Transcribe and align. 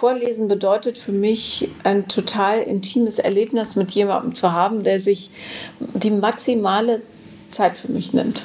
Vorlesen 0.00 0.48
bedeutet 0.48 0.96
für 0.96 1.12
mich 1.12 1.68
ein 1.84 2.08
total 2.08 2.62
intimes 2.62 3.18
Erlebnis 3.18 3.76
mit 3.76 3.90
jemandem 3.90 4.34
zu 4.34 4.50
haben, 4.50 4.82
der 4.82 4.98
sich 4.98 5.30
die 5.78 6.10
maximale 6.10 7.02
Zeit 7.50 7.76
für 7.76 7.92
mich 7.92 8.14
nimmt. 8.14 8.42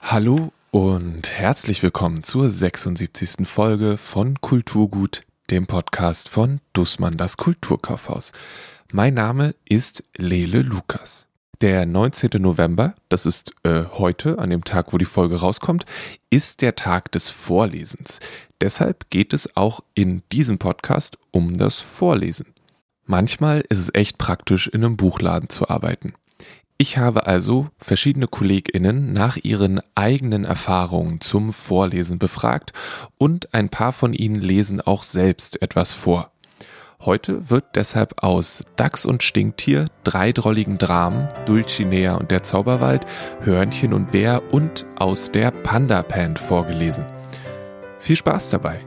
Hallo 0.00 0.50
und 0.70 1.30
herzlich 1.30 1.82
willkommen 1.82 2.22
zur 2.22 2.48
76. 2.48 3.46
Folge 3.46 3.98
von 3.98 4.40
Kulturgut, 4.40 5.20
dem 5.50 5.66
Podcast 5.66 6.30
von 6.30 6.62
Dussmann 6.72 7.18
das 7.18 7.36
Kulturkaufhaus. 7.36 8.32
Mein 8.90 9.12
Name 9.12 9.54
ist 9.66 10.04
Lele 10.16 10.62
Lukas. 10.62 11.26
Der 11.60 11.84
19. 11.84 12.30
November, 12.40 12.94
das 13.10 13.26
ist 13.26 13.52
äh, 13.64 13.82
heute, 13.92 14.38
an 14.38 14.48
dem 14.48 14.64
Tag, 14.64 14.94
wo 14.94 14.98
die 14.98 15.04
Folge 15.04 15.40
rauskommt, 15.40 15.84
ist 16.30 16.62
der 16.62 16.74
Tag 16.74 17.12
des 17.12 17.28
Vorlesens. 17.28 18.18
Deshalb 18.62 19.10
geht 19.10 19.34
es 19.34 19.56
auch 19.58 19.80
in 19.92 20.22
diesem 20.32 20.56
Podcast 20.56 21.18
um 21.32 21.52
das 21.58 21.78
Vorlesen. 21.78 22.54
Manchmal 23.04 23.62
ist 23.68 23.78
es 23.78 23.94
echt 23.94 24.16
praktisch, 24.16 24.68
in 24.68 24.82
einem 24.82 24.96
Buchladen 24.96 25.50
zu 25.50 25.68
arbeiten. 25.68 26.14
Ich 26.78 26.96
habe 26.96 27.26
also 27.26 27.68
verschiedene 27.76 28.26
KollegInnen 28.26 29.12
nach 29.12 29.36
ihren 29.36 29.82
eigenen 29.94 30.46
Erfahrungen 30.46 31.20
zum 31.20 31.52
Vorlesen 31.52 32.18
befragt 32.18 32.72
und 33.18 33.52
ein 33.52 33.68
paar 33.68 33.92
von 33.92 34.14
ihnen 34.14 34.40
lesen 34.40 34.80
auch 34.80 35.02
selbst 35.02 35.60
etwas 35.60 35.92
vor. 35.92 36.32
Heute 37.02 37.48
wird 37.48 37.64
deshalb 37.76 38.22
aus 38.22 38.62
Dachs 38.76 39.06
und 39.06 39.22
Stinktier, 39.22 39.86
dreidrolligen 40.04 40.76
Dramen, 40.76 41.28
Dulcinea 41.46 42.14
und 42.16 42.30
der 42.30 42.42
Zauberwald, 42.42 43.06
Hörnchen 43.40 43.94
und 43.94 44.10
Bär 44.10 44.42
und 44.52 44.84
aus 44.96 45.32
der 45.32 45.50
Panda 45.50 46.02
Pan 46.02 46.36
vorgelesen. 46.36 47.06
Viel 47.98 48.16
Spaß 48.16 48.50
dabei! 48.50 48.80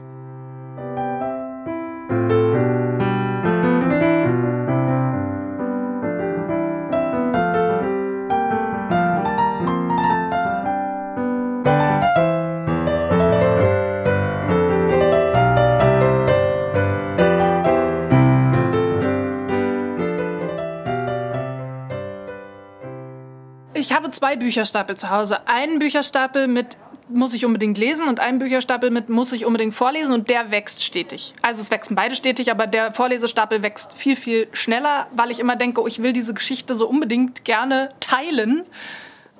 Zwei 24.14 24.36
Bücherstapel 24.36 24.96
zu 24.96 25.10
Hause. 25.10 25.46
Einen 25.46 25.78
Bücherstapel 25.78 26.48
mit 26.48 26.76
muss 27.08 27.34
ich 27.34 27.44
unbedingt 27.44 27.76
lesen 27.76 28.08
und 28.08 28.20
einen 28.20 28.38
Bücherstapel 28.38 28.90
mit 28.90 29.08
muss 29.08 29.32
ich 29.32 29.44
unbedingt 29.44 29.74
vorlesen 29.74 30.14
und 30.14 30.30
der 30.30 30.50
wächst 30.50 30.82
stetig. 30.82 31.34
Also 31.42 31.60
es 31.60 31.70
wachsen 31.70 31.94
beide 31.94 32.14
stetig, 32.14 32.50
aber 32.50 32.66
der 32.66 32.92
Vorlesestapel 32.92 33.62
wächst 33.62 33.92
viel, 33.92 34.16
viel 34.16 34.48
schneller, 34.52 35.06
weil 35.12 35.30
ich 35.30 35.38
immer 35.38 35.56
denke, 35.56 35.82
oh, 35.82 35.86
ich 35.86 36.02
will 36.02 36.12
diese 36.12 36.34
Geschichte 36.34 36.74
so 36.74 36.88
unbedingt 36.88 37.44
gerne 37.44 37.90
teilen. 38.00 38.64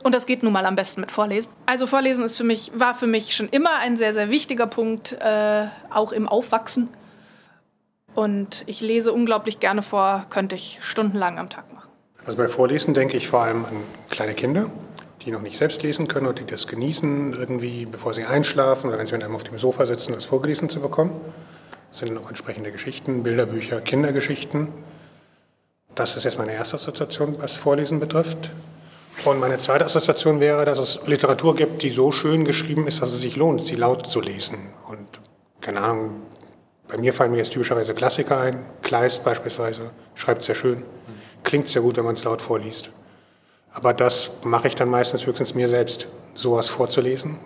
Und 0.02 0.14
das 0.14 0.26
geht 0.26 0.42
nun 0.42 0.52
mal 0.52 0.66
am 0.66 0.74
besten 0.74 1.00
mit 1.00 1.10
Vorlesen. 1.10 1.50
Also 1.64 1.86
Vorlesen 1.86 2.24
ist 2.24 2.36
für 2.36 2.44
mich, 2.44 2.72
war 2.74 2.94
für 2.94 3.06
mich 3.06 3.34
schon 3.34 3.48
immer 3.48 3.76
ein 3.76 3.96
sehr, 3.96 4.12
sehr 4.12 4.28
wichtiger 4.28 4.66
Punkt, 4.66 5.12
äh, 5.12 5.66
auch 5.88 6.12
im 6.12 6.28
Aufwachsen. 6.28 6.90
Und 8.14 8.64
ich 8.66 8.82
lese 8.82 9.12
unglaublich 9.12 9.60
gerne 9.60 9.82
vor, 9.82 10.26
könnte 10.28 10.54
ich 10.54 10.78
stundenlang 10.82 11.38
am 11.38 11.48
Tag 11.48 11.72
machen. 11.72 11.83
Also 12.24 12.38
bei 12.38 12.48
Vorlesen 12.48 12.94
denke 12.94 13.16
ich 13.18 13.28
vor 13.28 13.42
allem 13.42 13.66
an 13.66 13.76
kleine 14.08 14.32
Kinder, 14.32 14.70
die 15.22 15.30
noch 15.30 15.42
nicht 15.42 15.56
selbst 15.56 15.82
lesen 15.82 16.08
können 16.08 16.26
und 16.26 16.38
die 16.38 16.46
das 16.46 16.66
genießen, 16.66 17.34
irgendwie 17.34 17.84
bevor 17.84 18.14
sie 18.14 18.24
einschlafen 18.24 18.88
oder 18.88 18.98
wenn 18.98 19.06
sie 19.06 19.12
mit 19.12 19.24
einem 19.24 19.34
auf 19.34 19.44
dem 19.44 19.58
Sofa 19.58 19.84
sitzen, 19.84 20.14
das 20.14 20.24
vorgelesen 20.24 20.70
zu 20.70 20.80
bekommen. 20.80 21.20
Das 21.90 21.98
sind 21.98 22.08
dann 22.08 22.18
auch 22.18 22.28
entsprechende 22.28 22.72
Geschichten, 22.72 23.22
Bilderbücher, 23.22 23.80
Kindergeschichten. 23.82 24.68
Das 25.94 26.16
ist 26.16 26.24
jetzt 26.24 26.38
meine 26.38 26.54
erste 26.54 26.76
Assoziation, 26.76 27.36
was 27.40 27.56
Vorlesen 27.56 28.00
betrifft. 28.00 28.50
Und 29.26 29.38
meine 29.38 29.58
zweite 29.58 29.84
Assoziation 29.84 30.40
wäre, 30.40 30.64
dass 30.64 30.78
es 30.78 31.00
Literatur 31.06 31.54
gibt, 31.54 31.82
die 31.82 31.90
so 31.90 32.10
schön 32.10 32.44
geschrieben 32.44 32.86
ist, 32.86 33.02
dass 33.02 33.12
es 33.12 33.20
sich 33.20 33.36
lohnt, 33.36 33.62
sie 33.62 33.76
laut 33.76 34.06
zu 34.08 34.20
lesen. 34.20 34.58
Und 34.88 35.20
keine 35.60 35.82
Ahnung, 35.82 36.22
bei 36.88 36.96
mir 36.96 37.12
fallen 37.12 37.30
mir 37.30 37.38
jetzt 37.38 37.52
typischerweise 37.52 37.94
Klassiker 37.94 38.40
ein. 38.40 38.64
Kleist 38.82 39.24
beispielsweise 39.24 39.90
schreibt 40.14 40.42
sehr 40.42 40.54
schön 40.54 40.82
klingt 41.44 41.68
sehr 41.68 41.82
gut, 41.82 41.96
wenn 41.96 42.04
man 42.04 42.14
es 42.14 42.24
laut 42.24 42.42
vorliest. 42.42 42.90
Aber 43.72 43.92
das 43.92 44.30
mache 44.44 44.68
ich 44.68 44.74
dann 44.74 44.88
meistens 44.88 45.26
höchstens 45.26 45.54
mir 45.54 45.68
selbst, 45.68 46.08
sowas 46.34 46.68
vorzulesen. 46.68 47.38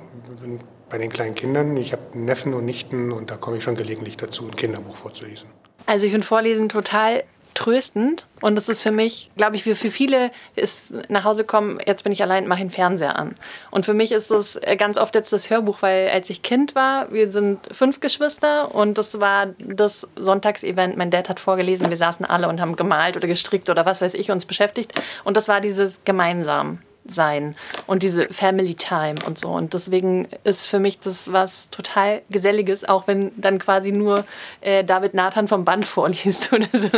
Bei 0.89 0.99
den 0.99 1.11
kleinen 1.11 1.35
Kindern, 1.35 1.77
ich 1.77 1.93
habe 1.93 2.03
Neffen 2.15 2.55
und 2.55 2.65
Nichten 2.65 3.13
und 3.13 3.31
da 3.31 3.37
komme 3.37 3.59
ich 3.59 3.63
schon 3.63 3.75
gelegentlich 3.75 4.17
dazu, 4.17 4.47
ein 4.47 4.57
Kinderbuch 4.57 4.97
vorzulesen. 4.97 5.51
Also 5.87 6.07
ich 6.07 6.13
finde 6.13 6.27
Vorlesen 6.27 6.69
total 6.69 7.25
tröstend. 7.59 8.27
Und 8.41 8.55
das 8.55 8.69
ist 8.69 8.85
für 8.85 8.93
mich, 8.93 9.33
glaube 9.37 9.57
ich, 9.57 9.67
wie 9.67 9.75
für 9.75 9.91
viele 9.91 10.31
ist 10.55 10.93
nach 11.11 11.25
Hause 11.25 11.43
kommen, 11.43 11.81
jetzt 11.85 12.05
bin 12.05 12.13
ich 12.13 12.23
allein, 12.23 12.47
mache 12.47 12.61
den 12.61 12.71
Fernseher 12.71 13.19
an. 13.19 13.35
Und 13.73 13.85
für 13.85 13.95
mich 13.95 14.13
ist 14.13 14.31
das 14.31 14.55
äh, 14.63 14.77
ganz 14.77 14.97
oft 14.97 15.17
jetzt 15.17 15.33
das 15.33 15.51
Hörbuch, 15.51 15.83
weil 15.83 16.09
als 16.11 16.31
ich 16.31 16.43
Kind 16.43 16.77
war, 16.77 17.11
wir 17.13 17.33
sind 17.33 17.59
fünf 17.73 17.99
Geschwister 17.99 18.73
und 18.73 18.97
das 18.97 19.21
war 19.21 19.47
das 19.59 20.07
Sonntagsevent. 20.15 20.97
Mein 20.97 21.11
Dad 21.11 21.29
hat 21.29 21.41
vorgelesen, 21.41 21.91
wir 21.91 21.97
saßen 21.97 22.25
alle 22.25 22.49
und 22.49 22.61
haben 22.61 22.77
gemalt 22.77 23.17
oder 23.17 23.27
gestrickt 23.27 23.69
oder 23.71 23.85
was 23.85 24.01
weiß 24.01 24.15
ich, 24.15 24.31
uns 24.31 24.47
beschäftigt. 24.47 24.93
Und 25.25 25.37
das 25.37 25.49
war 25.49 25.61
dieses 25.61 26.01
gemeinsam 26.05 26.79
sein 27.11 27.57
und 27.87 28.03
diese 28.03 28.29
Family 28.29 28.75
Time 28.75 29.17
und 29.27 29.39
so. 29.39 29.49
Und 29.49 29.75
deswegen 29.75 30.29
ist 30.45 30.67
für 30.67 30.79
mich 30.79 31.01
das 31.01 31.33
was 31.33 31.71
total 31.71 32.23
Geselliges, 32.31 32.89
auch 32.89 33.07
wenn 33.07 33.33
dann 33.37 33.59
quasi 33.59 33.93
nur 33.93 34.25
äh, 34.61 34.85
David 34.85 35.15
Nathan 35.15 35.49
vom 35.49 35.65
Band 35.65 35.85
vorliest 35.85 36.53
oder 36.53 36.69
so. 36.73 36.89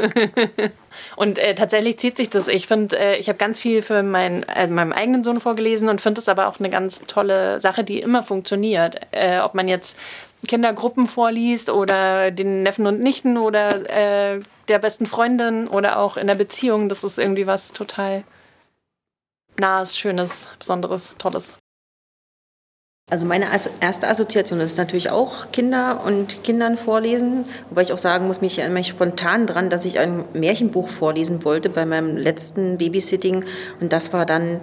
und 1.17 1.39
äh, 1.39 1.55
tatsächlich 1.55 1.99
zieht 1.99 2.17
sich 2.17 2.31
das. 2.31 2.49
Ich 2.49 2.67
finde, 2.67 2.99
äh, 2.99 3.17
ich 3.17 3.29
habe 3.29 3.39
ganz 3.39 3.59
viel 3.59 3.83
für 3.83 4.03
mein, 4.03 4.43
äh, 4.45 4.67
meinem 4.67 4.93
eigenen 4.93 5.23
Sohn 5.23 5.41
vorgelesen 5.41 5.89
und 5.89 6.01
finde 6.01 6.21
es 6.21 6.29
aber 6.29 6.49
auch 6.49 6.59
eine 6.59 6.71
ganz 6.71 7.03
tolle 7.07 7.61
Sache, 7.61 7.85
die 7.85 8.01
immer 8.01 8.23
funktioniert. 8.23 9.01
Äh, 9.13 9.41
ob 9.41 9.55
man 9.55 9.69
jetzt 9.69 9.97
Kindergruppen 10.47 11.07
vorliest 11.07 11.71
oder 11.71 12.31
den 12.31 12.63
Neffen 12.63 12.87
und 12.87 13.01
Nichten 13.01 13.37
oder 13.37 13.89
äh, 13.91 14.41
der 14.69 14.79
besten 14.79 15.07
Freundin 15.07 15.69
oder 15.69 15.99
auch 15.99 16.17
in 16.17 16.27
der 16.27 16.35
Beziehung, 16.35 16.89
das 16.89 17.05
ist 17.05 17.19
irgendwie 17.19 17.47
was 17.47 17.73
total 17.73 18.25
Nahes, 19.59 19.99
Schönes, 19.99 20.49
Besonderes, 20.59 21.13
Tolles. 21.19 21.59
Also 23.11 23.27
meine 23.27 23.47
erste 23.81 24.09
Assoziation 24.09 24.61
ist 24.61 24.79
natürlich 24.79 25.11
auch 25.11 25.51
Kinder 25.51 26.03
und 26.07 26.45
Kindern 26.45 26.77
vorlesen, 26.77 27.45
wobei 27.69 27.83
ich 27.83 27.93
auch 27.93 27.99
sagen 27.99 28.29
muss, 28.29 28.41
mich 28.41 28.59
erinnere 28.61 28.79
mich 28.79 28.89
spontan 28.89 29.49
dran, 29.49 29.69
dass 29.69 29.85
ich 29.85 29.99
ein 29.99 30.25
Märchenbuch 30.33 30.89
vorlesen 30.89 31.45
wollte 31.45 31.71
bei 31.71 31.85
meinem 31.85 32.17
letzten 32.17 32.79
Babysitting. 32.79 33.45
Und 33.81 33.93
das 33.93 34.13
war 34.13 34.27
dann 34.27 34.61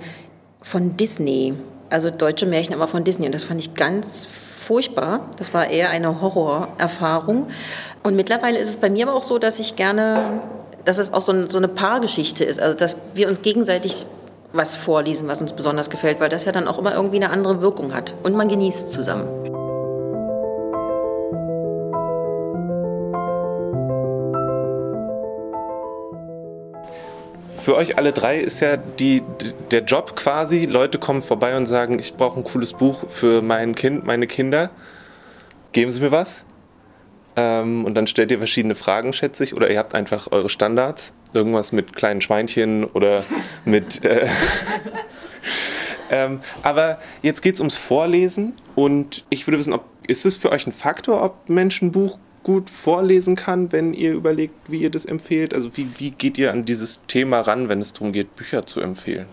von 0.62 0.96
Disney, 0.96 1.56
also 1.90 2.10
deutsche 2.10 2.46
Märchen, 2.46 2.74
aber 2.74 2.88
von 2.88 3.04
Disney. 3.04 3.26
Und 3.26 3.36
das 3.36 3.44
fand 3.44 3.60
ich 3.60 3.74
ganz 3.74 4.26
furchtbar. 4.26 5.30
Das 5.38 5.54
war 5.54 5.70
eher 5.70 5.90
eine 5.90 6.22
Horrorerfahrung. 6.22 7.48
Und 8.04 8.16
mittlerweile 8.16 8.60
ist 8.60 8.70
es 8.70 8.78
bei 8.78 8.90
mir 8.90 9.10
aber 9.10 9.18
auch 9.18 9.24
so, 9.24 9.40
dass 9.40 9.60
ich 9.60 9.76
gerne, 9.76 10.42
dass 10.86 11.00
es 11.00 11.12
auch 11.12 11.22
so, 11.22 11.34
eine 11.34 11.68
Paargeschichte 11.68 12.46
ist, 12.46 12.62
also 12.62 12.78
dass 12.78 12.96
wir 13.14 13.28
uns 13.28 13.42
gegenseitig 13.42 14.06
was 14.58 14.76
vorlesen, 14.76 15.28
was 15.28 15.42
uns 15.42 15.54
besonders 15.54 15.90
gefällt, 15.90 16.20
weil 16.20 16.30
das 16.30 16.46
ja 16.46 16.52
dann 16.52 16.68
auch 16.68 16.78
immer 16.78 16.94
irgendwie 16.94 17.18
eine 17.18 17.30
andere 17.30 17.62
Wirkung 17.62 17.94
hat. 17.94 18.14
Und 18.24 18.36
man 18.36 18.50
genießt 18.50 18.90
zusammen. 18.90 19.28
Für 27.68 27.76
euch 27.76 27.98
alle 27.98 28.14
drei 28.14 28.38
ist 28.38 28.62
ja 28.62 28.78
die, 28.78 29.24
der 29.72 29.84
Job 29.84 30.16
quasi, 30.16 30.66
Leute 30.66 31.00
kommen 31.00 31.22
vorbei 31.22 31.58
und 31.58 31.66
sagen, 31.66 32.00
ich 32.00 32.14
brauche 32.16 32.40
ein 32.40 32.46
cooles 32.46 32.72
Buch 32.72 33.10
für 33.10 33.42
mein 33.42 33.76
Kind, 33.76 34.06
meine 34.06 34.26
Kinder. 34.26 34.70
Geben 35.74 35.92
Sie 35.92 36.00
mir 36.00 36.12
was? 36.12 36.46
Ähm, 37.36 37.84
und 37.84 37.94
dann 37.96 38.08
stellt 38.08 38.32
ihr 38.32 38.38
verschiedene 38.38 38.74
Fragen, 38.74 39.12
schätze 39.12 39.44
ich, 39.44 39.54
oder 39.54 39.70
ihr 39.70 39.80
habt 39.80 39.96
einfach 39.96 40.32
eure 40.32 40.48
Standards. 40.48 41.14
Irgendwas 41.34 41.72
mit 41.72 41.96
kleinen 41.96 42.22
Schweinchen 42.22 42.86
oder 42.86 43.24
mit. 43.66 44.04
Äh, 44.04 44.28
ähm, 46.10 46.40
aber 46.64 47.00
jetzt 47.22 47.42
geht 47.42 47.56
es 47.56 47.62
ums 47.62 47.78
Vorlesen 47.78 48.54
und 48.76 49.26
ich 49.30 49.46
würde 49.48 49.58
wissen, 49.58 49.74
ob, 49.74 49.86
ist 50.08 50.26
es 50.26 50.38
für 50.38 50.52
euch 50.52 50.66
ein 50.68 50.72
Faktor, 50.72 51.24
ob 51.24 51.50
Menschen 51.50 51.90
ein 51.90 51.92
Buch 51.92 52.18
gut 52.44 52.70
vorlesen 52.70 53.36
kann, 53.36 53.74
wenn 53.74 53.94
ihr 53.94 54.14
überlegt, 54.14 54.72
wie 54.72 54.78
ihr 54.78 54.90
das 54.90 55.06
empfehlt? 55.06 55.54
Also 55.54 55.76
wie, 55.76 55.88
wie 55.98 56.12
geht 56.12 56.38
ihr 56.38 56.52
an 56.52 56.64
dieses 56.64 57.02
Thema 57.08 57.42
ran, 57.42 57.68
wenn 57.68 57.82
es 57.82 57.92
darum 57.92 58.14
geht, 58.14 58.38
Bücher 58.38 58.66
zu 58.66 58.80
empfehlen? 58.80 59.28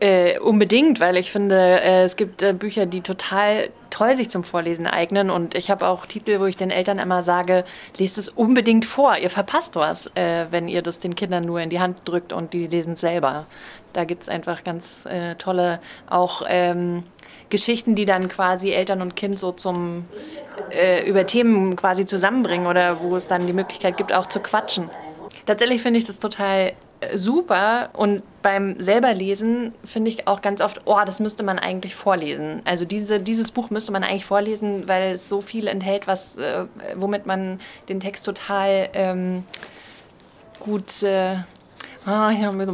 Äh, 0.00 0.38
unbedingt, 0.38 0.98
weil 0.98 1.18
ich 1.18 1.30
finde, 1.30 1.56
äh, 1.82 2.04
es 2.04 2.16
gibt 2.16 2.42
äh, 2.42 2.54
Bücher, 2.54 2.86
die 2.86 3.02
total 3.02 3.68
toll 3.90 4.16
sich 4.16 4.30
zum 4.30 4.44
Vorlesen 4.44 4.86
eignen. 4.86 5.28
Und 5.28 5.54
ich 5.54 5.70
habe 5.70 5.86
auch 5.86 6.06
Titel, 6.06 6.40
wo 6.40 6.46
ich 6.46 6.56
den 6.56 6.70
Eltern 6.70 6.98
immer 6.98 7.20
sage, 7.20 7.64
lest 7.98 8.16
es 8.16 8.30
unbedingt 8.30 8.86
vor. 8.86 9.18
Ihr 9.18 9.28
verpasst 9.28 9.76
was, 9.76 10.06
äh, 10.14 10.46
wenn 10.50 10.68
ihr 10.68 10.80
das 10.80 11.00
den 11.00 11.14
Kindern 11.14 11.44
nur 11.44 11.60
in 11.60 11.68
die 11.68 11.80
Hand 11.80 11.98
drückt 12.06 12.32
und 12.32 12.54
die 12.54 12.66
lesen 12.66 12.94
es 12.94 13.00
selber. 13.00 13.44
Da 13.92 14.04
gibt 14.04 14.22
es 14.22 14.30
einfach 14.30 14.64
ganz 14.64 15.04
äh, 15.04 15.34
tolle, 15.34 15.80
auch 16.08 16.44
ähm, 16.48 17.02
Geschichten, 17.50 17.94
die 17.94 18.06
dann 18.06 18.28
quasi 18.28 18.70
Eltern 18.70 19.02
und 19.02 19.16
Kind 19.16 19.38
so 19.38 19.52
zum 19.52 20.06
äh, 20.70 21.06
über 21.06 21.26
Themen 21.26 21.76
quasi 21.76 22.06
zusammenbringen 22.06 22.66
oder 22.66 23.02
wo 23.02 23.16
es 23.16 23.28
dann 23.28 23.46
die 23.46 23.52
Möglichkeit 23.52 23.98
gibt, 23.98 24.14
auch 24.14 24.26
zu 24.26 24.40
quatschen. 24.40 24.88
Tatsächlich 25.44 25.82
finde 25.82 25.98
ich 25.98 26.06
das 26.06 26.18
total 26.18 26.72
super 27.14 27.90
und 27.94 28.22
beim 28.42 28.80
selberlesen 28.80 29.74
finde 29.84 30.10
ich 30.10 30.26
auch 30.26 30.42
ganz 30.42 30.60
oft, 30.60 30.82
oh, 30.84 30.98
das 31.04 31.20
müsste 31.20 31.42
man 31.42 31.58
eigentlich 31.58 31.94
vorlesen. 31.94 32.62
Also 32.64 32.84
diese, 32.84 33.20
dieses 33.20 33.50
Buch 33.50 33.70
müsste 33.70 33.92
man 33.92 34.02
eigentlich 34.02 34.24
vorlesen, 34.24 34.88
weil 34.88 35.12
es 35.12 35.28
so 35.28 35.40
viel 35.40 35.66
enthält, 35.66 36.06
was, 36.06 36.36
äh, 36.36 36.66
womit 36.96 37.26
man 37.26 37.60
den 37.88 38.00
Text 38.00 38.26
total 38.26 38.88
ähm, 38.92 39.44
gut. 40.58 41.02
Äh, 41.02 41.36
ah, 42.06 42.30
ja, 42.30 42.52
mit 42.52 42.68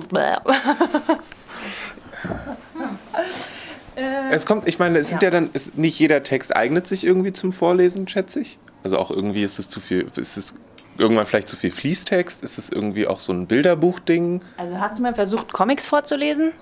Es 4.30 4.44
kommt, 4.44 4.68
ich 4.68 4.78
meine, 4.78 4.98
es 4.98 5.08
sind 5.08 5.22
ja, 5.22 5.30
dann, 5.30 5.50
es, 5.52 5.74
nicht 5.74 5.98
jeder 5.98 6.22
Text 6.22 6.54
eignet 6.54 6.86
sich 6.86 7.04
irgendwie 7.04 7.32
zum 7.32 7.52
Vorlesen, 7.52 8.06
schätze 8.08 8.40
ich. 8.40 8.58
Also 8.82 8.98
auch 8.98 9.10
irgendwie 9.10 9.42
ist 9.42 9.58
es 9.58 9.68
zu 9.68 9.80
viel, 9.80 10.06
ist 10.16 10.36
es 10.36 10.54
irgendwann 10.98 11.26
vielleicht 11.26 11.48
zu 11.48 11.56
viel 11.56 11.70
Fließtext? 11.70 12.42
Ist 12.42 12.58
es 12.58 12.70
irgendwie 12.70 13.06
auch 13.06 13.20
so 13.20 13.32
ein 13.32 13.46
Bilderbuchding? 13.46 14.40
Also 14.56 14.78
hast 14.80 14.98
du 14.98 15.02
mal 15.02 15.14
versucht, 15.14 15.52
Comics 15.52 15.86
vorzulesen? 15.86 16.52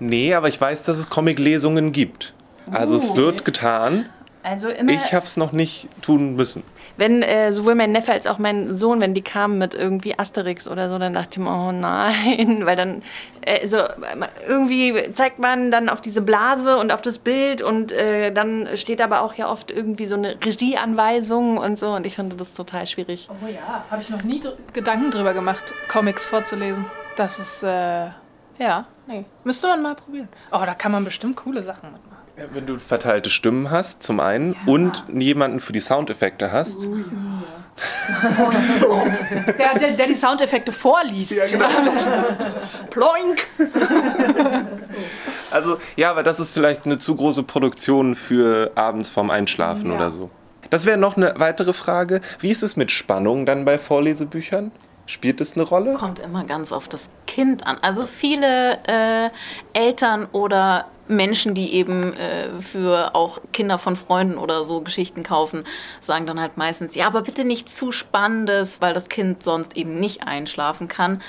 Nee, 0.00 0.34
aber 0.34 0.48
ich 0.48 0.60
weiß, 0.60 0.82
dass 0.84 0.98
es 0.98 1.08
Comic-Lesungen 1.10 1.92
gibt. 1.92 2.34
Also 2.70 2.96
es 2.96 3.10
Uh. 3.10 3.16
wird 3.16 3.44
getan. 3.44 4.06
Also 4.42 4.68
immer. 4.68 4.90
Ich 4.92 5.14
habe 5.14 5.24
es 5.26 5.36
noch 5.36 5.52
nicht 5.52 5.88
tun 6.02 6.34
müssen. 6.34 6.62
Wenn 6.96 7.22
äh, 7.22 7.52
sowohl 7.52 7.74
mein 7.74 7.92
Neffe 7.92 8.12
als 8.12 8.26
auch 8.26 8.38
mein 8.38 8.76
Sohn, 8.76 9.00
wenn 9.00 9.14
die 9.14 9.22
kamen 9.22 9.58
mit 9.58 9.74
irgendwie 9.74 10.18
Asterix 10.18 10.68
oder 10.68 10.88
so, 10.88 10.98
dann 10.98 11.14
dachte 11.14 11.28
ich 11.32 11.38
mir, 11.38 11.50
oh 11.50 11.72
nein, 11.72 12.62
weil 12.66 12.76
dann 12.76 13.02
äh, 13.42 13.66
so 13.66 13.78
irgendwie 14.46 15.12
zeigt 15.12 15.38
man 15.38 15.70
dann 15.70 15.88
auf 15.88 16.00
diese 16.00 16.22
Blase 16.22 16.76
und 16.76 16.92
auf 16.92 17.02
das 17.02 17.18
Bild 17.18 17.62
und 17.62 17.92
äh, 17.92 18.32
dann 18.32 18.68
steht 18.74 19.00
aber 19.00 19.22
auch 19.22 19.34
ja 19.34 19.50
oft 19.50 19.70
irgendwie 19.70 20.06
so 20.06 20.14
eine 20.16 20.36
Regieanweisung 20.44 21.58
und 21.58 21.78
so 21.78 21.94
und 21.94 22.06
ich 22.06 22.14
finde 22.16 22.36
das 22.36 22.54
total 22.54 22.86
schwierig. 22.86 23.28
Oh 23.30 23.46
ja, 23.46 23.84
habe 23.90 24.02
ich 24.02 24.10
noch 24.10 24.22
nie 24.22 24.40
dr 24.40 24.56
Gedanken 24.72 25.10
drüber 25.10 25.34
gemacht, 25.34 25.74
Comics 25.88 26.26
vorzulesen. 26.26 26.84
Das 27.16 27.38
ist, 27.38 27.62
äh, 27.62 28.08
ja, 28.58 28.86
nee. 29.06 29.24
Müsste 29.44 29.68
man 29.68 29.82
mal 29.82 29.94
probieren. 29.94 30.28
Oh, 30.50 30.62
da 30.64 30.74
kann 30.74 30.92
man 30.92 31.04
bestimmt 31.04 31.36
coole 31.36 31.62
Sachen 31.62 31.92
mitmachen. 31.92 32.11
Ja, 32.36 32.44
wenn 32.52 32.64
du 32.66 32.78
verteilte 32.78 33.28
Stimmen 33.30 33.70
hast, 33.70 34.02
zum 34.02 34.18
einen, 34.20 34.56
und 34.66 35.04
jemanden 35.12 35.60
für 35.60 35.72
die 35.72 35.80
Soundeffekte 35.80 36.50
hast. 36.52 36.86
Der, 39.58 39.78
der, 39.78 39.90
der 39.96 40.06
die 40.06 40.14
Soundeffekte 40.14 40.72
vorliest. 40.72 41.56
Ploink! 42.90 43.46
Also, 45.50 45.76
ja, 45.96 46.10
aber 46.10 46.22
das 46.22 46.40
ist 46.40 46.54
vielleicht 46.54 46.86
eine 46.86 46.96
zu 46.96 47.14
große 47.14 47.42
Produktion 47.42 48.14
für 48.14 48.72
abends 48.74 49.10
vorm 49.10 49.28
Einschlafen 49.30 49.90
Ja. 49.90 49.96
oder 49.96 50.10
so. 50.10 50.30
Das 50.70 50.86
wäre 50.86 50.96
noch 50.96 51.18
eine 51.18 51.34
weitere 51.36 51.74
Frage. 51.74 52.22
Wie 52.38 52.48
ist 52.48 52.62
es 52.62 52.76
mit 52.78 52.90
Spannung 52.90 53.44
dann 53.44 53.66
bei 53.66 53.76
Vorlesebüchern? 53.76 54.72
Spielt 55.04 55.40
das 55.42 55.52
eine 55.52 55.64
Rolle? 55.64 55.92
Kommt 55.92 56.20
immer 56.20 56.44
ganz 56.44 56.72
auf 56.72 56.88
das 56.88 57.10
Kind 57.26 57.66
an. 57.66 57.76
Also 57.82 58.06
viele 58.06 58.78
äh, 58.86 59.28
Eltern 59.74 60.26
oder 60.32 60.86
Menschen, 61.08 61.54
die 61.54 61.74
eben 61.74 62.14
äh, 62.14 62.60
für 62.60 63.14
auch 63.14 63.40
Kinder 63.52 63.78
von 63.78 63.96
Freunden 63.96 64.38
oder 64.38 64.64
so 64.64 64.80
Geschichten 64.80 65.22
kaufen, 65.22 65.64
sagen 66.00 66.26
dann 66.26 66.40
halt 66.40 66.56
meistens, 66.56 66.94
ja, 66.94 67.06
aber 67.06 67.22
bitte 67.22 67.44
nicht 67.44 67.74
zu 67.74 67.92
Spannendes, 67.92 68.80
weil 68.80 68.94
das 68.94 69.08
Kind 69.08 69.42
sonst 69.42 69.76
eben 69.76 69.98
nicht 69.98 70.26
einschlafen 70.26 70.88
kann. 70.88 71.22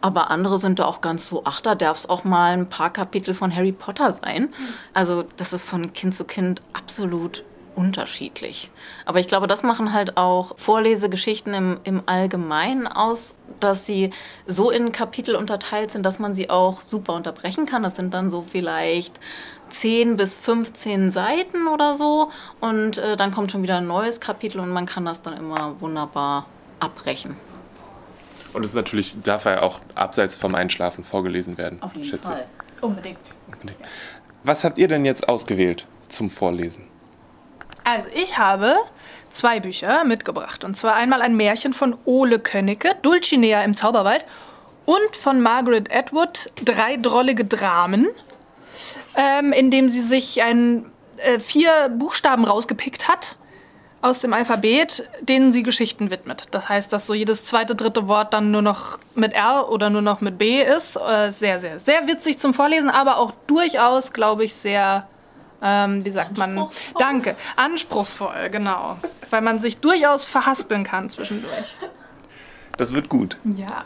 Aber 0.00 0.30
andere 0.30 0.58
sind 0.58 0.78
da 0.78 0.84
auch 0.84 1.00
ganz 1.00 1.26
so, 1.26 1.42
ach, 1.44 1.60
da 1.60 1.74
darf 1.74 1.98
es 1.98 2.08
auch 2.08 2.22
mal 2.22 2.52
ein 2.52 2.68
paar 2.68 2.92
Kapitel 2.92 3.34
von 3.34 3.54
Harry 3.54 3.72
Potter 3.72 4.12
sein. 4.12 4.48
Also 4.94 5.24
das 5.36 5.52
ist 5.52 5.64
von 5.64 5.92
Kind 5.92 6.14
zu 6.14 6.24
Kind 6.24 6.62
absolut 6.72 7.42
unterschiedlich. 7.78 8.72
Aber 9.06 9.20
ich 9.20 9.28
glaube, 9.28 9.46
das 9.46 9.62
machen 9.62 9.92
halt 9.92 10.16
auch 10.16 10.58
Vorlesegeschichten 10.58 11.54
im, 11.54 11.80
im 11.84 12.02
Allgemeinen 12.06 12.88
aus, 12.88 13.36
dass 13.60 13.86
sie 13.86 14.10
so 14.46 14.70
in 14.70 14.90
Kapitel 14.90 15.36
unterteilt 15.36 15.92
sind, 15.92 16.04
dass 16.04 16.18
man 16.18 16.34
sie 16.34 16.50
auch 16.50 16.82
super 16.82 17.14
unterbrechen 17.14 17.66
kann. 17.66 17.84
Das 17.84 17.94
sind 17.94 18.12
dann 18.12 18.30
so 18.30 18.42
vielleicht 18.42 19.20
10 19.68 20.16
bis 20.16 20.34
15 20.34 21.12
Seiten 21.12 21.68
oder 21.68 21.94
so. 21.94 22.30
Und 22.60 22.98
äh, 22.98 23.16
dann 23.16 23.30
kommt 23.30 23.52
schon 23.52 23.62
wieder 23.62 23.76
ein 23.76 23.86
neues 23.86 24.18
Kapitel 24.18 24.58
und 24.58 24.70
man 24.70 24.84
kann 24.84 25.04
das 25.04 25.22
dann 25.22 25.36
immer 25.36 25.80
wunderbar 25.80 26.46
abbrechen. 26.80 27.36
Und 28.54 28.64
es 28.64 28.70
ist 28.70 28.76
natürlich, 28.76 29.14
darf 29.22 29.44
er 29.44 29.62
auch 29.62 29.78
abseits 29.94 30.34
vom 30.34 30.56
Einschlafen 30.56 31.04
vorgelesen 31.04 31.58
werden. 31.58 31.80
Auf 31.80 31.94
jeden 31.94 32.08
schätze 32.08 32.32
Fall. 32.32 32.46
Unbedingt. 32.80 33.18
ich. 33.62 33.72
Was 34.42 34.64
habt 34.64 34.78
ihr 34.78 34.88
denn 34.88 35.04
jetzt 35.04 35.28
ausgewählt 35.28 35.86
zum 36.08 36.28
Vorlesen? 36.28 36.97
Also, 37.90 38.08
ich 38.12 38.36
habe 38.36 38.76
zwei 39.30 39.60
Bücher 39.60 40.04
mitgebracht. 40.04 40.62
Und 40.62 40.76
zwar 40.76 40.92
einmal 40.92 41.22
ein 41.22 41.36
Märchen 41.36 41.72
von 41.72 41.96
Ole 42.04 42.38
Könnecke, 42.38 42.94
Dulcinea 43.00 43.62
im 43.62 43.74
Zauberwald, 43.74 44.26
und 44.84 45.16
von 45.16 45.40
Margaret 45.40 45.90
Atwood, 45.90 46.50
Drei 46.62 46.98
drollige 46.98 47.46
Dramen, 47.46 48.08
ähm, 49.16 49.52
in 49.52 49.70
dem 49.70 49.88
sie 49.88 50.02
sich 50.02 50.42
ein, 50.42 50.84
äh, 51.16 51.38
vier 51.38 51.88
Buchstaben 51.88 52.44
rausgepickt 52.44 53.08
hat 53.08 53.36
aus 54.02 54.20
dem 54.20 54.34
Alphabet, 54.34 55.08
denen 55.22 55.50
sie 55.50 55.62
Geschichten 55.62 56.10
widmet. 56.10 56.44
Das 56.50 56.68
heißt, 56.68 56.92
dass 56.92 57.06
so 57.06 57.14
jedes 57.14 57.44
zweite, 57.44 57.74
dritte 57.74 58.06
Wort 58.06 58.34
dann 58.34 58.50
nur 58.50 58.62
noch 58.62 58.98
mit 59.14 59.32
R 59.32 59.70
oder 59.70 59.88
nur 59.88 60.02
noch 60.02 60.20
mit 60.20 60.36
B 60.36 60.62
ist. 60.62 60.96
Äh, 60.96 61.30
sehr, 61.30 61.58
sehr, 61.58 61.80
sehr 61.80 62.06
witzig 62.06 62.38
zum 62.38 62.52
Vorlesen, 62.52 62.90
aber 62.90 63.16
auch 63.16 63.32
durchaus, 63.46 64.12
glaube 64.12 64.44
ich, 64.44 64.54
sehr 64.54 65.08
ähm, 65.62 66.04
wie 66.04 66.10
sagt 66.10 66.38
man? 66.38 66.68
Danke. 66.98 67.36
Anspruchsvoll, 67.56 68.50
genau. 68.50 68.98
Weil 69.30 69.40
man 69.42 69.58
sich 69.58 69.78
durchaus 69.78 70.24
verhaspeln 70.24 70.84
kann 70.84 71.10
zwischendurch. 71.10 71.76
Das 72.76 72.92
wird 72.92 73.08
gut. 73.08 73.38
Ja. 73.44 73.84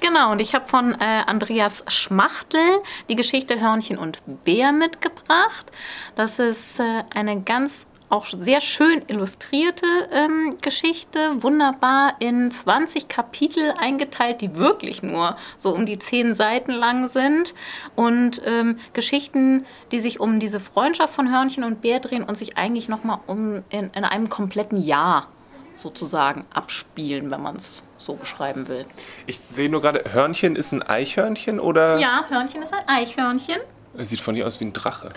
Genau, 0.00 0.32
und 0.32 0.40
ich 0.40 0.54
habe 0.54 0.66
von 0.66 0.92
äh, 0.92 1.22
Andreas 1.26 1.82
Schmachtel 1.88 2.60
die 3.08 3.16
Geschichte 3.16 3.58
Hörnchen 3.58 3.96
und 3.96 4.18
Bär 4.44 4.70
mitgebracht. 4.72 5.72
Das 6.14 6.38
ist 6.38 6.78
äh, 6.78 7.04
eine 7.14 7.40
ganz 7.40 7.86
auch 8.14 8.26
sehr 8.26 8.60
schön 8.60 9.02
illustrierte 9.08 9.86
ähm, 10.12 10.56
Geschichte, 10.62 11.42
wunderbar 11.42 12.14
in 12.20 12.50
20 12.50 13.08
Kapitel 13.08 13.74
eingeteilt, 13.76 14.40
die 14.40 14.54
wirklich 14.56 15.02
nur 15.02 15.36
so 15.56 15.74
um 15.74 15.84
die 15.84 15.98
10 15.98 16.34
Seiten 16.36 16.70
lang 16.70 17.08
sind. 17.08 17.54
Und 17.96 18.40
ähm, 18.46 18.78
Geschichten, 18.92 19.66
die 19.90 19.98
sich 19.98 20.20
um 20.20 20.38
diese 20.38 20.60
Freundschaft 20.60 21.12
von 21.12 21.32
Hörnchen 21.32 21.64
und 21.64 21.80
Bär 21.80 21.98
drehen 21.98 22.22
und 22.22 22.36
sich 22.36 22.56
eigentlich 22.56 22.88
nochmal 22.88 23.18
um 23.26 23.64
in, 23.70 23.90
in 23.94 24.04
einem 24.04 24.28
kompletten 24.28 24.80
Jahr 24.80 25.28
sozusagen 25.74 26.46
abspielen, 26.54 27.32
wenn 27.32 27.42
man 27.42 27.56
es 27.56 27.82
so 27.96 28.14
beschreiben 28.14 28.68
will. 28.68 28.86
Ich 29.26 29.40
sehe 29.50 29.68
nur 29.68 29.82
gerade, 29.82 30.04
Hörnchen 30.12 30.54
ist 30.54 30.70
ein 30.70 30.84
Eichhörnchen 30.84 31.58
oder? 31.58 31.98
Ja, 31.98 32.26
Hörnchen 32.28 32.62
ist 32.62 32.72
ein 32.72 32.86
Eichhörnchen. 32.86 33.58
Es 33.96 34.10
sieht 34.10 34.20
von 34.20 34.34
hier 34.34 34.46
aus 34.46 34.60
wie 34.60 34.64
ein 34.64 34.72
Drache. 34.72 35.12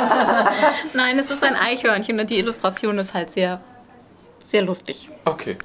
Nein, 0.94 1.18
es 1.18 1.30
ist 1.30 1.44
ein 1.44 1.54
Eichhörnchen 1.54 2.18
und 2.18 2.30
die 2.30 2.38
Illustration 2.38 2.98
ist 2.98 3.12
halt 3.14 3.32
sehr, 3.32 3.60
sehr 4.44 4.62
lustig. 4.62 5.10
Okay. 5.24 5.58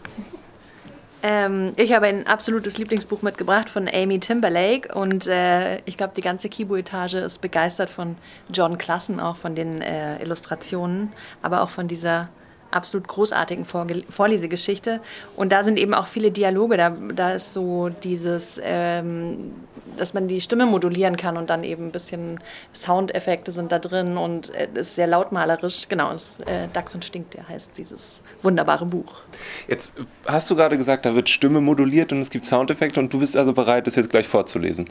Ähm, 1.23 1.71
ich 1.77 1.93
habe 1.93 2.05
ein 2.07 2.27
absolutes 2.27 2.77
Lieblingsbuch 2.77 3.21
mitgebracht 3.21 3.69
von 3.69 3.89
Amy 3.91 4.19
Timberlake 4.19 4.93
und 4.93 5.27
äh, 5.27 5.77
ich 5.85 5.97
glaube, 5.97 6.13
die 6.15 6.21
ganze 6.21 6.49
Kibu-Etage 6.49 7.15
ist 7.15 7.41
begeistert 7.41 7.89
von 7.89 8.17
John 8.53 8.77
Klassen, 8.77 9.19
auch 9.19 9.37
von 9.37 9.55
den 9.55 9.81
äh, 9.81 10.21
Illustrationen, 10.21 11.13
aber 11.41 11.63
auch 11.63 11.69
von 11.69 11.87
dieser 11.87 12.29
absolut 12.75 13.07
großartigen 13.07 13.65
Vorge 13.65 14.03
Vorlesegeschichte. 14.09 15.01
Und 15.35 15.51
da 15.51 15.63
sind 15.63 15.77
eben 15.77 15.93
auch 15.93 16.07
viele 16.07 16.31
Dialoge. 16.31 16.77
Da, 16.77 16.89
da 16.89 17.31
ist 17.31 17.53
so 17.53 17.89
dieses, 17.89 18.59
ähm, 18.63 19.53
dass 19.97 20.13
man 20.13 20.27
die 20.27 20.41
Stimme 20.41 20.65
modulieren 20.65 21.17
kann 21.17 21.37
und 21.37 21.49
dann 21.49 21.63
eben 21.63 21.87
ein 21.87 21.91
bisschen 21.91 22.39
Soundeffekte 22.73 23.51
sind 23.51 23.71
da 23.71 23.79
drin 23.79 24.17
und 24.17 24.53
äh, 24.53 24.67
ist 24.73 24.95
sehr 24.95 25.07
lautmalerisch. 25.07 25.87
Genau, 25.87 26.11
das, 26.11 26.27
äh, 26.45 26.67
Dachs 26.73 26.93
und 26.93 27.05
Stinkt, 27.05 27.33
der 27.33 27.47
heißt 27.47 27.71
dieses 27.77 28.19
wunderbare 28.41 28.85
Buch. 28.85 29.21
Jetzt 29.67 29.93
hast 30.25 30.49
du 30.49 30.55
gerade 30.55 30.77
gesagt, 30.77 31.05
da 31.05 31.15
wird 31.15 31.29
Stimme 31.29 31.61
moduliert 31.61 32.11
und 32.11 32.19
es 32.19 32.29
gibt 32.29 32.45
Soundeffekte 32.45 32.99
und 32.99 33.13
du 33.13 33.19
bist 33.19 33.37
also 33.37 33.53
bereit, 33.53 33.87
das 33.87 33.95
jetzt 33.95 34.09
gleich 34.09 34.27
vorzulesen. 34.27 34.87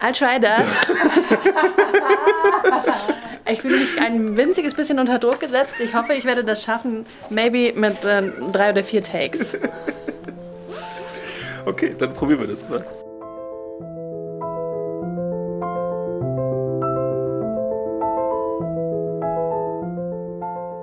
I'll 0.00 0.12
try 0.12 0.38
that. 0.40 0.64
ich 3.50 3.60
fühle 3.60 3.78
mich 3.78 4.00
ein 4.00 4.36
winziges 4.36 4.74
bisschen 4.74 4.98
unter 4.98 5.18
Druck 5.18 5.40
gesetzt. 5.40 5.80
Ich 5.80 5.94
hoffe, 5.94 6.14
ich 6.14 6.24
werde 6.24 6.44
das 6.44 6.62
schaffen. 6.62 7.04
Maybe 7.30 7.78
mit 7.78 8.04
äh, 8.04 8.22
drei 8.52 8.70
oder 8.70 8.84
vier 8.84 9.02
Takes. 9.02 9.56
Okay, 11.66 11.94
dann 11.98 12.14
probieren 12.14 12.40
wir 12.40 12.46
das 12.46 12.66
mal. 12.66 12.82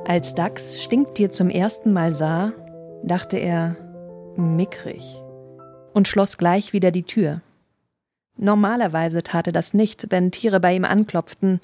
Als 0.07 0.35
Dax 0.35 0.83
Stinktier 0.83 1.31
zum 1.31 1.49
ersten 1.49 1.91
Mal 1.91 2.13
sah, 2.13 2.53
dachte 3.01 3.37
er, 3.37 3.75
mickrig, 4.35 5.19
und 5.93 6.07
schloss 6.07 6.37
gleich 6.37 6.71
wieder 6.71 6.91
die 6.91 7.01
Tür. 7.01 7.41
Normalerweise 8.37 9.23
tat 9.23 9.47
er 9.47 9.53
das 9.53 9.73
nicht, 9.73 10.07
wenn 10.09 10.31
Tiere 10.31 10.59
bei 10.59 10.75
ihm 10.75 10.85
anklopften, 10.85 11.61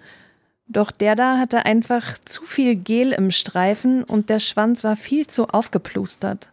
doch 0.67 0.91
der 0.91 1.15
da 1.15 1.37
hatte 1.37 1.65
einfach 1.65 2.17
zu 2.23 2.45
viel 2.45 2.75
Gel 2.75 3.11
im 3.11 3.31
Streifen 3.31 4.03
und 4.05 4.29
der 4.29 4.39
Schwanz 4.39 4.85
war 4.85 4.95
viel 4.95 5.27
zu 5.27 5.47
aufgeplustert. 5.47 6.49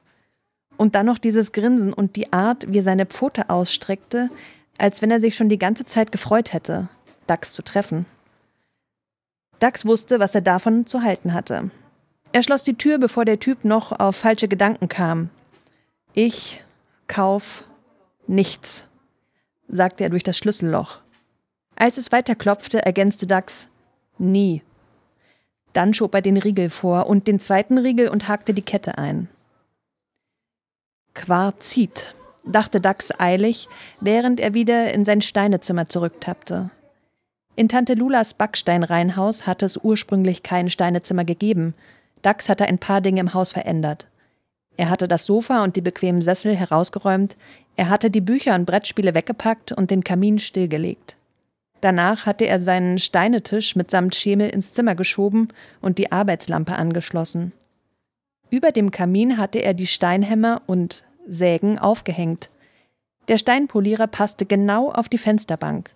Und 0.76 0.96
dann 0.96 1.06
noch 1.06 1.18
dieses 1.18 1.52
Grinsen 1.52 1.92
und 1.92 2.16
die 2.16 2.32
Art, 2.32 2.66
wie 2.68 2.78
er 2.78 2.82
seine 2.82 3.06
Pfote 3.06 3.48
ausstreckte, 3.48 4.28
als 4.76 5.02
wenn 5.02 5.10
er 5.12 5.20
sich 5.20 5.36
schon 5.36 5.48
die 5.48 5.58
ganze 5.58 5.84
Zeit 5.84 6.10
gefreut 6.10 6.52
hätte, 6.52 6.88
Dax 7.28 7.52
zu 7.52 7.62
treffen. 7.62 8.06
Dax 9.60 9.86
wusste, 9.86 10.18
was 10.18 10.34
er 10.34 10.40
davon 10.40 10.86
zu 10.86 11.02
halten 11.02 11.32
hatte. 11.32 11.70
Er 12.32 12.42
schloss 12.42 12.64
die 12.64 12.74
Tür, 12.76 12.98
bevor 12.98 13.24
der 13.24 13.38
Typ 13.38 13.64
noch 13.64 13.92
auf 13.92 14.16
falsche 14.16 14.48
Gedanken 14.48 14.88
kam. 14.88 15.30
Ich 16.12 16.64
kauf 17.06 17.64
nichts, 18.26 18.87
sagte 19.68 20.04
er 20.04 20.10
durch 20.10 20.22
das 20.22 20.36
Schlüsselloch. 20.36 20.98
Als 21.76 21.96
es 21.96 22.10
weiter 22.10 22.34
klopfte, 22.34 22.84
ergänzte 22.84 23.26
Dax 23.26 23.68
nie. 24.18 24.62
Dann 25.72 25.94
schob 25.94 26.14
er 26.14 26.22
den 26.22 26.38
Riegel 26.38 26.70
vor 26.70 27.06
und 27.06 27.28
den 27.28 27.38
zweiten 27.38 27.78
Riegel 27.78 28.08
und 28.08 28.26
hakte 28.26 28.52
die 28.52 28.62
Kette 28.62 28.98
ein. 28.98 29.28
Quarzit, 31.14 32.14
dachte 32.44 32.80
Dax 32.80 33.12
eilig, 33.18 33.68
während 34.00 34.40
er 34.40 34.54
wieder 34.54 34.92
in 34.92 35.04
sein 35.04 35.20
Steinezimmer 35.20 35.86
zurücktappte. 35.86 36.70
In 37.54 37.68
Tante 37.68 37.94
Lulas 37.94 38.34
Backsteinreihenhaus 38.34 39.46
hatte 39.46 39.66
es 39.66 39.76
ursprünglich 39.76 40.42
kein 40.42 40.70
Steinezimmer 40.70 41.24
gegeben. 41.24 41.74
Dax 42.22 42.48
hatte 42.48 42.66
ein 42.66 42.78
paar 42.78 43.00
Dinge 43.00 43.20
im 43.20 43.34
Haus 43.34 43.52
verändert. 43.52 44.06
Er 44.78 44.90
hatte 44.90 45.08
das 45.08 45.26
Sofa 45.26 45.64
und 45.64 45.74
die 45.74 45.80
bequemen 45.80 46.22
Sessel 46.22 46.56
herausgeräumt, 46.56 47.36
er 47.74 47.90
hatte 47.90 48.10
die 48.10 48.20
Bücher 48.20 48.54
und 48.54 48.64
Brettspiele 48.64 49.14
weggepackt 49.14 49.72
und 49.72 49.90
den 49.90 50.04
Kamin 50.04 50.38
stillgelegt. 50.38 51.16
Danach 51.80 52.26
hatte 52.26 52.46
er 52.46 52.60
seinen 52.60 52.98
Steinetisch 52.98 53.76
mitsamt 53.76 54.14
Schemel 54.14 54.50
ins 54.50 54.72
Zimmer 54.72 54.94
geschoben 54.94 55.48
und 55.80 55.98
die 55.98 56.12
Arbeitslampe 56.12 56.74
angeschlossen. 56.74 57.52
Über 58.50 58.70
dem 58.70 58.92
Kamin 58.92 59.36
hatte 59.36 59.58
er 59.58 59.74
die 59.74 59.86
Steinhämmer 59.86 60.62
und 60.66 61.04
Sägen 61.26 61.78
aufgehängt. 61.78 62.48
Der 63.26 63.38
Steinpolierer 63.38 64.06
passte 64.06 64.46
genau 64.46 64.90
auf 64.90 65.08
die 65.08 65.18
Fensterbank. 65.18 65.90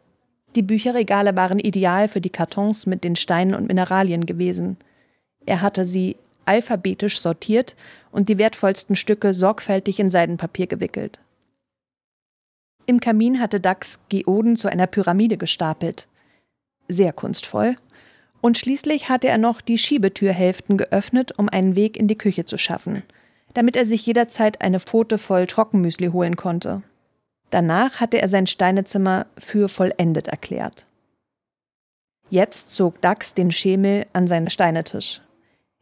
Die 0.56 0.62
Bücherregale 0.62 1.36
waren 1.36 1.60
ideal 1.60 2.08
für 2.08 2.20
die 2.20 2.30
Kartons 2.30 2.86
mit 2.86 3.04
den 3.04 3.14
Steinen 3.14 3.54
und 3.54 3.68
Mineralien 3.68 4.26
gewesen. 4.26 4.76
Er 5.46 5.62
hatte 5.62 5.84
sie 5.84 6.16
alphabetisch 6.44 7.20
sortiert 7.20 7.76
und 8.11 8.28
die 8.28 8.38
wertvollsten 8.38 8.96
Stücke 8.96 9.34
sorgfältig 9.34 9.99
in 9.99 10.11
Seidenpapier 10.11 10.66
gewickelt. 10.66 11.20
Im 12.87 13.00
Kamin 13.00 13.40
hatte 13.40 13.61
Dax 13.61 14.00
Geoden 14.08 14.56
zu 14.56 14.68
einer 14.68 14.87
Pyramide 14.87 15.37
gestapelt. 15.37 16.08
Sehr 16.88 17.12
kunstvoll. 17.12 17.76
Und 18.40 18.58
schließlich 18.58 19.08
hatte 19.08 19.28
er 19.28 19.38
noch 19.38 19.61
die 19.61 19.78
Schiebetürhälften 19.78 20.76
geöffnet, 20.76 21.38
um 21.38 21.49
einen 21.49 21.76
Weg 21.76 21.96
in 21.96 22.08
die 22.08 22.18
Küche 22.18 22.44
zu 22.44 22.58
schaffen, 22.58 23.04
damit 23.54 23.76
er 23.76 23.87
sich 23.87 24.04
jederzeit 24.04 24.61
eine 24.61 24.80
Pfote 24.80 25.18
voll 25.18 25.46
Trockenmüsli 25.46 26.08
holen 26.08 26.34
konnte. 26.34 26.82
Danach 27.50 28.00
hatte 28.00 28.20
er 28.20 28.28
sein 28.28 28.49
Steinezimmer 28.49 29.26
für 29.38 29.68
vollendet 29.68 30.26
erklärt. 30.26 30.87
Jetzt 32.30 32.75
zog 32.75 33.00
Dax 33.00 33.34
den 33.34 33.52
Schemel 33.52 34.06
an 34.12 34.26
seinen 34.26 34.50
Steinetisch. 34.50 35.20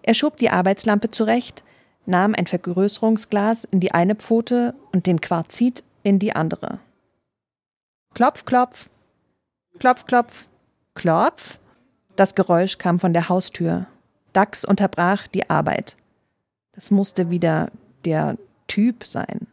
Er 0.02 0.14
schob 0.14 0.36
die 0.36 0.50
Arbeitslampe 0.50 1.10
zurecht, 1.10 1.64
nahm 2.06 2.34
ein 2.34 2.46
Vergrößerungsglas 2.46 3.64
in 3.64 3.80
die 3.80 3.92
eine 3.92 4.14
Pfote 4.14 4.74
und 4.92 5.06
den 5.06 5.20
Quarzit 5.20 5.84
in 6.02 6.18
die 6.18 6.34
andere. 6.34 6.80
Klopf, 8.14 8.44
klopf, 8.44 8.90
klopf, 9.78 10.06
klopf, 10.06 10.48
klopf. 10.94 11.58
Das 12.16 12.34
Geräusch 12.34 12.78
kam 12.78 12.98
von 12.98 13.12
der 13.12 13.28
Haustür. 13.28 13.86
Dax 14.32 14.64
unterbrach 14.64 15.26
die 15.28 15.48
Arbeit. 15.48 15.96
Das 16.72 16.90
musste 16.90 17.30
wieder 17.30 17.70
der 18.04 18.36
Typ 18.66 19.04
sein. 19.04 19.46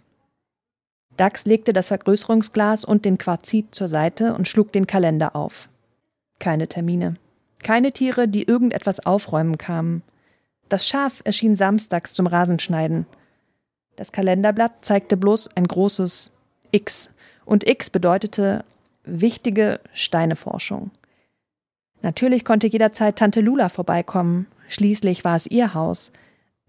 Dax 1.18 1.46
legte 1.46 1.74
das 1.74 1.88
Vergrößerungsglas 1.88 2.86
und 2.86 3.04
den 3.04 3.18
Quarzit 3.18 3.74
zur 3.74 3.88
Seite 3.88 4.36
und 4.36 4.48
schlug 4.48 4.72
den 4.72 4.86
Kalender 4.86 5.36
auf. 5.36 5.68
Keine 6.40 6.68
Termine. 6.68 7.16
Keine 7.64 7.92
Tiere, 7.92 8.28
die 8.28 8.44
irgendetwas 8.44 9.00
aufräumen 9.06 9.58
kamen. 9.58 10.04
Das 10.70 10.88
Schaf 10.88 11.22
erschien 11.24 11.56
samstags 11.56 12.14
zum 12.14 12.28
Rasenschneiden. 12.28 13.06
Das 13.96 14.12
Kalenderblatt 14.12 14.86
zeigte 14.86 15.18
bloß 15.18 15.50
ein 15.56 15.68
großes 15.68 16.32
X. 16.72 17.10
Und 17.46 17.68
X 17.68 17.90
bedeutete 17.90 18.66
wichtige 19.04 19.80
Steineforschung. 19.94 20.92
Natürlich 22.02 22.46
konnte 22.46 22.68
jederzeit 22.68 23.18
Tante 23.18 23.42
Lula 23.42 23.70
vorbeikommen. 23.70 24.48
Schließlich 24.68 25.24
war 25.24 25.36
es 25.36 25.48
ihr 25.48 25.74
Haus. 25.74 26.12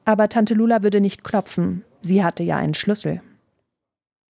Aber 0.04 0.28
Tante 0.28 0.54
Lula 0.54 0.82
würde 0.82 1.00
nicht 1.00 1.24
klopfen. 1.24 1.84
Sie 2.00 2.24
hatte 2.24 2.42
ja 2.42 2.56
einen 2.56 2.74
Schlüssel. 2.74 3.20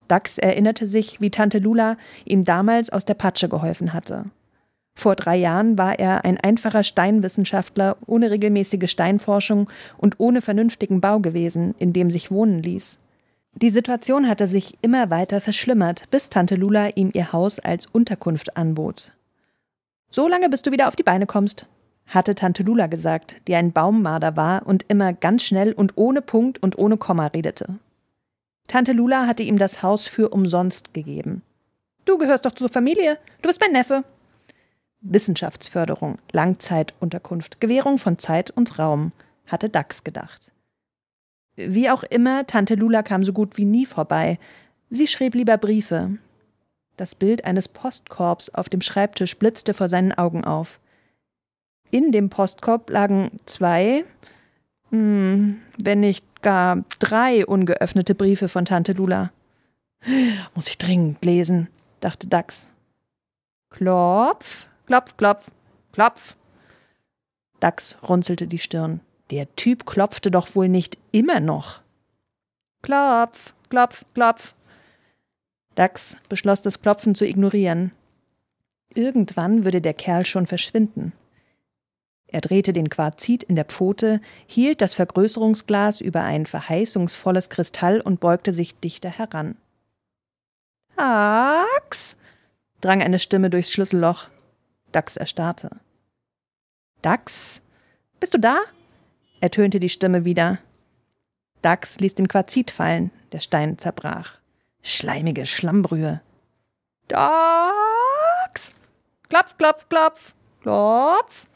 Dax 0.08 0.38
erinnerte 0.38 0.86
sich, 0.86 1.20
wie 1.20 1.30
Tante 1.30 1.58
Lula 1.58 1.96
ihm 2.24 2.44
damals 2.44 2.90
aus 2.90 3.04
der 3.04 3.14
Patsche 3.14 3.48
geholfen 3.48 3.92
hatte. 3.92 4.24
Vor 4.98 5.14
drei 5.14 5.36
Jahren 5.36 5.78
war 5.78 5.96
er 6.00 6.24
ein 6.24 6.40
einfacher 6.40 6.82
Steinwissenschaftler 6.82 7.96
ohne 8.06 8.32
regelmäßige 8.32 8.90
Steinforschung 8.90 9.70
und 9.96 10.18
ohne 10.18 10.42
vernünftigen 10.42 11.00
Bau 11.00 11.20
gewesen, 11.20 11.76
in 11.78 11.92
dem 11.92 12.10
sich 12.10 12.32
wohnen 12.32 12.64
ließ. 12.64 12.98
Die 13.54 13.70
Situation 13.70 14.28
hatte 14.28 14.48
sich 14.48 14.76
immer 14.82 15.08
weiter 15.08 15.40
verschlimmert, 15.40 16.10
bis 16.10 16.30
Tante 16.30 16.56
Lula 16.56 16.88
ihm 16.96 17.12
ihr 17.14 17.32
Haus 17.32 17.60
als 17.60 17.86
Unterkunft 17.86 18.56
anbot. 18.56 19.16
So 20.10 20.26
lange, 20.26 20.48
bis 20.48 20.62
du 20.62 20.72
wieder 20.72 20.88
auf 20.88 20.96
die 20.96 21.04
Beine 21.04 21.26
kommst, 21.26 21.66
hatte 22.08 22.34
Tante 22.34 22.64
Lula 22.64 22.88
gesagt, 22.88 23.36
die 23.46 23.54
ein 23.54 23.70
Baummarder 23.70 24.36
war 24.36 24.66
und 24.66 24.84
immer 24.88 25.12
ganz 25.12 25.44
schnell 25.44 25.74
und 25.74 25.92
ohne 25.94 26.22
Punkt 26.22 26.60
und 26.60 26.76
ohne 26.76 26.96
Komma 26.96 27.28
redete. 27.28 27.78
Tante 28.66 28.94
Lula 28.94 29.28
hatte 29.28 29.44
ihm 29.44 29.58
das 29.58 29.80
Haus 29.80 30.08
für 30.08 30.30
umsonst 30.30 30.92
gegeben. 30.92 31.42
Du 32.04 32.18
gehörst 32.18 32.46
doch 32.46 32.52
zur 32.52 32.68
Familie, 32.68 33.16
du 33.42 33.46
bist 33.46 33.60
mein 33.60 33.70
Neffe. 33.70 34.02
Wissenschaftsförderung, 35.00 36.18
Langzeitunterkunft, 36.32 37.60
Gewährung 37.60 37.98
von 37.98 38.18
Zeit 38.18 38.50
und 38.50 38.78
Raum, 38.78 39.12
hatte 39.46 39.68
Dax 39.68 40.04
gedacht. 40.04 40.52
Wie 41.56 41.90
auch 41.90 42.04
immer, 42.04 42.46
Tante 42.46 42.74
Lula 42.74 43.02
kam 43.02 43.24
so 43.24 43.32
gut 43.32 43.56
wie 43.56 43.64
nie 43.64 43.86
vorbei. 43.86 44.38
Sie 44.90 45.06
schrieb 45.06 45.34
lieber 45.34 45.58
Briefe. 45.58 46.18
Das 46.96 47.14
Bild 47.14 47.44
eines 47.44 47.68
Postkorbs 47.68 48.50
auf 48.50 48.68
dem 48.68 48.80
Schreibtisch 48.80 49.36
blitzte 49.36 49.74
vor 49.74 49.88
seinen 49.88 50.12
Augen 50.12 50.44
auf. 50.44 50.80
In 51.90 52.12
dem 52.12 52.28
Postkorb 52.28 52.90
lagen 52.90 53.30
zwei, 53.46 54.04
hm, 54.90 55.60
wenn 55.82 56.00
nicht 56.00 56.42
gar 56.42 56.84
drei 56.98 57.46
ungeöffnete 57.46 58.14
Briefe 58.14 58.48
von 58.48 58.64
Tante 58.64 58.92
Lula. 58.92 59.32
Muss 60.54 60.68
ich 60.68 60.78
dringend 60.78 61.24
lesen, 61.24 61.68
dachte 62.00 62.28
Dax. 62.28 62.70
Klopf, 63.70 64.66
klopf, 64.88 65.18
klopf, 65.18 65.44
klopf. 65.92 66.34
Dax 67.60 67.98
runzelte 68.02 68.46
die 68.46 68.58
Stirn. 68.58 69.00
Der 69.30 69.54
Typ 69.54 69.84
klopfte 69.84 70.30
doch 70.30 70.54
wohl 70.54 70.70
nicht 70.70 70.96
immer 71.12 71.40
noch. 71.40 71.82
Klopf, 72.80 73.52
klopf, 73.68 74.06
klopf. 74.14 74.54
Dax 75.74 76.16
beschloss, 76.30 76.62
das 76.62 76.80
Klopfen 76.80 77.14
zu 77.14 77.26
ignorieren. 77.26 77.92
Irgendwann 78.94 79.64
würde 79.64 79.82
der 79.82 79.92
Kerl 79.92 80.24
schon 80.24 80.46
verschwinden. 80.46 81.12
Er 82.26 82.40
drehte 82.40 82.72
den 82.72 82.88
Quarzit 82.88 83.44
in 83.44 83.56
der 83.56 83.66
Pfote, 83.66 84.22
hielt 84.46 84.80
das 84.80 84.94
Vergrößerungsglas 84.94 86.00
über 86.00 86.22
ein 86.22 86.46
verheißungsvolles 86.46 87.50
Kristall 87.50 88.00
und 88.00 88.20
beugte 88.20 88.52
sich 88.52 88.74
dichter 88.80 89.10
heran. 89.10 89.56
Dax? 90.96 92.16
drang 92.80 93.02
eine 93.02 93.18
Stimme 93.18 93.50
durchs 93.50 93.70
Schlüsselloch. 93.70 94.30
Dax 94.92 95.16
erstarrte. 95.16 95.70
Dax? 97.02 97.62
Bist 98.20 98.34
du 98.34 98.38
da? 98.38 98.58
ertönte 99.40 99.80
die 99.80 99.88
Stimme 99.88 100.24
wieder. 100.24 100.58
Dax 101.62 101.98
ließ 102.00 102.14
den 102.14 102.28
Quarzit 102.28 102.70
fallen, 102.70 103.10
der 103.32 103.40
Stein 103.40 103.78
zerbrach. 103.78 104.38
Schleimige 104.82 105.46
Schlammbrühe. 105.46 106.20
Dax! 107.08 108.74
Klopf, 109.28 109.56
klopf, 109.56 109.88
klopf, 109.88 110.34
klopf. 110.62 111.46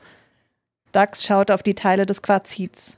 Dax 0.93 1.25
schaute 1.25 1.55
auf 1.55 1.62
die 1.62 1.75
Teile 1.75 2.07
des 2.07 2.23
Quarzits. 2.23 2.97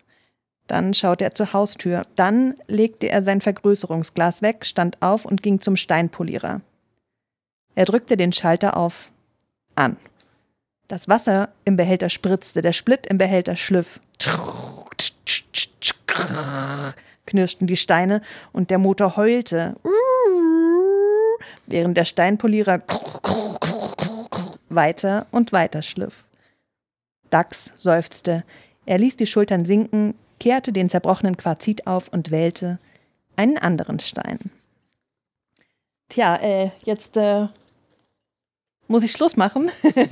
Dann 0.67 0.95
schaute 0.95 1.25
er 1.25 1.35
zur 1.35 1.53
Haustür. 1.53 2.03
Dann 2.17 2.55
legte 2.67 3.09
er 3.09 3.23
sein 3.23 3.41
Vergrößerungsglas 3.41 4.43
weg, 4.43 4.65
stand 4.65 5.01
auf 5.03 5.25
und 5.25 5.43
ging 5.43 5.61
zum 5.61 5.77
Steinpolierer. 5.77 6.61
Er 7.75 7.85
drückte 7.85 8.17
den 8.17 8.33
Schalter 8.33 8.77
auf 8.77 9.11
an. 9.75 9.97
Das 10.89 11.09
Wasser 11.09 11.49
im 11.65 11.77
Behälter 11.77 12.11
spritzte, 12.11 12.61
der 12.61 12.73
Split 12.73 13.07
im 13.07 13.19
Behälter 13.19 13.57
schliff. 13.57 14.01
knirschten 17.27 17.67
die 17.67 17.77
Steine 17.77 18.21
und 18.53 18.71
der 18.71 18.79
Motor 18.79 19.17
heulte, 19.17 19.77
während 21.67 21.97
der 21.97 22.05
Steinpolierer 22.05 22.79
weiter 24.69 25.27
und 25.31 25.53
weiter 25.53 25.83
schliff. 25.83 26.25
Dax 27.31 27.73
seufzte. 27.75 28.45
Er 28.87 28.99
ließ 28.99 29.17
die 29.17 29.27
Schultern 29.27 29.65
sinken, 29.65 30.15
kehrte 30.39 30.73
den 30.73 30.91
zerbrochenen 30.91 31.37
Quarzit 31.37 31.87
auf 31.87 32.09
und 32.09 32.31
wählte 32.31 32.79
einen 33.37 33.59
anderen 33.59 33.99
Stein. 33.99 34.39
Tja, 36.09 36.37
äh, 36.37 36.71
jetzt 36.85 37.17
äh, 37.17 37.49
muss 38.89 39.03
ich 39.03 39.13
Schluss 39.13 39.37
machen. 39.37 39.71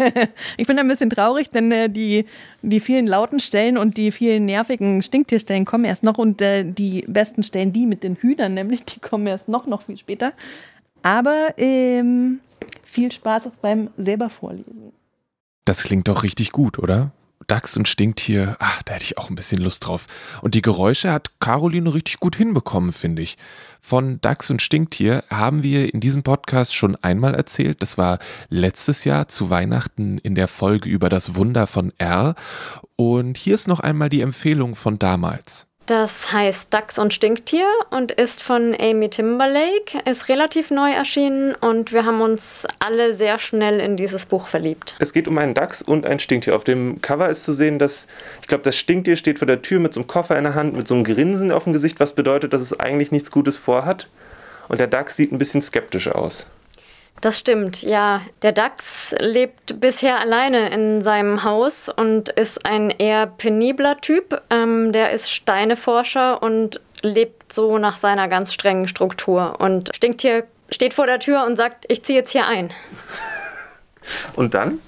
ich 0.56 0.66
bin 0.66 0.78
ein 0.78 0.88
bisschen 0.88 1.10
traurig, 1.10 1.50
denn 1.50 1.70
äh, 1.72 1.90
die, 1.90 2.24
die 2.62 2.80
vielen 2.80 3.06
lauten 3.06 3.40
Stellen 3.40 3.76
und 3.76 3.96
die 3.96 4.12
vielen 4.12 4.46
nervigen 4.46 5.02
Stinktierstellen 5.02 5.64
kommen 5.64 5.84
erst 5.84 6.02
noch 6.02 6.18
und 6.18 6.40
äh, 6.40 6.64
die 6.64 7.04
besten 7.06 7.42
Stellen, 7.42 7.72
die 7.72 7.86
mit 7.86 8.02
den 8.02 8.16
Hühnern 8.16 8.54
nämlich, 8.54 8.84
die 8.86 9.00
kommen 9.00 9.26
erst 9.26 9.48
noch, 9.48 9.66
noch 9.66 9.82
viel 9.82 9.98
später. 9.98 10.32
Aber 11.02 11.54
ähm, 11.56 12.40
viel 12.84 13.10
Spaß 13.10 13.48
beim 13.60 13.90
selber 13.96 14.30
vorlesen. 14.30 14.92
Das 15.64 15.82
klingt 15.82 16.08
doch 16.08 16.22
richtig 16.22 16.52
gut, 16.52 16.78
oder? 16.78 17.12
Dachs 17.46 17.76
und 17.76 17.88
Stinktier, 17.88 18.56
ach, 18.58 18.82
da 18.82 18.94
hätte 18.94 19.04
ich 19.04 19.18
auch 19.18 19.30
ein 19.30 19.34
bisschen 19.34 19.60
Lust 19.60 19.86
drauf. 19.86 20.06
Und 20.42 20.54
die 20.54 20.62
Geräusche 20.62 21.12
hat 21.12 21.40
Caroline 21.40 21.92
richtig 21.94 22.20
gut 22.20 22.36
hinbekommen, 22.36 22.92
finde 22.92 23.22
ich. 23.22 23.38
Von 23.80 24.20
Dachs 24.20 24.50
und 24.50 24.62
Stinktier 24.62 25.24
haben 25.28 25.62
wir 25.62 25.92
in 25.92 26.00
diesem 26.00 26.22
Podcast 26.22 26.74
schon 26.74 26.96
einmal 26.96 27.34
erzählt. 27.34 27.82
Das 27.82 27.98
war 27.98 28.18
letztes 28.48 29.04
Jahr 29.04 29.28
zu 29.28 29.50
Weihnachten 29.50 30.18
in 30.18 30.34
der 30.34 30.48
Folge 30.48 30.88
über 30.88 31.08
das 31.08 31.34
Wunder 31.34 31.66
von 31.66 31.92
R. 31.98 32.34
Und 32.96 33.36
hier 33.36 33.54
ist 33.54 33.68
noch 33.68 33.80
einmal 33.80 34.08
die 34.08 34.20
Empfehlung 34.20 34.74
von 34.74 34.98
damals. 34.98 35.66
Das 35.86 36.32
heißt 36.32 36.72
Dachs 36.72 36.96
und 36.96 37.12
Stinktier 37.12 37.66
und 37.90 38.12
ist 38.12 38.42
von 38.42 38.74
Amy 38.78 39.10
Timberlake, 39.10 39.98
ist 40.08 40.28
relativ 40.28 40.70
neu 40.70 40.92
erschienen 40.92 41.56
und 41.56 41.92
wir 41.92 42.06
haben 42.06 42.20
uns 42.20 42.66
alle 42.78 43.14
sehr 43.14 43.38
schnell 43.38 43.80
in 43.80 43.96
dieses 43.96 44.26
Buch 44.26 44.46
verliebt. 44.46 44.94
Es 45.00 45.12
geht 45.12 45.26
um 45.26 45.36
einen 45.38 45.54
Dachs 45.54 45.82
und 45.82 46.06
ein 46.06 46.20
Stinktier. 46.20 46.54
Auf 46.54 46.62
dem 46.62 47.02
Cover 47.02 47.28
ist 47.28 47.44
zu 47.44 47.52
sehen, 47.52 47.80
dass, 47.80 48.06
ich 48.40 48.46
glaube, 48.46 48.62
das 48.62 48.76
Stinktier 48.76 49.16
steht 49.16 49.40
vor 49.40 49.46
der 49.46 49.60
Tür 49.60 49.80
mit 49.80 49.92
so 49.92 50.00
einem 50.00 50.06
Koffer 50.06 50.38
in 50.38 50.44
der 50.44 50.54
Hand, 50.54 50.76
mit 50.76 50.86
so 50.86 50.94
einem 50.94 51.02
Grinsen 51.02 51.50
auf 51.50 51.64
dem 51.64 51.72
Gesicht, 51.72 51.98
was 51.98 52.14
bedeutet, 52.14 52.52
dass 52.52 52.62
es 52.62 52.78
eigentlich 52.78 53.10
nichts 53.10 53.32
Gutes 53.32 53.56
vorhat. 53.56 54.08
Und 54.68 54.78
der 54.78 54.86
Dachs 54.86 55.16
sieht 55.16 55.32
ein 55.32 55.38
bisschen 55.38 55.62
skeptisch 55.62 56.08
aus. 56.08 56.46
Das 57.20 57.38
stimmt, 57.38 57.82
ja. 57.82 58.22
Der 58.42 58.50
Dachs 58.50 59.14
lebt 59.20 59.80
bisher 59.80 60.18
alleine 60.18 60.70
in 60.70 61.02
seinem 61.02 61.44
Haus 61.44 61.88
und 61.88 62.30
ist 62.30 62.66
ein 62.66 62.90
eher 62.90 63.26
penibler 63.28 63.96
Typ. 63.98 64.42
Ähm, 64.50 64.92
der 64.92 65.12
ist 65.12 65.30
Steineforscher 65.30 66.42
und 66.42 66.80
lebt 67.02 67.52
so 67.52 67.78
nach 67.78 67.98
seiner 67.98 68.26
ganz 68.26 68.52
strengen 68.52 68.88
Struktur. 68.88 69.60
Und 69.60 69.94
Stinktier 69.94 70.44
steht 70.70 70.94
vor 70.94 71.06
der 71.06 71.20
Tür 71.20 71.44
und 71.44 71.56
sagt, 71.56 71.84
ich 71.88 72.02
ziehe 72.04 72.18
jetzt 72.18 72.32
hier 72.32 72.46
ein. 72.46 72.72
Und 74.34 74.54
dann? 74.54 74.80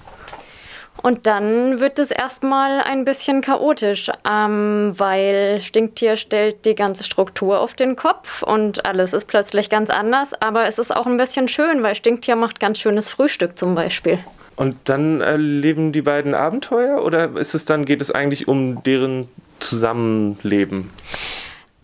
Und 1.05 1.27
dann 1.27 1.79
wird 1.79 1.99
es 1.99 2.09
erstmal 2.09 2.81
ein 2.81 3.05
bisschen 3.05 3.41
chaotisch, 3.41 4.09
ähm, 4.27 4.91
weil 4.95 5.61
Stinktier 5.61 6.15
stellt 6.15 6.65
die 6.65 6.73
ganze 6.73 7.03
Struktur 7.03 7.59
auf 7.59 7.75
den 7.75 7.95
Kopf 7.95 8.41
und 8.41 8.87
alles 8.87 9.13
ist 9.13 9.25
plötzlich 9.25 9.69
ganz 9.69 9.91
anders. 9.91 10.33
Aber 10.41 10.67
es 10.67 10.79
ist 10.79 10.89
auch 10.89 11.05
ein 11.05 11.17
bisschen 11.17 11.47
schön, 11.47 11.83
weil 11.83 11.93
Stinktier 11.93 12.35
macht 12.35 12.59
ganz 12.59 12.79
schönes 12.79 13.07
Frühstück 13.07 13.55
zum 13.55 13.75
Beispiel. 13.75 14.17
Und 14.55 14.77
dann 14.85 15.21
erleben 15.21 15.91
die 15.91 16.01
beiden 16.01 16.33
Abenteuer 16.33 17.03
oder 17.05 17.37
ist 17.37 17.53
es 17.53 17.65
dann, 17.65 17.85
geht 17.85 18.01
es 18.01 18.09
eigentlich 18.09 18.47
um 18.47 18.81
deren 18.81 19.29
Zusammenleben? 19.59 20.89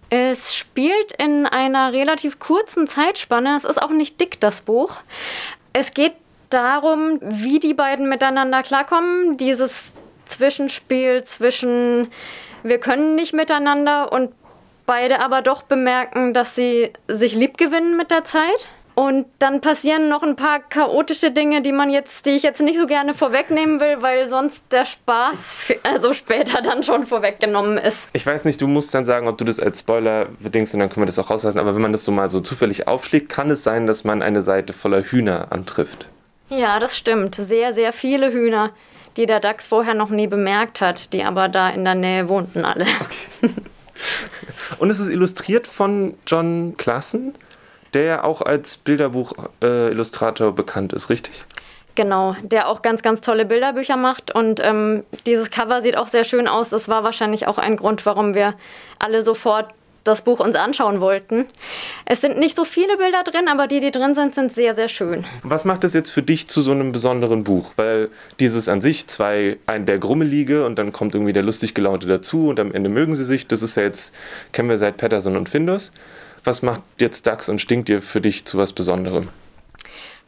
Es 0.10 0.56
spielt 0.56 1.12
in 1.20 1.46
einer 1.46 1.94
relativ 1.94 2.40
kurzen 2.40 2.88
Zeitspanne. 2.88 3.56
Es 3.56 3.66
ist 3.66 3.84
auch 3.84 3.92
nicht 3.92 4.20
dick, 4.20 4.40
das 4.40 4.62
Buch. 4.62 4.98
Es 5.74 5.92
geht 5.92 6.14
darum, 6.54 7.20
wie 7.22 7.60
die 7.60 7.74
beiden 7.74 8.10
miteinander 8.10 8.64
klarkommen. 8.64 9.38
Dieses 9.38 9.94
Zwischenspiel 10.28 11.24
zwischen 11.24 12.10
wir 12.64 12.78
können 12.78 13.16
nicht 13.16 13.34
miteinander 13.34 14.12
und 14.12 14.32
beide 14.86 15.20
aber 15.20 15.42
doch 15.42 15.64
bemerken, 15.64 16.34
dass 16.34 16.56
sie 16.56 16.92
sich 17.08 17.34
lieb 17.34 17.58
gewinnen 17.58 17.98
mit 17.98 18.12
der 18.12 18.26
Zeit. 18.26 18.68
Und 18.94 19.26
dann 19.40 19.62
passieren 19.62 20.10
noch 20.10 20.22
ein 20.22 20.36
paar 20.36 20.60
chaotische 20.60 21.32
Dinge, 21.32 21.62
die 21.62 21.72
man 21.72 21.90
jetzt, 21.90 22.26
die 22.26 22.32
ich 22.32 22.44
jetzt 22.44 22.62
nicht 22.62 22.78
so 22.78 22.88
gerne 22.88 23.14
vorwegnehmen 23.14 23.80
will, 23.80 24.02
weil 24.02 24.28
sonst 24.28 24.64
der 24.70 24.84
Spaß 24.84 25.72
also 25.84 26.14
später 26.14 26.62
dann 26.62 26.84
schon 26.84 27.06
vorweggenommen 27.06 27.78
ist. 27.78 28.10
Ich 28.12 28.26
weiß 28.26 28.44
nicht, 28.44 28.62
du 28.62 28.68
musst 28.68 28.94
dann 28.94 29.06
sagen, 29.06 29.30
ob 29.30 29.38
du 29.38 29.46
das 29.46 29.62
als 29.62 29.80
Spoiler 29.80 30.28
bedingst 30.40 30.74
und 30.74 30.82
dann 30.82 30.90
können 30.90 31.04
wir 31.04 31.08
das 31.08 31.20
auch 31.20 31.30
rauslassen. 31.30 31.58
Aber 31.58 31.74
wenn 31.74 31.82
man 31.82 31.94
das 31.94 32.04
so 32.04 32.12
mal 32.12 32.30
so 32.30 32.42
zufällig 32.42 32.88
aufschlägt, 32.88 33.30
kann 33.30 33.50
es 33.50 33.64
sein, 33.64 33.88
dass 33.88 34.04
man 34.04 34.22
eine 34.22 34.42
Seite 34.42 34.74
voller 34.74 35.02
Hühner 35.02 35.48
antrifft. 35.52 36.10
Ja, 36.52 36.80
das 36.80 36.98
stimmt. 36.98 37.36
Sehr, 37.36 37.74
sehr 37.74 37.94
viele 37.94 38.32
Hühner, 38.32 38.72
die 39.16 39.26
der 39.26 39.40
Dachs 39.40 39.66
vorher 39.68 39.94
noch 39.94 40.10
nie 40.10 40.28
bemerkt 40.28 40.82
hat, 40.82 41.14
die 41.14 41.24
aber 41.24 41.48
da 41.48 41.70
in 41.70 41.86
der 41.86 41.96
Nähe 41.96 42.28
wohnten 42.28 42.66
alle. 42.66 42.84
Okay. 42.84 43.54
Und 44.80 44.90
es 44.90 45.00
ist 45.00 45.10
illustriert 45.10 45.66
von 45.68 46.16
John 46.28 46.76
Klassen, 46.78 47.36
der 47.94 48.04
ja 48.04 48.24
auch 48.24 48.42
als 48.42 48.78
Bilderbuch-Illustrator 48.78 50.50
äh, 50.50 50.52
bekannt 50.52 50.92
ist, 50.92 51.10
richtig? 51.10 51.46
Genau, 51.96 52.36
der 52.42 52.68
auch 52.68 52.82
ganz, 52.82 53.02
ganz 53.02 53.22
tolle 53.22 53.46
Bilderbücher 53.46 53.98
macht. 53.98 54.34
Und 54.34 54.60
ähm, 54.62 55.04
dieses 55.26 55.52
Cover 55.52 55.82
sieht 55.82 55.98
auch 55.98 56.08
sehr 56.08 56.24
schön 56.24 56.48
aus. 56.48 56.70
Das 56.70 56.90
war 56.90 57.04
wahrscheinlich 57.04 57.48
auch 57.48 57.58
ein 57.58 57.78
Grund, 57.78 58.06
warum 58.06 58.34
wir 58.34 58.56
alle 59.00 59.24
sofort 59.24 59.74
das 60.04 60.24
Buch 60.24 60.40
uns 60.40 60.56
anschauen 60.56 61.00
wollten. 61.00 61.48
Es 62.06 62.22
sind 62.22 62.38
nicht 62.38 62.56
so 62.56 62.66
viele 62.66 62.98
Bilder 62.98 63.24
drin, 63.24 63.48
aber 63.48 63.68
die, 63.68 63.80
die 63.80 63.92
drin 63.92 64.16
sind, 64.16 64.34
sind 64.34 64.54
sehr, 64.54 64.76
sehr 64.76 64.88
schön. 64.88 65.26
Was 65.44 65.66
macht 65.66 65.84
es 65.84 65.94
jetzt 65.94 66.12
für 66.12 66.24
dich 66.24 66.48
zu 66.48 66.62
so 66.62 66.72
einem 66.72 66.92
besonderen 66.92 67.44
Buch? 67.44 67.74
Weil 67.76 68.10
dieses 68.40 68.68
an 68.68 68.82
sich, 68.82 69.08
zwei, 69.08 69.58
ein 69.68 69.86
der 69.86 70.00
Grummelige 70.00 70.66
und 70.66 70.78
dann 70.78 70.92
kommt 70.92 71.14
irgendwie 71.14 71.34
der 71.34 71.44
lustig 71.44 71.76
gelaunte 71.76 72.08
dazu 72.08 72.50
und 72.50 72.60
am 72.60 72.72
Ende 72.72 72.90
mögen 72.90 73.16
sie 73.16 73.26
sich. 73.26 73.48
Das 73.48 73.62
ist 73.62 73.76
ja 73.76 73.84
jetzt, 73.84 74.14
kennen 74.52 74.70
wir 74.70 74.78
seit 74.78 74.98
Patterson 74.98 75.36
und 75.36 75.50
Findus. 75.50 75.92
Was 76.44 76.64
macht 76.64 76.82
jetzt 77.00 77.28
Dax 77.28 77.50
und 77.50 77.62
Stinkt 77.62 77.88
dir 77.88 78.02
für 78.02 78.22
dich 78.22 78.46
zu 78.46 78.58
was 78.58 78.74
Besonderem? 78.74 79.30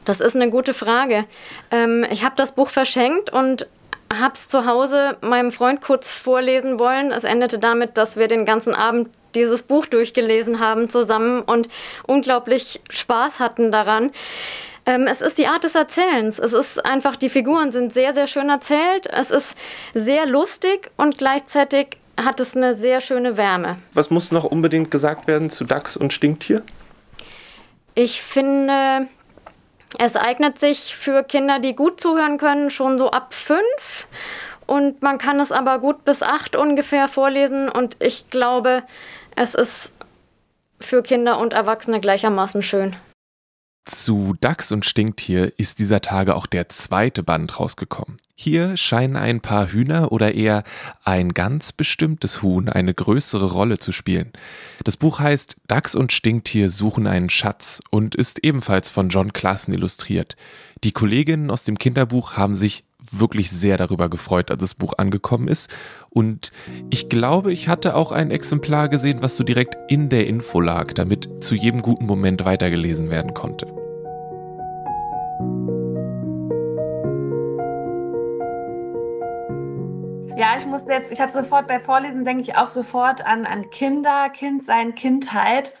Das 0.04 0.20
ist 0.20 0.36
eine 0.36 0.50
gute 0.50 0.74
Frage. 0.74 1.24
Ähm, 1.70 2.06
ich 2.10 2.24
habe 2.24 2.34
das 2.36 2.54
Buch 2.54 2.68
verschenkt 2.68 3.30
und 3.30 3.66
habe 4.12 4.34
es 4.34 4.48
zu 4.48 4.66
Hause 4.66 5.16
meinem 5.22 5.50
Freund 5.50 5.80
kurz 5.80 6.08
vorlesen 6.08 6.78
wollen. 6.78 7.10
Es 7.10 7.24
endete 7.24 7.58
damit, 7.58 7.96
dass 7.96 8.16
wir 8.16 8.28
den 8.28 8.44
ganzen 8.44 8.74
Abend 8.74 9.08
dieses 9.34 9.62
Buch 9.62 9.86
durchgelesen 9.86 10.60
haben 10.60 10.88
zusammen 10.88 11.42
und 11.42 11.68
unglaublich 12.06 12.80
Spaß 12.90 13.40
hatten 13.40 13.72
daran. 13.72 14.10
Ähm, 14.86 15.06
es 15.06 15.20
ist 15.20 15.38
die 15.38 15.46
Art 15.46 15.64
des 15.64 15.74
Erzählens. 15.74 16.38
Es 16.38 16.52
ist 16.52 16.84
einfach, 16.84 17.16
die 17.16 17.30
Figuren 17.30 17.72
sind 17.72 17.92
sehr, 17.92 18.14
sehr 18.14 18.26
schön 18.26 18.50
erzählt. 18.50 19.06
Es 19.10 19.30
ist 19.30 19.56
sehr 19.94 20.26
lustig 20.26 20.90
und 20.96 21.18
gleichzeitig 21.18 21.96
hat 22.22 22.38
es 22.40 22.54
eine 22.54 22.76
sehr 22.76 23.00
schöne 23.00 23.36
Wärme. 23.36 23.78
Was 23.92 24.10
muss 24.10 24.30
noch 24.30 24.44
unbedingt 24.44 24.90
gesagt 24.90 25.26
werden 25.26 25.50
zu 25.50 25.64
Dachs 25.64 25.96
und 25.96 26.12
Stinktier? 26.12 26.62
Ich 27.94 28.22
finde, 28.22 29.08
es 29.98 30.16
eignet 30.16 30.58
sich 30.58 30.94
für 30.96 31.22
Kinder, 31.22 31.58
die 31.58 31.74
gut 31.74 32.00
zuhören 32.00 32.38
können, 32.38 32.70
schon 32.70 32.98
so 32.98 33.10
ab 33.10 33.32
fünf. 33.32 34.06
Und 34.66 35.02
man 35.02 35.18
kann 35.18 35.40
es 35.40 35.52
aber 35.52 35.78
gut 35.78 36.04
bis 36.04 36.22
acht 36.22 36.56
ungefähr 36.56 37.08
vorlesen. 37.08 37.68
Und 37.68 37.96
ich 38.00 38.30
glaube, 38.30 38.82
es 39.36 39.54
ist 39.54 39.94
für 40.80 41.02
Kinder 41.02 41.38
und 41.38 41.52
Erwachsene 41.52 42.00
gleichermaßen 42.00 42.62
schön. 42.62 42.96
Zu 43.86 44.34
Dachs 44.40 44.72
und 44.72 44.86
Stinktier 44.86 45.52
ist 45.58 45.78
dieser 45.78 46.00
Tage 46.00 46.36
auch 46.36 46.46
der 46.46 46.70
zweite 46.70 47.22
Band 47.22 47.60
rausgekommen. 47.60 48.18
Hier 48.34 48.78
scheinen 48.78 49.16
ein 49.16 49.40
paar 49.40 49.70
Hühner 49.70 50.10
oder 50.10 50.34
eher 50.34 50.64
ein 51.04 51.34
ganz 51.34 51.72
bestimmtes 51.72 52.40
Huhn 52.40 52.70
eine 52.70 52.94
größere 52.94 53.52
Rolle 53.52 53.78
zu 53.78 53.92
spielen. 53.92 54.32
Das 54.84 54.96
Buch 54.96 55.20
heißt 55.20 55.56
Dachs 55.68 55.94
und 55.94 56.12
Stinktier 56.12 56.70
suchen 56.70 57.06
einen 57.06 57.28
Schatz 57.28 57.82
und 57.90 58.14
ist 58.14 58.42
ebenfalls 58.42 58.88
von 58.88 59.10
John 59.10 59.34
Klassen 59.34 59.74
illustriert. 59.74 60.34
Die 60.82 60.92
Kolleginnen 60.92 61.50
aus 61.50 61.62
dem 61.62 61.78
Kinderbuch 61.78 62.38
haben 62.38 62.54
sich 62.54 62.84
wirklich 63.20 63.50
sehr 63.50 63.76
darüber 63.76 64.08
gefreut, 64.08 64.50
als 64.50 64.60
das 64.60 64.74
Buch 64.74 64.94
angekommen 64.98 65.48
ist. 65.48 65.74
Und 66.10 66.52
ich 66.90 67.08
glaube, 67.08 67.52
ich 67.52 67.68
hatte 67.68 67.94
auch 67.94 68.12
ein 68.12 68.30
Exemplar 68.30 68.88
gesehen, 68.88 69.22
was 69.22 69.36
so 69.36 69.44
direkt 69.44 69.76
in 69.88 70.08
der 70.08 70.26
Info 70.26 70.60
lag, 70.60 70.92
damit 70.92 71.28
zu 71.42 71.54
jedem 71.54 71.82
guten 71.82 72.06
Moment 72.06 72.44
weitergelesen 72.44 73.10
werden 73.10 73.34
konnte. 73.34 73.66
Ja, 80.36 80.56
ich 80.56 80.66
musste 80.66 80.92
jetzt, 80.92 81.12
ich 81.12 81.20
habe 81.20 81.30
sofort 81.30 81.68
bei 81.68 81.78
Vorlesen, 81.78 82.24
denke 82.24 82.42
ich 82.42 82.56
auch 82.56 82.66
sofort 82.66 83.24
an, 83.24 83.46
an 83.46 83.70
Kinder, 83.70 84.30
Kindsein, 84.30 84.96
Kindheit. 84.96 85.74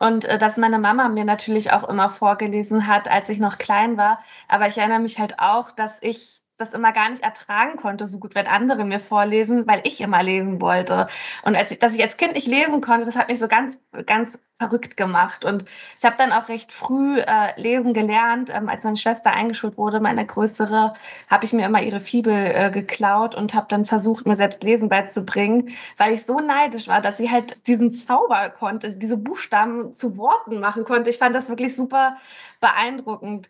Und 0.00 0.24
äh, 0.24 0.36
dass 0.36 0.56
meine 0.56 0.78
Mama 0.80 1.08
mir 1.08 1.24
natürlich 1.24 1.72
auch 1.72 1.88
immer 1.88 2.08
vorgelesen 2.08 2.88
hat, 2.88 3.06
als 3.08 3.28
ich 3.28 3.38
noch 3.38 3.58
klein 3.58 3.96
war. 3.96 4.18
Aber 4.48 4.66
ich 4.66 4.78
erinnere 4.78 4.98
mich 4.98 5.20
halt 5.20 5.38
auch, 5.38 5.70
dass 5.70 5.98
ich 6.00 6.39
das 6.60 6.72
immer 6.74 6.92
gar 6.92 7.08
nicht 7.10 7.22
ertragen 7.22 7.76
konnte, 7.76 8.06
so 8.06 8.18
gut, 8.18 8.34
wenn 8.34 8.46
andere 8.46 8.84
mir 8.84 9.00
vorlesen, 9.00 9.66
weil 9.66 9.80
ich 9.84 10.00
immer 10.00 10.22
lesen 10.22 10.60
wollte. 10.60 11.06
Und 11.42 11.56
als 11.56 11.76
dass 11.78 11.94
ich 11.94 12.02
als 12.02 12.16
Kind 12.16 12.34
nicht 12.34 12.46
lesen 12.46 12.80
konnte, 12.80 13.06
das 13.06 13.16
hat 13.16 13.28
mich 13.28 13.38
so 13.38 13.48
ganz, 13.48 13.82
ganz 14.06 14.38
verrückt 14.60 14.96
gemacht. 14.96 15.44
Und 15.44 15.64
ich 15.96 16.04
habe 16.04 16.16
dann 16.18 16.32
auch 16.32 16.48
recht 16.48 16.70
früh 16.70 17.18
äh, 17.18 17.58
lesen 17.60 17.94
gelernt. 17.94 18.50
Ähm, 18.54 18.68
als 18.68 18.84
meine 18.84 18.96
Schwester 18.96 19.32
eingeschult 19.32 19.78
wurde, 19.78 20.00
meine 20.00 20.26
größere, 20.26 20.92
habe 21.28 21.44
ich 21.44 21.52
mir 21.54 21.64
immer 21.64 21.82
ihre 21.82 22.00
Fibel 22.00 22.34
äh, 22.34 22.70
geklaut 22.70 23.34
und 23.34 23.54
habe 23.54 23.66
dann 23.70 23.86
versucht, 23.86 24.26
mir 24.26 24.36
selbst 24.36 24.62
Lesen 24.62 24.90
beizubringen, 24.90 25.70
weil 25.96 26.12
ich 26.12 26.26
so 26.26 26.40
neidisch 26.40 26.88
war, 26.88 27.00
dass 27.00 27.16
sie 27.16 27.30
halt 27.30 27.66
diesen 27.66 27.92
Zauber 27.92 28.50
konnte, 28.50 28.94
diese 28.94 29.16
Buchstaben 29.16 29.92
zu 29.94 30.18
Worten 30.18 30.60
machen 30.60 30.84
konnte. 30.84 31.08
Ich 31.08 31.18
fand 31.18 31.34
das 31.34 31.48
wirklich 31.48 31.74
super 31.74 32.18
beeindruckend. 32.60 33.48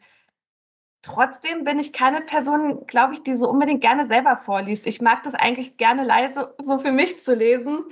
Trotzdem 1.03 1.65
bin 1.65 1.79
ich 1.79 1.93
keine 1.95 2.21
Person, 2.21 2.87
glaube 2.87 3.15
ich, 3.15 3.23
die 3.23 3.35
so 3.35 3.49
unbedingt 3.49 3.81
gerne 3.81 4.07
selber 4.07 4.37
vorliest. 4.37 4.87
Ich 4.87 5.01
mag 5.01 5.23
das 5.23 5.35
eigentlich 5.35 5.79
gerne 5.79 6.05
leise 6.05 6.55
so 6.61 6.79
für 6.79 6.93
mich 6.93 7.21
zu 7.21 7.35
lesen. 7.35 7.85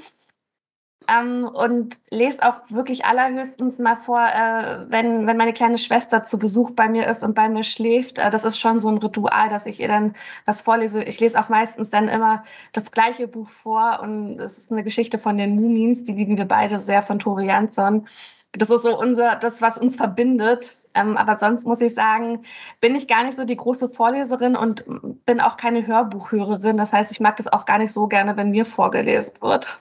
Ähm, 1.09 1.49
und 1.51 2.01
lese 2.11 2.42
auch 2.42 2.61
wirklich 2.68 3.07
allerhöchstens 3.07 3.79
mal 3.79 3.94
vor, 3.94 4.21
äh, 4.21 4.90
wenn, 4.90 5.27
wenn 5.27 5.38
meine 5.38 5.55
kleine 5.55 5.79
Schwester 5.79 6.23
zu 6.23 6.38
Besuch 6.38 6.73
bei 6.73 6.87
mir 6.87 7.07
ist 7.07 7.23
und 7.25 7.35
bei 7.35 7.49
mir 7.49 7.62
schläft. 7.62 8.18
Äh, 8.18 8.29
das 8.31 8.44
ist 8.44 8.59
schon 8.59 8.79
so 8.81 8.88
ein 8.88 8.99
Ritual, 8.99 9.49
dass 9.49 9.64
ich 9.64 9.81
ihr 9.81 9.88
dann 9.88 10.14
was 10.44 10.61
vorlese. 10.61 11.03
Ich 11.03 11.18
lese 11.18 11.40
auch 11.40 11.49
meistens 11.49 11.88
dann 11.88 12.09
immer 12.09 12.44
das 12.75 12.90
gleiche 12.90 13.27
Buch 13.27 13.49
vor 13.49 14.01
und 14.03 14.38
es 14.38 14.59
ist 14.59 14.71
eine 14.71 14.85
Geschichte 14.85 15.18
von 15.18 15.38
den 15.38 15.55
Mumins, 15.57 16.05
die 16.05 16.12
lieben 16.12 16.37
wir 16.37 16.47
beide 16.47 16.79
sehr 16.79 17.01
von 17.03 17.18
Tore 17.18 17.44
Jansson. 17.44 18.07
Das 18.52 18.70
ist 18.70 18.82
so 18.82 18.98
unser, 18.98 19.37
das, 19.37 19.61
was 19.62 19.78
uns 19.78 19.96
verbindet. 19.96 20.76
Ähm, 20.94 21.16
aber 21.16 21.37
sonst 21.37 21.66
muss 21.66 21.80
ich 21.80 21.94
sagen, 21.94 22.44
bin 22.80 22.96
ich 22.96 23.06
gar 23.08 23.24
nicht 23.24 23.37
so 23.37 23.44
die 23.44 23.56
große 23.56 23.88
Vorleserin 23.88 24.56
und 24.56 24.84
bin 25.26 25.40
auch 25.40 25.56
keine 25.56 25.87
Hörbuchhörerin. 25.87 26.76
Das 26.76 26.92
heißt, 26.92 27.12
ich 27.12 27.20
mag 27.20 27.37
das 27.37 27.46
auch 27.46 27.66
gar 27.66 27.78
nicht 27.78 27.92
so 27.92 28.08
gerne, 28.08 28.37
wenn 28.37 28.50
mir 28.50 28.64
vorgelesen 28.64 29.34
wird. 29.40 29.80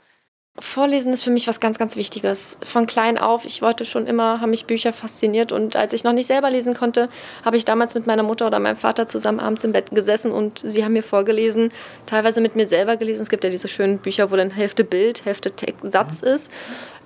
Vorlesen 0.60 1.14
ist 1.14 1.24
für 1.24 1.30
mich 1.30 1.48
was 1.48 1.60
ganz, 1.60 1.78
ganz 1.78 1.96
Wichtiges. 1.96 2.58
Von 2.64 2.88
klein 2.88 3.20
auf, 3.20 3.46
ich 3.46 3.62
wollte 3.62 3.86
schon 3.86 4.08
immer, 4.08 4.42
haben 4.42 4.50
mich 4.50 4.66
Bücher 4.66 4.92
fasziniert 4.92 5.52
und 5.52 5.76
als 5.76 5.94
ich 5.94 6.04
noch 6.04 6.14
nicht 6.14 6.26
selber 6.26 6.50
lesen 6.50 6.74
konnte, 6.74 7.10
habe 7.46 7.58
ich 7.58 7.66
damals 7.66 7.94
mit 7.94 8.08
meiner 8.08 8.24
Mutter 8.24 8.48
oder 8.48 8.58
meinem 8.58 8.76
Vater 8.76 9.06
zusammen 9.06 9.40
abends 9.40 9.64
im 9.64 9.72
Bett 9.72 9.92
gesessen 9.92 10.32
und 10.32 10.64
sie 10.66 10.84
haben 10.84 10.94
mir 10.94 11.04
vorgelesen, 11.04 11.70
teilweise 12.08 12.42
mit 12.42 12.56
mir 12.56 12.66
selber 12.66 12.98
gelesen. 12.98 13.22
Es 13.22 13.30
gibt 13.30 13.44
ja 13.44 13.52
diese 13.52 13.68
schönen 13.68 14.00
Bücher, 14.00 14.32
wo 14.32 14.36
dann 14.36 14.50
Hälfte 14.50 14.84
Bild, 14.84 15.26
Hälfte 15.26 15.54
Satz 15.84 16.24
ist. 16.24 16.52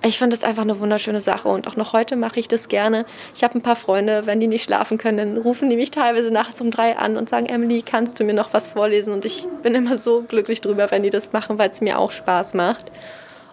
Ich 0.04 0.18
fand 0.18 0.32
das 0.32 0.42
einfach 0.42 0.62
eine 0.62 0.80
wunderschöne 0.80 1.20
Sache 1.20 1.48
und 1.48 1.68
auch 1.68 1.76
noch 1.76 1.92
heute 1.92 2.16
mache 2.16 2.40
ich 2.40 2.48
das 2.48 2.68
gerne. 2.68 3.06
Ich 3.36 3.44
habe 3.44 3.56
ein 3.56 3.62
paar 3.62 3.76
Freunde, 3.76 4.26
wenn 4.26 4.40
die 4.40 4.48
nicht 4.48 4.64
schlafen 4.64 4.98
können, 4.98 5.16
dann 5.16 5.36
rufen 5.36 5.70
die 5.70 5.76
mich 5.76 5.92
teilweise 5.92 6.32
nachts 6.32 6.60
um 6.60 6.72
drei 6.72 6.96
an 6.96 7.16
und 7.16 7.28
sagen, 7.28 7.46
Emily, 7.46 7.82
kannst 7.82 8.18
du 8.18 8.24
mir 8.24 8.34
noch 8.34 8.52
was 8.52 8.66
vorlesen? 8.66 9.12
Und 9.12 9.24
ich 9.24 9.46
bin 9.62 9.76
immer 9.76 9.98
so 9.98 10.22
glücklich 10.22 10.60
drüber, 10.60 10.90
wenn 10.90 11.04
die 11.04 11.10
das 11.10 11.32
machen, 11.32 11.56
weil 11.56 11.70
es 11.70 11.80
mir 11.80 12.00
auch 12.00 12.10
Spaß 12.10 12.54
macht. 12.54 12.90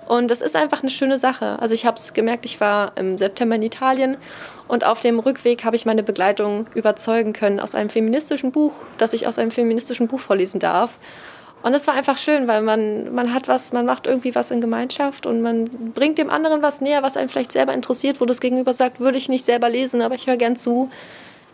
Und 0.08 0.32
das 0.32 0.42
ist 0.42 0.56
einfach 0.56 0.82
eine 0.82 0.90
schöne 0.90 1.20
Sache. 1.20 1.60
Also 1.60 1.76
ich 1.76 1.86
habe 1.86 1.98
es 1.98 2.14
gemerkt, 2.14 2.46
ich 2.46 2.60
war 2.60 2.94
im 2.98 3.20
September 3.20 3.56
in 3.56 3.62
Italien 3.62 4.18
und 4.68 4.84
auf 4.84 5.02
dem 5.02 5.20
Rückweg 5.20 5.64
habe 5.64 5.76
ich 5.76 5.86
meine 5.86 6.02
Begleitung 6.02 6.66
überzeugen 6.74 7.32
können 7.32 7.60
aus 7.60 7.76
einem 7.76 7.92
feministischen 7.92 8.52
Buch, 8.52 8.74
dass 8.98 9.14
ich 9.14 9.28
aus 9.28 9.38
einem 9.38 9.52
feministischen 9.52 10.08
Buch 10.08 10.20
vorlesen 10.20 10.60
darf. 10.60 10.98
Und 11.62 11.74
es 11.74 11.88
war 11.88 11.94
einfach 11.94 12.18
schön, 12.18 12.48
weil 12.48 12.62
man, 12.62 13.14
man 13.14 13.34
hat 13.34 13.48
was, 13.48 13.74
man 13.74 13.86
macht 13.86 14.08
irgendwie 14.08 14.34
was 14.34 14.50
in 14.50 14.62
Gemeinschaft 14.62 15.26
und 15.26 15.42
man 15.42 15.66
bringt 15.94 16.18
dem 16.18 16.30
anderen 16.30 16.62
was 16.62 16.80
näher, 16.80 17.04
was 17.04 17.18
einen 17.18 17.30
vielleicht 17.30 17.52
selber 17.52 17.74
interessiert, 17.74 18.22
wo 18.22 18.26
das 18.26 18.40
Gegenüber 18.40 18.74
sagt, 18.74 19.00
würde 19.00 19.18
ich 19.18 19.28
nicht 19.28 19.44
selber 19.44 19.70
lesen, 19.70 20.02
aber 20.02 20.16
ich 20.16 20.28
höre 20.28 20.38
gern 20.38 20.56
zu 20.56 20.90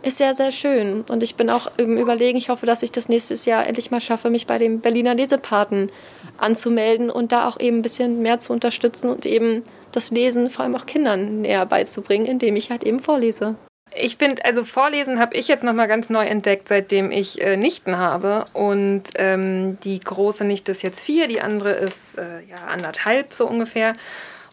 ist 0.06 0.18
sehr, 0.18 0.36
sehr 0.36 0.52
schön. 0.52 1.04
Und 1.10 1.24
ich 1.24 1.36
bin 1.36 1.50
auch 1.50 1.72
im 1.78 1.98
Überlegen, 1.98 2.38
ich 2.38 2.50
hoffe, 2.50 2.66
dass 2.66 2.84
ich 2.84 2.92
das 2.92 3.10
nächstes 3.10 3.46
Jahr 3.46 3.66
endlich 3.66 3.90
mal 3.90 4.00
schaffe, 4.00 4.30
mich 4.30 4.46
bei 4.46 4.58
dem 4.58 4.80
Berliner 4.80 5.16
Lesepaten 5.16 5.90
anzumelden 6.38 7.10
und 7.10 7.32
da 7.32 7.48
auch 7.48 7.60
eben 7.60 7.78
ein 7.78 7.82
bisschen 7.82 8.22
mehr 8.22 8.40
zu 8.40 8.54
unterstützen 8.54 9.10
und 9.10 9.26
eben 9.26 9.64
das 9.92 10.12
Lesen 10.12 10.50
vor 10.50 10.64
allem 10.64 10.76
auch 10.76 10.86
Kindern 10.86 11.42
näher 11.42 11.66
beizubringen, 11.66 12.28
indem 12.28 12.56
ich 12.56 12.70
halt 12.70 12.84
eben 12.84 13.00
vorlese. 13.00 13.56
Ich 13.98 14.18
finde, 14.18 14.44
also 14.44 14.64
Vorlesen 14.64 15.20
habe 15.20 15.36
ich 15.36 15.48
jetzt 15.48 15.64
nochmal 15.64 15.88
ganz 15.88 16.10
neu 16.10 16.26
entdeckt, 16.26 16.68
seitdem 16.68 17.12
ich 17.12 17.42
äh, 17.42 17.56
Nichten 17.56 17.98
habe. 17.98 18.46
Und 18.54 19.04
ähm, 19.16 19.80
die 19.82 20.00
große 20.00 20.44
Nichte 20.44 20.72
ist 20.72 20.84
jetzt 20.84 21.02
vier, 21.02 21.28
die 21.28 21.42
andere 21.42 21.72
ist 21.72 22.18
äh, 22.18 22.44
ja 22.50 22.58
anderthalb 22.68 23.34
so 23.34 23.48
ungefähr. 23.48 23.96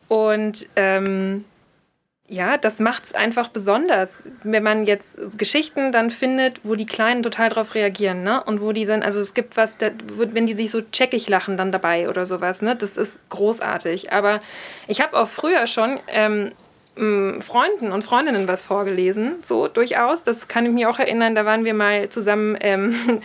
Und 0.08 0.68
ähm, 0.76 1.44
ja, 2.28 2.56
das 2.56 2.78
macht 2.78 3.04
es 3.04 3.14
einfach 3.14 3.48
besonders, 3.48 4.22
wenn 4.42 4.62
man 4.62 4.84
jetzt 4.84 5.36
Geschichten 5.36 5.92
dann 5.92 6.10
findet, 6.10 6.64
wo 6.64 6.76
die 6.76 6.86
Kleinen 6.86 7.22
total 7.22 7.50
drauf 7.50 7.74
reagieren, 7.74 8.22
ne? 8.22 8.42
Und 8.44 8.60
wo 8.62 8.72
die 8.72 8.86
dann, 8.86 9.02
also 9.02 9.20
es 9.20 9.34
gibt 9.34 9.56
was, 9.56 9.76
wenn 10.16 10.46
die 10.46 10.54
sich 10.54 10.70
so 10.70 10.80
checkig 10.80 11.28
lachen 11.28 11.56
dann 11.56 11.72
dabei 11.72 12.08
oder 12.08 12.24
sowas, 12.24 12.62
ne? 12.62 12.74
Das 12.74 12.96
ist 12.96 13.18
großartig. 13.28 14.12
Aber 14.12 14.40
ich 14.86 15.02
habe 15.02 15.16
auch 15.16 15.28
früher 15.28 15.66
schon 15.66 16.00
ähm, 16.08 16.52
Freunden 16.94 17.90
und 17.90 18.04
Freundinnen 18.04 18.48
was 18.48 18.62
vorgelesen, 18.62 19.36
so 19.42 19.66
durchaus. 19.66 20.22
Das 20.22 20.48
kann 20.48 20.66
ich 20.66 20.72
mir 20.72 20.90
auch 20.90 20.98
erinnern, 20.98 21.34
da 21.34 21.44
waren 21.44 21.64
wir 21.64 21.74
mal 21.74 22.08
zusammen. 22.10 22.56
Ähm, 22.60 22.94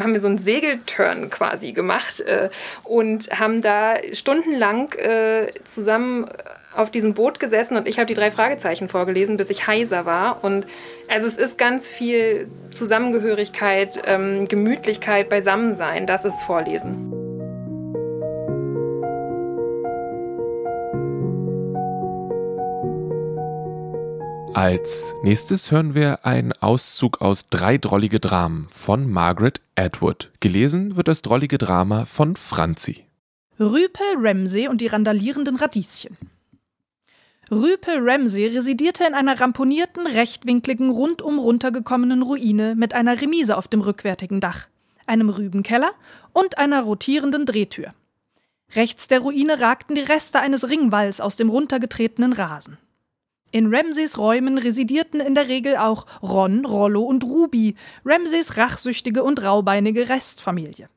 haben 0.00 0.12
wir 0.12 0.20
so 0.20 0.28
einen 0.28 0.38
Segelturn 0.38 1.28
quasi 1.30 1.72
gemacht 1.72 2.20
äh, 2.20 2.50
und 2.84 3.28
haben 3.38 3.62
da 3.62 3.96
stundenlang 4.12 4.92
äh, 4.92 5.48
zusammen 5.64 6.26
auf 6.74 6.90
diesem 6.90 7.14
Boot 7.14 7.38
gesessen 7.38 7.76
und 7.76 7.86
ich 7.86 7.98
habe 7.98 8.06
die 8.06 8.14
drei 8.14 8.30
Fragezeichen 8.30 8.88
vorgelesen, 8.88 9.36
bis 9.36 9.50
ich 9.50 9.66
heiser 9.66 10.06
war. 10.06 10.42
Und 10.44 10.66
also 11.08 11.26
es 11.26 11.36
ist 11.36 11.58
ganz 11.58 11.90
viel 11.90 12.48
Zusammengehörigkeit, 12.72 14.02
ähm, 14.06 14.48
Gemütlichkeit, 14.48 15.28
Beisammensein. 15.28 16.06
Das 16.06 16.24
ist 16.24 16.42
Vorlesen. 16.42 17.21
Als 24.54 25.14
nächstes 25.22 25.70
hören 25.70 25.94
wir 25.94 26.26
einen 26.26 26.52
Auszug 26.52 27.22
aus 27.22 27.48
Drei 27.48 27.78
drollige 27.78 28.20
Dramen 28.20 28.66
von 28.68 29.10
Margaret 29.10 29.62
Atwood. 29.76 30.30
Gelesen 30.40 30.94
wird 30.94 31.08
das 31.08 31.22
drollige 31.22 31.56
Drama 31.56 32.04
von 32.04 32.36
Franzi. 32.36 33.06
Rüpel 33.58 34.04
Ramsey 34.18 34.68
und 34.68 34.82
die 34.82 34.88
randalierenden 34.88 35.56
Radieschen. 35.56 36.18
Rüpel 37.50 37.98
Ramsey 37.98 38.46
residierte 38.48 39.04
in 39.04 39.14
einer 39.14 39.40
ramponierten, 39.40 40.06
rechtwinkligen, 40.06 40.90
rundum 40.90 41.38
runtergekommenen 41.38 42.20
Ruine 42.20 42.74
mit 42.74 42.92
einer 42.92 43.22
Remise 43.22 43.56
auf 43.56 43.68
dem 43.68 43.80
rückwärtigen 43.80 44.40
Dach, 44.40 44.68
einem 45.06 45.30
Rübenkeller 45.30 45.92
und 46.34 46.58
einer 46.58 46.82
rotierenden 46.82 47.46
Drehtür. 47.46 47.94
Rechts 48.74 49.08
der 49.08 49.20
Ruine 49.20 49.60
ragten 49.60 49.94
die 49.94 50.02
Reste 50.02 50.40
eines 50.40 50.68
Ringwalls 50.68 51.22
aus 51.22 51.36
dem 51.36 51.48
runtergetretenen 51.48 52.34
Rasen. 52.34 52.76
In 53.54 53.72
Ramseys 53.72 54.16
Räumen 54.16 54.56
residierten 54.56 55.20
in 55.20 55.34
der 55.34 55.48
Regel 55.48 55.76
auch 55.76 56.06
Ron, 56.22 56.64
Rollo 56.64 57.02
und 57.02 57.22
Ruby, 57.22 57.74
Ramseys 58.02 58.56
rachsüchtige 58.56 59.22
und 59.22 59.42
raubeinige 59.42 60.08
Restfamilie. 60.08 60.88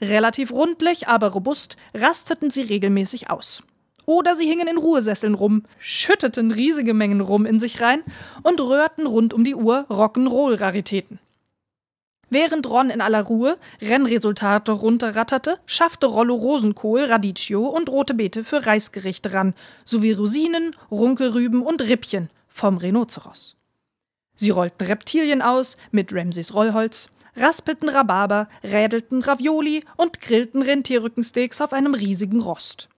Relativ 0.00 0.52
rundlich, 0.52 1.08
aber 1.08 1.30
robust 1.32 1.76
rasteten 1.92 2.50
sie 2.50 2.62
regelmäßig 2.62 3.30
aus. 3.30 3.64
Oder 4.06 4.36
sie 4.36 4.48
hingen 4.48 4.68
in 4.68 4.78
Ruhesesseln 4.78 5.34
rum, 5.34 5.64
schütteten 5.78 6.52
riesige 6.52 6.94
Mengen 6.94 7.20
rum 7.20 7.46
in 7.46 7.58
sich 7.58 7.80
rein 7.80 8.04
und 8.44 8.60
rührten 8.60 9.08
rund 9.08 9.34
um 9.34 9.42
die 9.42 9.56
Uhr 9.56 9.84
Rock'n'Roll-Raritäten. 9.90 11.18
Während 12.32 12.66
Ron 12.66 12.88
in 12.88 13.02
aller 13.02 13.24
Ruhe 13.24 13.58
Rennresultate 13.82 14.72
runterratterte, 14.72 15.58
schaffte 15.66 16.06
Rollo 16.06 16.34
Rosenkohl, 16.34 17.04
Radicchio 17.04 17.66
und 17.66 17.90
rote 17.90 18.14
Beete 18.14 18.42
für 18.42 18.64
Reisgerichte 18.64 19.34
ran, 19.34 19.52
sowie 19.84 20.12
Rosinen, 20.12 20.74
Runkelrüben 20.90 21.60
und 21.60 21.82
Rippchen 21.82 22.30
vom 22.48 22.78
Rhinoceros. 22.78 23.56
Sie 24.34 24.48
rollten 24.48 24.86
Reptilien 24.86 25.42
aus 25.42 25.76
mit 25.90 26.10
Ramses 26.14 26.54
Rollholz, 26.54 27.08
raspelten 27.36 27.90
Rhabarber, 27.90 28.48
rädelten 28.64 29.20
Ravioli 29.20 29.84
und 29.98 30.22
grillten 30.22 30.62
Rentierrückensteaks 30.62 31.60
auf 31.60 31.74
einem 31.74 31.92
riesigen 31.92 32.40
Rost. 32.40 32.88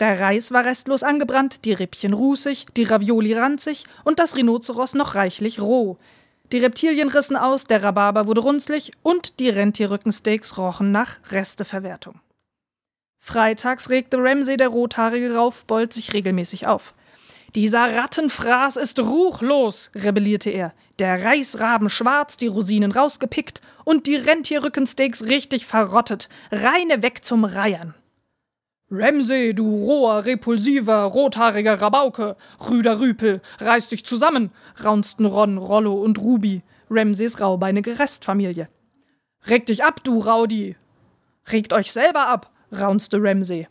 Der 0.00 0.18
Reis 0.18 0.50
war 0.50 0.64
restlos 0.64 1.04
angebrannt, 1.04 1.64
die 1.64 1.72
Rippchen 1.72 2.14
rußig, 2.14 2.66
die 2.76 2.82
Ravioli 2.82 3.34
ranzig 3.34 3.84
und 4.02 4.18
das 4.18 4.34
Rhinoceros 4.34 4.94
noch 4.94 5.14
reichlich 5.14 5.60
roh. 5.60 5.98
Die 6.52 6.58
Reptilien 6.58 7.08
rissen 7.08 7.36
aus, 7.36 7.64
der 7.64 7.82
Rhabarber 7.82 8.26
wurde 8.26 8.42
runzlig 8.42 8.92
und 9.02 9.40
die 9.40 9.48
Rentierrückensteaks 9.48 10.58
rochen 10.58 10.92
nach 10.92 11.16
Resteverwertung. 11.30 12.20
Freitags 13.18 13.88
regte 13.88 14.18
Ramsey 14.18 14.56
der 14.58 14.68
rothaarige 14.68 15.34
Raufbold 15.34 15.92
sich 15.92 16.12
regelmäßig 16.12 16.66
auf. 16.66 16.94
Dieser 17.54 17.96
Rattenfraß 17.96 18.76
ist 18.76 19.00
ruchlos, 19.00 19.90
rebellierte 19.94 20.50
er. 20.50 20.74
Der 20.98 21.24
Reisraben 21.24 21.88
schwarz, 21.88 22.36
die 22.36 22.48
Rosinen 22.48 22.92
rausgepickt 22.92 23.60
und 23.84 24.06
die 24.06 24.16
Rentierrückensteaks 24.16 25.24
richtig 25.24 25.64
verrottet. 25.64 26.28
Reine 26.52 27.02
weg 27.02 27.24
zum 27.24 27.44
Reiern. 27.44 27.94
Ramsey, 28.90 29.54
du 29.54 29.64
roher, 29.64 30.24
repulsiver, 30.26 31.04
rothaariger 31.04 31.80
Rabauke, 31.80 32.36
Rüder 32.70 33.00
Rüpel, 33.00 33.40
reiß 33.58 33.88
dich 33.88 34.04
zusammen, 34.04 34.50
raunzten 34.84 35.24
Ron, 35.24 35.58
Rollo 35.58 35.94
und 35.94 36.20
Ruby, 36.20 36.62
Ramseys 36.90 37.40
raubeinige 37.40 37.98
Restfamilie. 37.98 38.68
Reg 39.46 39.66
dich 39.66 39.82
ab, 39.84 40.04
du 40.04 40.18
Raudi! 40.18 40.76
Regt 41.50 41.72
euch 41.72 41.92
selber 41.92 42.28
ab, 42.28 42.52
raunzte 42.72 43.18
Ramsay. 43.20 43.68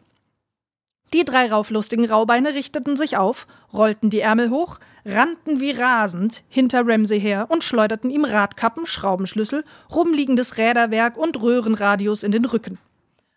Die 1.13 1.25
drei 1.25 1.45
rauflustigen 1.47 2.05
Raubeine 2.05 2.55
richteten 2.55 2.97
sich 2.97 3.15
auf, 3.17 3.45
rollten 3.71 4.09
die 4.09 4.19
Ärmel 4.19 4.49
hoch, 4.49 4.79
rannten 5.05 5.59
wie 5.59 5.71
rasend 5.71 6.43
hinter 6.49 6.87
Ramsay 6.87 7.19
her 7.19 7.47
und 7.49 7.63
schleuderten 7.63 8.09
ihm 8.09 8.25
Radkappen, 8.25 8.87
Schraubenschlüssel, 8.87 9.63
rumliegendes 9.93 10.57
Räderwerk 10.57 11.17
und 11.17 11.39
Röhrenradius 11.39 12.23
in 12.23 12.31
den 12.31 12.45
Rücken. 12.45 12.79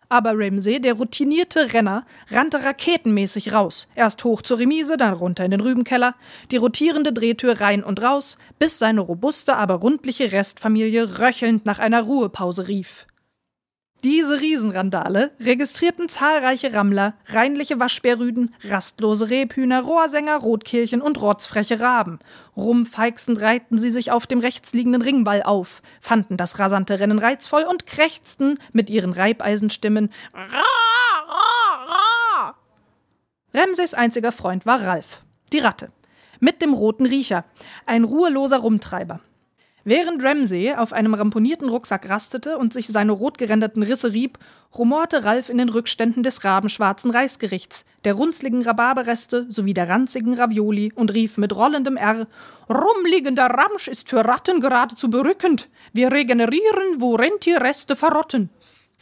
Aber 0.09 0.33
Ramsay, 0.35 0.79
der 0.79 0.93
routinierte 0.93 1.73
Renner, 1.73 2.05
rannte 2.29 2.63
raketenmäßig 2.63 3.51
raus. 3.51 3.89
Erst 3.95 4.23
hoch 4.23 4.41
zur 4.41 4.59
Remise, 4.59 4.95
dann 4.95 5.13
runter 5.13 5.43
in 5.43 5.51
den 5.51 5.59
Rübenkeller, 5.59 6.15
die 6.51 6.57
rotierende 6.57 7.11
Drehtür 7.11 7.59
rein 7.59 7.83
und 7.83 8.01
raus, 8.01 8.37
bis 8.57 8.79
seine 8.79 9.01
robuste, 9.01 9.57
aber 9.57 9.75
rundliche 9.75 10.31
Restfamilie 10.31 11.19
röchelnd 11.19 11.65
nach 11.65 11.79
einer 11.79 12.03
Ruhepause 12.03 12.67
rief. 12.67 13.05
Diese 14.09 14.39
Riesenrandale 14.39 15.31
registrierten 15.41 16.07
zahlreiche 16.07 16.71
Rammler, 16.71 17.15
reinliche 17.25 17.77
Waschbärrüden, 17.81 18.55
rastlose 18.63 19.29
Rebhühner, 19.29 19.81
Rohrsänger, 19.81 20.37
Rotkehlchen 20.37 21.01
und 21.01 21.21
rotzfreche 21.21 21.81
Raben. 21.81 22.19
Rumfeixend 22.55 23.41
reihten 23.41 23.77
sie 23.77 23.89
sich 23.89 24.09
auf 24.09 24.25
dem 24.25 24.39
rechtsliegenden 24.39 25.01
Ringwall 25.01 25.43
auf, 25.43 25.81
fanden 25.99 26.37
das 26.37 26.57
rasante 26.57 27.01
Rennen 27.01 27.19
reizvoll 27.19 27.63
und 27.63 27.85
krächzten 27.85 28.59
mit 28.71 28.89
ihren 28.89 29.11
Reibeisenstimmen 29.11 30.09
Ra, 30.33 30.63
ra, 31.27 31.85
ra. 31.85 32.55
Ramses 33.53 33.93
einziger 33.93 34.31
Freund 34.31 34.65
war 34.65 34.87
Ralf, 34.87 35.23
die 35.51 35.59
Ratte, 35.59 35.91
mit 36.39 36.61
dem 36.61 36.73
roten 36.73 37.07
Riecher, 37.07 37.43
ein 37.85 38.05
ruheloser 38.05 38.59
Rumtreiber. 38.59 39.19
Während 39.89 40.21
Ramsay 40.21 40.73
auf 40.73 40.91
einem 40.91 41.13
ramponierten 41.13 41.69
Rucksack 41.69 42.09
rastete 42.09 42.57
und 42.57 42.73
sich 42.73 42.87
seine 42.87 43.13
rotgerenderten 43.13 43.83
Risse 43.83 44.11
rieb, 44.11 44.37
rumorte 44.77 45.23
Ralf 45.23 45.47
in 45.47 45.59
den 45.59 45.69
Rückständen 45.69 46.23
des 46.23 46.43
rabenschwarzen 46.43 47.09
Reisgerichts, 47.09 47.85
der 48.03 48.15
runzligen 48.15 48.63
Rhabarberreste 48.63 49.45
sowie 49.47 49.73
der 49.73 49.87
ranzigen 49.87 50.33
Ravioli 50.33 50.91
und 50.93 51.13
rief 51.13 51.37
mit 51.37 51.55
rollendem 51.55 51.95
R: 51.95 52.27
Rumliegender 52.67 53.45
Ramsch 53.45 53.87
ist 53.87 54.09
für 54.09 54.25
Ratten 54.25 54.59
geradezu 54.59 55.09
berückend. 55.09 55.69
Wir 55.93 56.11
regenerieren, 56.11 56.99
wo 56.99 57.15
Rentierreste 57.15 57.95
verrotten. 57.95 58.49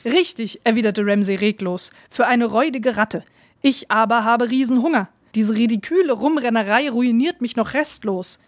Richtig, 0.06 0.62
erwiderte 0.66 1.04
Ramsay 1.04 1.38
reglos, 1.38 1.90
für 2.12 2.28
eine 2.28 2.46
räudige 2.46 2.96
Ratte. 2.96 3.24
Ich 3.64 3.90
aber 3.90 4.24
habe 4.24 4.52
Riesenhunger. 4.52 5.10
Diese 5.34 5.56
ridiküle 5.56 6.14
Rumrennerei 6.14 6.92
ruiniert 6.92 7.42
mich 7.42 7.56
noch 7.56 7.74
restlos. 7.74 8.40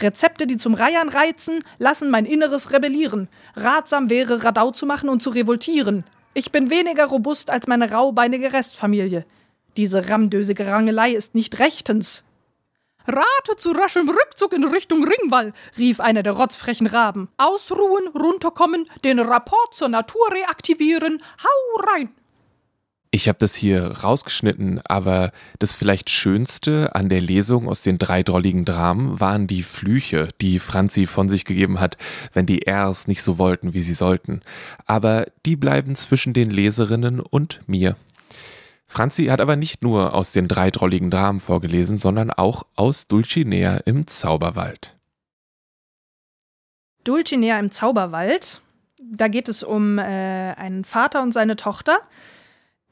Rezepte, 0.00 0.46
die 0.46 0.56
zum 0.56 0.74
Reiern 0.74 1.08
reizen, 1.08 1.62
lassen 1.78 2.10
mein 2.10 2.24
Inneres 2.24 2.72
rebellieren. 2.72 3.28
Ratsam 3.54 4.10
wäre, 4.10 4.44
Radau 4.44 4.70
zu 4.70 4.86
machen 4.86 5.08
und 5.08 5.22
zu 5.22 5.30
revoltieren. 5.30 6.04
Ich 6.34 6.50
bin 6.50 6.70
weniger 6.70 7.06
robust 7.06 7.50
als 7.50 7.66
meine 7.66 7.90
raubeinige 7.92 8.52
Restfamilie. 8.52 9.26
Diese 9.76 10.08
ramdösige 10.08 10.66
Rangelei 10.66 11.12
ist 11.12 11.34
nicht 11.34 11.58
rechtens. 11.58 12.24
Rate 13.06 13.56
zu 13.56 13.72
raschem 13.72 14.08
Rückzug 14.08 14.52
in 14.52 14.64
Richtung 14.64 15.04
Ringwall, 15.04 15.52
rief 15.76 16.00
einer 16.00 16.22
der 16.22 16.34
rotzfrechen 16.34 16.86
Raben. 16.86 17.28
Ausruhen, 17.36 18.06
runterkommen, 18.08 18.88
den 19.04 19.18
Rapport 19.18 19.74
zur 19.74 19.88
Natur 19.88 20.32
reaktivieren. 20.32 21.22
Hau 21.42 21.80
rein! 21.80 22.14
Ich 23.14 23.28
habe 23.28 23.36
das 23.38 23.54
hier 23.54 23.88
rausgeschnitten, 23.88 24.80
aber 24.84 25.32
das 25.58 25.74
vielleicht 25.74 26.08
Schönste 26.08 26.94
an 26.94 27.10
der 27.10 27.20
Lesung 27.20 27.68
aus 27.68 27.82
den 27.82 27.98
drei 27.98 28.22
drolligen 28.22 28.64
Dramen 28.64 29.20
waren 29.20 29.46
die 29.46 29.62
Flüche, 29.62 30.28
die 30.40 30.58
Franzi 30.58 31.06
von 31.06 31.28
sich 31.28 31.44
gegeben 31.44 31.78
hat, 31.78 31.98
wenn 32.32 32.46
die 32.46 32.64
Rs 32.66 33.08
nicht 33.08 33.22
so 33.22 33.36
wollten, 33.36 33.74
wie 33.74 33.82
sie 33.82 33.92
sollten. 33.92 34.40
Aber 34.86 35.26
die 35.44 35.56
bleiben 35.56 35.94
zwischen 35.94 36.32
den 36.32 36.50
Leserinnen 36.50 37.20
und 37.20 37.60
mir. 37.66 37.96
Franzi 38.86 39.26
hat 39.26 39.42
aber 39.42 39.56
nicht 39.56 39.82
nur 39.82 40.14
aus 40.14 40.32
den 40.32 40.48
drei 40.48 40.70
drolligen 40.70 41.10
Dramen 41.10 41.40
vorgelesen, 41.40 41.98
sondern 41.98 42.30
auch 42.30 42.62
aus 42.76 43.08
Dulcinea 43.08 43.76
im 43.84 44.06
Zauberwald. 44.06 44.96
Dulcinea 47.04 47.58
im 47.58 47.70
Zauberwald, 47.70 48.62
da 49.02 49.28
geht 49.28 49.50
es 49.50 49.62
um 49.62 49.98
äh, 49.98 50.02
einen 50.02 50.84
Vater 50.84 51.22
und 51.22 51.32
seine 51.32 51.56
Tochter 51.56 51.98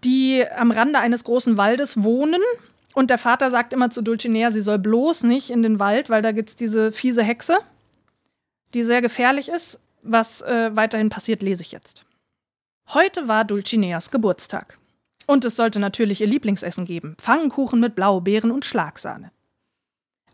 die 0.04 0.44
am 0.56 0.70
Rande 0.70 0.98
eines 0.98 1.24
großen 1.24 1.56
Waldes 1.56 2.02
wohnen. 2.02 2.40
Und 2.94 3.10
der 3.10 3.18
Vater 3.18 3.50
sagt 3.50 3.72
immer 3.72 3.90
zu 3.90 4.02
Dulcinea, 4.02 4.50
sie 4.50 4.60
soll 4.60 4.78
bloß 4.78 5.22
nicht 5.22 5.50
in 5.50 5.62
den 5.62 5.78
Wald, 5.78 6.10
weil 6.10 6.22
da 6.22 6.32
gibt 6.32 6.50
es 6.50 6.56
diese 6.56 6.92
fiese 6.92 7.22
Hexe, 7.22 7.58
die 8.74 8.82
sehr 8.82 9.00
gefährlich 9.00 9.48
ist. 9.48 9.80
Was 10.02 10.40
äh, 10.42 10.74
weiterhin 10.74 11.10
passiert, 11.10 11.42
lese 11.42 11.62
ich 11.62 11.72
jetzt. 11.72 12.04
Heute 12.88 13.28
war 13.28 13.44
Dulcineas 13.44 14.10
Geburtstag. 14.10 14.78
Und 15.26 15.44
es 15.44 15.54
sollte 15.54 15.78
natürlich 15.78 16.20
ihr 16.20 16.26
Lieblingsessen 16.26 16.86
geben: 16.86 17.14
Pfannkuchen 17.18 17.78
mit 17.78 17.94
Blaubeeren 17.94 18.50
und 18.50 18.64
Schlagsahne. 18.64 19.30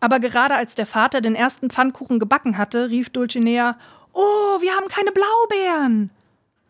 Aber 0.01 0.21
gerade 0.21 0.55
als 0.55 0.75
der 0.75 0.87
Vater 0.87 1.21
den 1.21 1.35
ersten 1.35 1.69
Pfannkuchen 1.69 2.19
gebacken 2.19 2.57
hatte, 2.57 2.89
rief 2.89 3.11
Dulcinea: 3.11 3.77
Oh, 4.13 4.61
wir 4.61 4.75
haben 4.75 4.89
keine 4.89 5.13
Blaubeeren! 5.13 6.11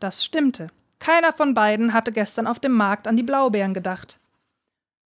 Das 0.00 0.24
stimmte. 0.24 0.68
Keiner 0.98 1.32
von 1.32 1.54
beiden 1.54 1.92
hatte 1.92 2.12
gestern 2.12 2.46
auf 2.46 2.58
dem 2.58 2.72
Markt 2.72 3.06
an 3.06 3.16
die 3.16 3.22
Blaubeeren 3.22 3.74
gedacht. 3.74 4.18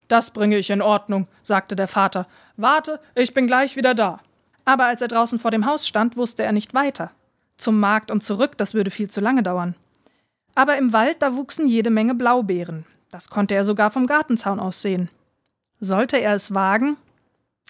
Das 0.08 0.32
bringe 0.32 0.58
ich 0.58 0.70
in 0.70 0.82
Ordnung, 0.82 1.28
sagte 1.42 1.76
der 1.76 1.88
Vater. 1.88 2.26
Warte, 2.56 3.00
ich 3.14 3.32
bin 3.32 3.46
gleich 3.46 3.76
wieder 3.76 3.94
da. 3.94 4.20
Aber 4.64 4.86
als 4.86 5.02
er 5.02 5.08
draußen 5.08 5.38
vor 5.38 5.50
dem 5.50 5.66
Haus 5.66 5.86
stand, 5.86 6.16
wusste 6.16 6.42
er 6.42 6.52
nicht 6.52 6.74
weiter. 6.74 7.12
Zum 7.56 7.78
Markt 7.78 8.10
und 8.10 8.24
zurück, 8.24 8.56
das 8.56 8.74
würde 8.74 8.90
viel 8.90 9.10
zu 9.10 9.20
lange 9.20 9.42
dauern. 9.42 9.74
Aber 10.54 10.76
im 10.76 10.92
Wald, 10.92 11.22
da 11.22 11.36
wuchsen 11.36 11.68
jede 11.68 11.90
Menge 11.90 12.14
Blaubeeren. 12.14 12.86
Das 13.10 13.28
konnte 13.28 13.54
er 13.54 13.64
sogar 13.64 13.90
vom 13.90 14.06
Gartenzaun 14.06 14.60
aus 14.60 14.82
sehen. 14.82 15.10
Sollte 15.78 16.18
er 16.18 16.34
es 16.34 16.54
wagen? 16.54 16.96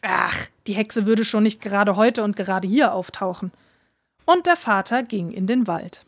Ach, 0.03 0.47
die 0.67 0.73
Hexe 0.73 1.07
würde 1.07 1.25
schon 1.25 1.43
nicht 1.43 1.61
gerade 1.61 1.97
heute 1.97 2.23
und 2.23 2.37
gerade 2.37 2.67
hier 2.67 2.95
auftauchen. 2.95 3.53
Und 4.25 4.47
der 4.47 4.57
Vater 4.57 5.03
ging 5.03 5.31
in 5.31 5.47
den 5.47 5.67
Wald. 5.67 6.05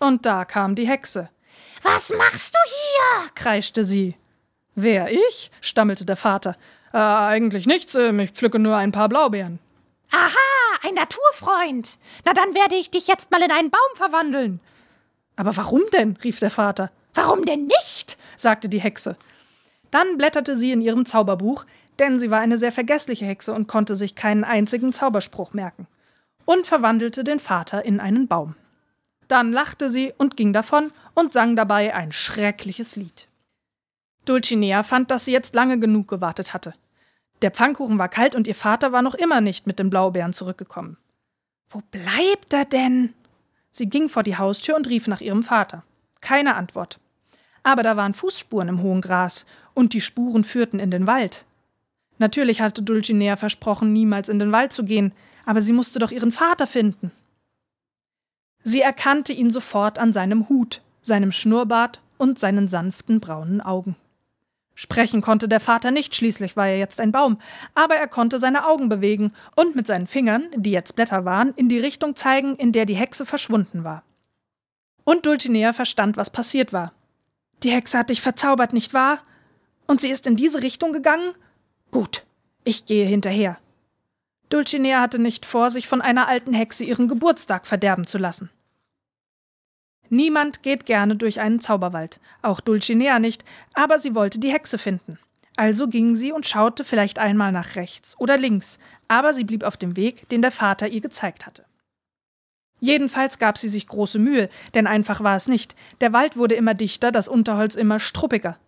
Und 0.00 0.26
da 0.26 0.44
kam 0.44 0.74
die 0.74 0.88
Hexe. 0.88 1.28
Was 1.82 2.12
machst 2.16 2.54
du 2.54 2.58
hier? 2.68 3.30
kreischte 3.34 3.84
sie. 3.84 4.16
Wer, 4.74 5.12
ich? 5.12 5.50
stammelte 5.60 6.04
der 6.04 6.16
Vater. 6.16 6.56
Äh, 6.92 6.98
eigentlich 6.98 7.66
nichts, 7.66 7.94
äh, 7.94 8.10
ich 8.22 8.32
pflücke 8.32 8.58
nur 8.58 8.76
ein 8.76 8.92
paar 8.92 9.08
Blaubeeren. 9.08 9.58
Aha, 10.10 10.88
ein 10.88 10.94
Naturfreund. 10.94 11.98
Na 12.24 12.32
dann 12.32 12.54
werde 12.54 12.74
ich 12.74 12.90
dich 12.90 13.06
jetzt 13.06 13.30
mal 13.30 13.42
in 13.42 13.52
einen 13.52 13.70
Baum 13.70 13.80
verwandeln. 13.94 14.60
Aber 15.36 15.56
warum 15.56 15.82
denn? 15.92 16.16
rief 16.24 16.40
der 16.40 16.50
Vater. 16.50 16.90
Warum 17.14 17.44
denn 17.44 17.66
nicht? 17.66 18.18
sagte 18.36 18.68
die 18.68 18.80
Hexe. 18.80 19.16
Dann 19.90 20.16
blätterte 20.16 20.56
sie 20.56 20.72
in 20.72 20.80
ihrem 20.80 21.04
Zauberbuch, 21.04 21.66
denn 21.98 22.18
sie 22.18 22.30
war 22.30 22.40
eine 22.40 22.56
sehr 22.56 22.72
vergessliche 22.72 23.26
Hexe 23.26 23.52
und 23.52 23.68
konnte 23.68 23.94
sich 23.94 24.14
keinen 24.14 24.44
einzigen 24.44 24.92
Zauberspruch 24.92 25.52
merken, 25.52 25.86
und 26.44 26.66
verwandelte 26.66 27.24
den 27.24 27.38
Vater 27.38 27.84
in 27.84 28.00
einen 28.00 28.28
Baum. 28.28 28.54
Dann 29.30 29.52
lachte 29.52 29.88
sie 29.88 30.12
und 30.18 30.36
ging 30.36 30.52
davon 30.52 30.90
und 31.14 31.32
sang 31.32 31.54
dabei 31.54 31.94
ein 31.94 32.10
schreckliches 32.10 32.96
Lied. 32.96 33.28
Dulcinea 34.24 34.82
fand, 34.82 35.12
dass 35.12 35.24
sie 35.24 35.30
jetzt 35.30 35.54
lange 35.54 35.78
genug 35.78 36.08
gewartet 36.08 36.52
hatte. 36.52 36.74
Der 37.40 37.52
Pfannkuchen 37.52 37.96
war 37.96 38.08
kalt 38.08 38.34
und 38.34 38.48
ihr 38.48 38.56
Vater 38.56 38.90
war 38.90 39.02
noch 39.02 39.14
immer 39.14 39.40
nicht 39.40 39.68
mit 39.68 39.78
den 39.78 39.88
Blaubeeren 39.88 40.32
zurückgekommen. 40.32 40.96
Wo 41.68 41.80
bleibt 41.92 42.52
er 42.52 42.64
denn? 42.64 43.14
Sie 43.70 43.86
ging 43.86 44.08
vor 44.08 44.24
die 44.24 44.36
Haustür 44.36 44.74
und 44.74 44.88
rief 44.88 45.06
nach 45.06 45.20
ihrem 45.20 45.44
Vater. 45.44 45.84
Keine 46.20 46.56
Antwort. 46.56 46.98
Aber 47.62 47.84
da 47.84 47.96
waren 47.96 48.14
Fußspuren 48.14 48.66
im 48.66 48.82
hohen 48.82 49.00
Gras 49.00 49.46
und 49.74 49.92
die 49.92 50.00
Spuren 50.00 50.42
führten 50.42 50.80
in 50.80 50.90
den 50.90 51.06
Wald. 51.06 51.44
Natürlich 52.18 52.60
hatte 52.60 52.82
Dulcinea 52.82 53.36
versprochen, 53.36 53.92
niemals 53.92 54.28
in 54.28 54.40
den 54.40 54.50
Wald 54.50 54.72
zu 54.72 54.84
gehen, 54.84 55.12
aber 55.46 55.60
sie 55.60 55.72
musste 55.72 56.00
doch 56.00 56.10
ihren 56.10 56.32
Vater 56.32 56.66
finden. 56.66 57.12
Sie 58.62 58.80
erkannte 58.80 59.32
ihn 59.32 59.50
sofort 59.50 59.98
an 59.98 60.12
seinem 60.12 60.48
Hut, 60.48 60.82
seinem 61.02 61.32
Schnurrbart 61.32 62.00
und 62.18 62.38
seinen 62.38 62.68
sanften 62.68 63.20
braunen 63.20 63.60
Augen. 63.60 63.96
Sprechen 64.74 65.20
konnte 65.20 65.46
der 65.48 65.60
Vater 65.60 65.90
nicht, 65.90 66.14
schließlich 66.14 66.56
war 66.56 66.68
er 66.68 66.78
jetzt 66.78 67.00
ein 67.00 67.12
Baum, 67.12 67.38
aber 67.74 67.96
er 67.96 68.08
konnte 68.08 68.38
seine 68.38 68.66
Augen 68.66 68.88
bewegen 68.88 69.32
und 69.54 69.76
mit 69.76 69.86
seinen 69.86 70.06
Fingern, 70.06 70.48
die 70.56 70.70
jetzt 70.70 70.96
Blätter 70.96 71.24
waren, 71.24 71.52
in 71.54 71.68
die 71.68 71.78
Richtung 71.78 72.16
zeigen, 72.16 72.56
in 72.56 72.72
der 72.72 72.86
die 72.86 72.96
Hexe 72.96 73.26
verschwunden 73.26 73.84
war. 73.84 74.02
Und 75.04 75.26
Dulcinea 75.26 75.72
verstand, 75.72 76.16
was 76.16 76.30
passiert 76.30 76.72
war. 76.72 76.92
Die 77.62 77.70
Hexe 77.70 77.98
hat 77.98 78.10
dich 78.10 78.22
verzaubert, 78.22 78.72
nicht 78.72 78.94
wahr? 78.94 79.18
Und 79.86 80.00
sie 80.00 80.08
ist 80.08 80.26
in 80.26 80.36
diese 80.36 80.62
Richtung 80.62 80.92
gegangen? 80.92 81.34
Gut, 81.90 82.24
ich 82.64 82.86
gehe 82.86 83.06
hinterher. 83.06 83.58
Dulcinea 84.50 85.00
hatte 85.00 85.18
nicht 85.18 85.46
vor, 85.46 85.70
sich 85.70 85.88
von 85.88 86.00
einer 86.00 86.28
alten 86.28 86.52
Hexe 86.52 86.84
ihren 86.84 87.08
Geburtstag 87.08 87.66
verderben 87.66 88.06
zu 88.06 88.18
lassen. 88.18 88.50
Niemand 90.08 90.64
geht 90.64 90.86
gerne 90.86 91.14
durch 91.14 91.38
einen 91.38 91.60
Zauberwald, 91.60 92.18
auch 92.42 92.60
Dulcinea 92.60 93.20
nicht, 93.20 93.44
aber 93.74 93.98
sie 93.98 94.16
wollte 94.16 94.40
die 94.40 94.52
Hexe 94.52 94.76
finden. 94.76 95.18
Also 95.56 95.86
ging 95.86 96.16
sie 96.16 96.32
und 96.32 96.46
schaute 96.46 96.84
vielleicht 96.84 97.20
einmal 97.20 97.52
nach 97.52 97.76
rechts 97.76 98.18
oder 98.18 98.36
links, 98.36 98.80
aber 99.06 99.32
sie 99.32 99.44
blieb 99.44 99.62
auf 99.62 99.76
dem 99.76 99.96
Weg, 99.96 100.28
den 100.28 100.42
der 100.42 100.50
Vater 100.50 100.88
ihr 100.88 101.00
gezeigt 101.00 101.46
hatte. 101.46 101.64
Jedenfalls 102.80 103.38
gab 103.38 103.56
sie 103.56 103.68
sich 103.68 103.86
große 103.86 104.18
Mühe, 104.18 104.48
denn 104.74 104.86
einfach 104.86 105.22
war 105.22 105.36
es 105.36 105.46
nicht. 105.46 105.76
Der 106.00 106.12
Wald 106.12 106.36
wurde 106.36 106.54
immer 106.54 106.74
dichter, 106.74 107.12
das 107.12 107.28
Unterholz 107.28 107.76
immer 107.76 108.00
struppiger. 108.00 108.58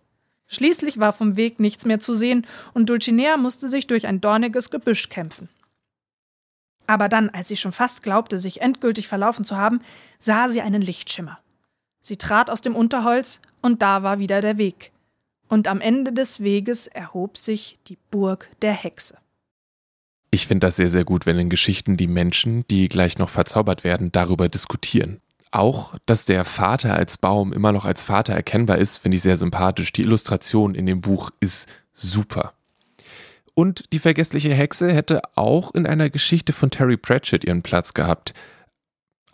Schließlich 0.47 0.99
war 0.99 1.13
vom 1.13 1.35
Weg 1.35 1.59
nichts 1.59 1.83
mehr 1.85 1.99
zu 1.99 2.13
sehen 2.13 2.45
und 2.73 2.89
Dulcinea 2.89 3.37
musste 3.37 3.67
sich 3.67 3.87
durch 3.87 4.07
ein 4.07 4.21
dorniges 4.21 4.69
Gebüsch 4.69 5.09
kämpfen. 5.09 5.49
Aber 6.87 7.09
dann, 7.09 7.29
als 7.29 7.47
sie 7.47 7.55
schon 7.55 7.71
fast 7.71 8.03
glaubte, 8.03 8.37
sich 8.37 8.61
endgültig 8.61 9.07
verlaufen 9.07 9.45
zu 9.45 9.57
haben, 9.57 9.81
sah 10.19 10.49
sie 10.49 10.61
einen 10.61 10.81
Lichtschimmer. 10.81 11.39
Sie 12.01 12.17
trat 12.17 12.49
aus 12.49 12.61
dem 12.61 12.75
Unterholz 12.75 13.39
und 13.61 13.81
da 13.81 14.03
war 14.03 14.19
wieder 14.19 14.41
der 14.41 14.57
Weg. 14.57 14.91
Und 15.47 15.67
am 15.67 15.81
Ende 15.81 16.11
des 16.11 16.41
Weges 16.41 16.87
erhob 16.87 17.37
sich 17.37 17.77
die 17.87 17.97
Burg 18.11 18.49
der 18.61 18.73
Hexe. 18.73 19.17
Ich 20.31 20.47
finde 20.47 20.67
das 20.67 20.77
sehr, 20.77 20.89
sehr 20.89 21.05
gut, 21.05 21.25
wenn 21.25 21.37
in 21.37 21.49
Geschichten 21.49 21.95
die 21.95 22.07
Menschen, 22.07 22.67
die 22.67 22.89
gleich 22.89 23.19
noch 23.19 23.29
verzaubert 23.29 23.83
werden, 23.83 24.11
darüber 24.11 24.49
diskutieren. 24.49 25.21
Auch, 25.51 25.93
dass 26.07 26.25
der 26.25 26.43
Vater 26.43 26.95
als 26.95 27.19
Baum 27.19 27.53
immer 27.53 27.71
noch 27.71 27.85
als 27.85 28.01
Vater 28.01 28.33
erkennbar 28.33 28.79
ist, 28.79 28.97
finde 28.97 29.17
ich 29.17 29.21
sehr 29.21 29.37
sympathisch. 29.37 29.93
Die 29.93 30.01
Illustration 30.01 30.73
in 30.73 30.87
dem 30.87 31.01
Buch 31.01 31.29
ist 31.39 31.71
super. 31.93 32.53
Und 33.55 33.93
die 33.93 33.99
vergessliche 33.99 34.53
Hexe 34.53 34.91
hätte 34.91 35.21
auch 35.35 35.73
in 35.75 35.85
einer 35.85 36.09
Geschichte 36.09 36.53
von 36.53 36.71
Terry 36.71 36.97
Pratchett 36.97 37.43
ihren 37.43 37.61
Platz 37.61 37.93
gehabt. 37.93 38.33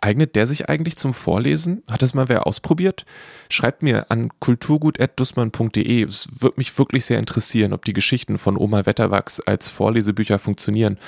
Eignet 0.02 0.34
der 0.34 0.46
sich 0.46 0.68
eigentlich 0.68 0.96
zum 0.96 1.12
Vorlesen? 1.12 1.82
Hat 1.90 2.02
es 2.02 2.14
mal 2.14 2.28
wer 2.28 2.46
ausprobiert? 2.46 3.04
Schreibt 3.50 3.82
mir 3.82 4.10
an 4.10 4.30
kulturgut.dussmann.de. 4.40 6.02
Es 6.04 6.28
würde 6.40 6.54
mich 6.56 6.78
wirklich 6.78 7.04
sehr 7.04 7.18
interessieren, 7.18 7.74
ob 7.74 7.84
die 7.84 7.92
Geschichten 7.92 8.38
von 8.38 8.56
Oma 8.56 8.86
Wetterwachs 8.86 9.40
als 9.40 9.68
Vorlesebücher 9.68 10.38
funktionieren 10.38 10.98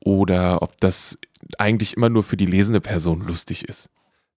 oder 0.00 0.62
ob 0.62 0.80
das 0.80 1.18
eigentlich 1.58 1.96
immer 1.96 2.08
nur 2.08 2.24
für 2.24 2.36
die 2.36 2.46
lesende 2.46 2.80
Person 2.80 3.20
lustig 3.20 3.68
ist. 3.68 3.90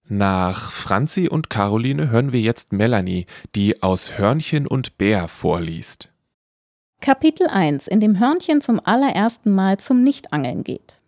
Nach 0.04 0.72
Franzi 0.72 1.28
und 1.28 1.50
Caroline 1.50 2.10
hören 2.10 2.32
wir 2.32 2.40
jetzt 2.40 2.72
Melanie, 2.72 3.26
die 3.54 3.82
aus 3.82 4.16
Hörnchen 4.16 4.66
und 4.66 4.96
Bär 4.96 5.28
vorliest. 5.28 6.10
Kapitel 7.00 7.46
1, 7.46 7.86
in 7.86 8.00
dem 8.00 8.18
Hörnchen 8.18 8.60
zum 8.60 8.80
allerersten 8.82 9.54
Mal 9.54 9.78
zum 9.78 10.02
Nichtangeln 10.02 10.64
geht. 10.64 11.00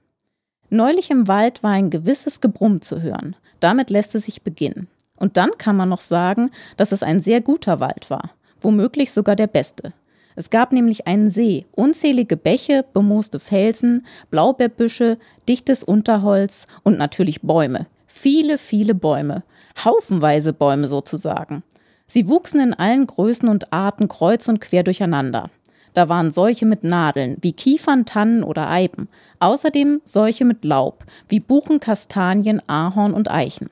Neulich 0.70 1.10
im 1.10 1.26
Wald 1.26 1.64
war 1.64 1.72
ein 1.72 1.90
gewisses 1.90 2.40
Gebrumm 2.40 2.80
zu 2.80 3.02
hören. 3.02 3.34
Damit 3.58 3.90
lässt 3.90 4.14
es 4.14 4.26
sich 4.26 4.42
beginnen. 4.42 4.86
Und 5.16 5.36
dann 5.36 5.50
kann 5.58 5.76
man 5.76 5.88
noch 5.88 6.00
sagen, 6.00 6.50
dass 6.76 6.92
es 6.92 7.02
ein 7.02 7.20
sehr 7.20 7.40
guter 7.40 7.80
Wald 7.80 8.08
war. 8.08 8.30
Womöglich 8.60 9.12
sogar 9.12 9.34
der 9.34 9.48
beste. 9.48 9.92
Es 10.36 10.48
gab 10.48 10.70
nämlich 10.72 11.08
einen 11.08 11.28
See, 11.28 11.66
unzählige 11.72 12.36
Bäche, 12.36 12.84
bemooste 12.94 13.40
Felsen, 13.40 14.06
Blaubeerbüsche, 14.30 15.18
dichtes 15.48 15.82
Unterholz 15.82 16.68
und 16.84 16.98
natürlich 16.98 17.42
Bäume. 17.42 17.88
Viele, 18.06 18.58
viele 18.58 18.94
Bäume. 18.94 19.42
Haufenweise 19.84 20.52
Bäume 20.52 20.86
sozusagen. 20.86 21.64
Sie 22.06 22.28
wuchsen 22.28 22.60
in 22.60 22.74
allen 22.74 23.06
Größen 23.06 23.48
und 23.48 23.72
Arten 23.72 24.08
kreuz 24.08 24.48
und 24.48 24.60
quer 24.60 24.82
durcheinander. 24.82 25.50
Da 25.94 26.08
waren 26.08 26.30
solche 26.30 26.66
mit 26.66 26.84
Nadeln, 26.84 27.36
wie 27.40 27.52
Kiefern, 27.52 28.06
Tannen 28.06 28.44
oder 28.44 28.68
Eiben. 28.68 29.08
Außerdem 29.40 30.00
solche 30.04 30.44
mit 30.44 30.64
Laub, 30.64 31.04
wie 31.28 31.40
Buchen, 31.40 31.80
Kastanien, 31.80 32.62
Ahorn 32.68 33.12
und 33.12 33.30
Eichen. 33.30 33.70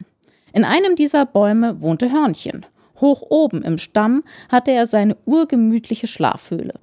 In 0.52 0.64
einem 0.64 0.96
dieser 0.96 1.26
Bäume 1.26 1.80
wohnte 1.80 2.10
Hörnchen. 2.10 2.66
Hoch 3.00 3.22
oben 3.28 3.62
im 3.62 3.78
Stamm 3.78 4.24
hatte 4.48 4.72
er 4.72 4.86
seine 4.86 5.16
urgemütliche 5.24 6.06
Schlafhöhle. 6.06 6.74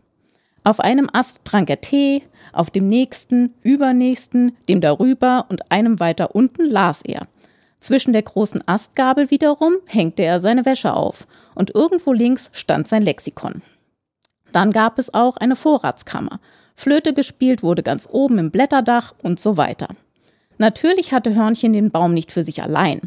Auf 0.64 0.80
einem 0.80 1.10
Ast 1.14 1.42
trank 1.44 1.70
er 1.70 1.82
Tee, 1.82 2.24
auf 2.54 2.72
dem 2.72 2.88
nächsten, 2.88 3.54
übernächsten, 3.62 4.56
dem 4.70 4.82
darüber 4.82 5.46
und 5.50 5.72
einem 5.72 6.00
weiter 6.00 6.34
unten 6.34 6.66
las 6.66 7.02
er. 7.02 7.28
Zwischen 7.80 8.14
der 8.14 8.24
großen 8.24 8.68
Astgabel 8.68 9.30
wiederum 9.30 9.74
hängte 9.86 10.24
er 10.24 10.40
seine 10.40 10.66
Wäsche 10.66 10.96
auf 10.96 11.28
und 11.54 11.76
irgendwo 11.76 12.14
links 12.14 12.50
stand 12.52 12.88
sein 12.88 13.04
Lexikon. 13.04 13.62
Dann 14.56 14.72
gab 14.72 15.00
es 15.00 15.14
auch 15.14 15.36
eine 15.36 15.58
Vorratskammer. 15.58 16.40
Flöte 16.78 17.14
gespielt 17.14 17.62
wurde 17.62 17.84
ganz 17.84 18.08
oben 18.10 18.38
im 18.38 18.52
Blätterdach 18.52 19.14
und 19.22 19.38
so 19.38 19.58
weiter. 19.58 19.90
Natürlich 20.58 21.12
hatte 21.12 21.36
Hörnchen 21.36 21.74
den 21.74 21.92
Baum 21.92 22.14
nicht 22.14 22.32
für 22.32 22.42
sich 22.42 22.64
allein. 22.64 23.02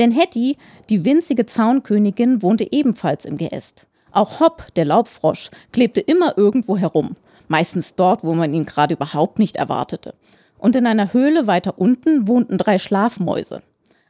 Denn 0.00 0.10
Hetty, 0.10 0.56
die 0.90 1.04
winzige 1.04 1.46
Zaunkönigin, 1.46 2.42
wohnte 2.42 2.66
ebenfalls 2.72 3.26
im 3.26 3.36
Geäst. 3.36 3.86
Auch 4.10 4.40
Hopp, 4.40 4.74
der 4.74 4.86
Laubfrosch, 4.86 5.52
klebte 5.70 6.00
immer 6.00 6.36
irgendwo 6.36 6.76
herum. 6.76 7.14
Meistens 7.46 7.94
dort, 7.94 8.24
wo 8.24 8.34
man 8.34 8.52
ihn 8.52 8.64
gerade 8.64 8.94
überhaupt 8.94 9.38
nicht 9.38 9.54
erwartete. 9.54 10.14
Und 10.58 10.74
in 10.74 10.84
einer 10.84 11.12
Höhle 11.12 11.46
weiter 11.46 11.78
unten 11.78 12.26
wohnten 12.26 12.58
drei 12.58 12.80
Schlafmäuse. 12.80 13.62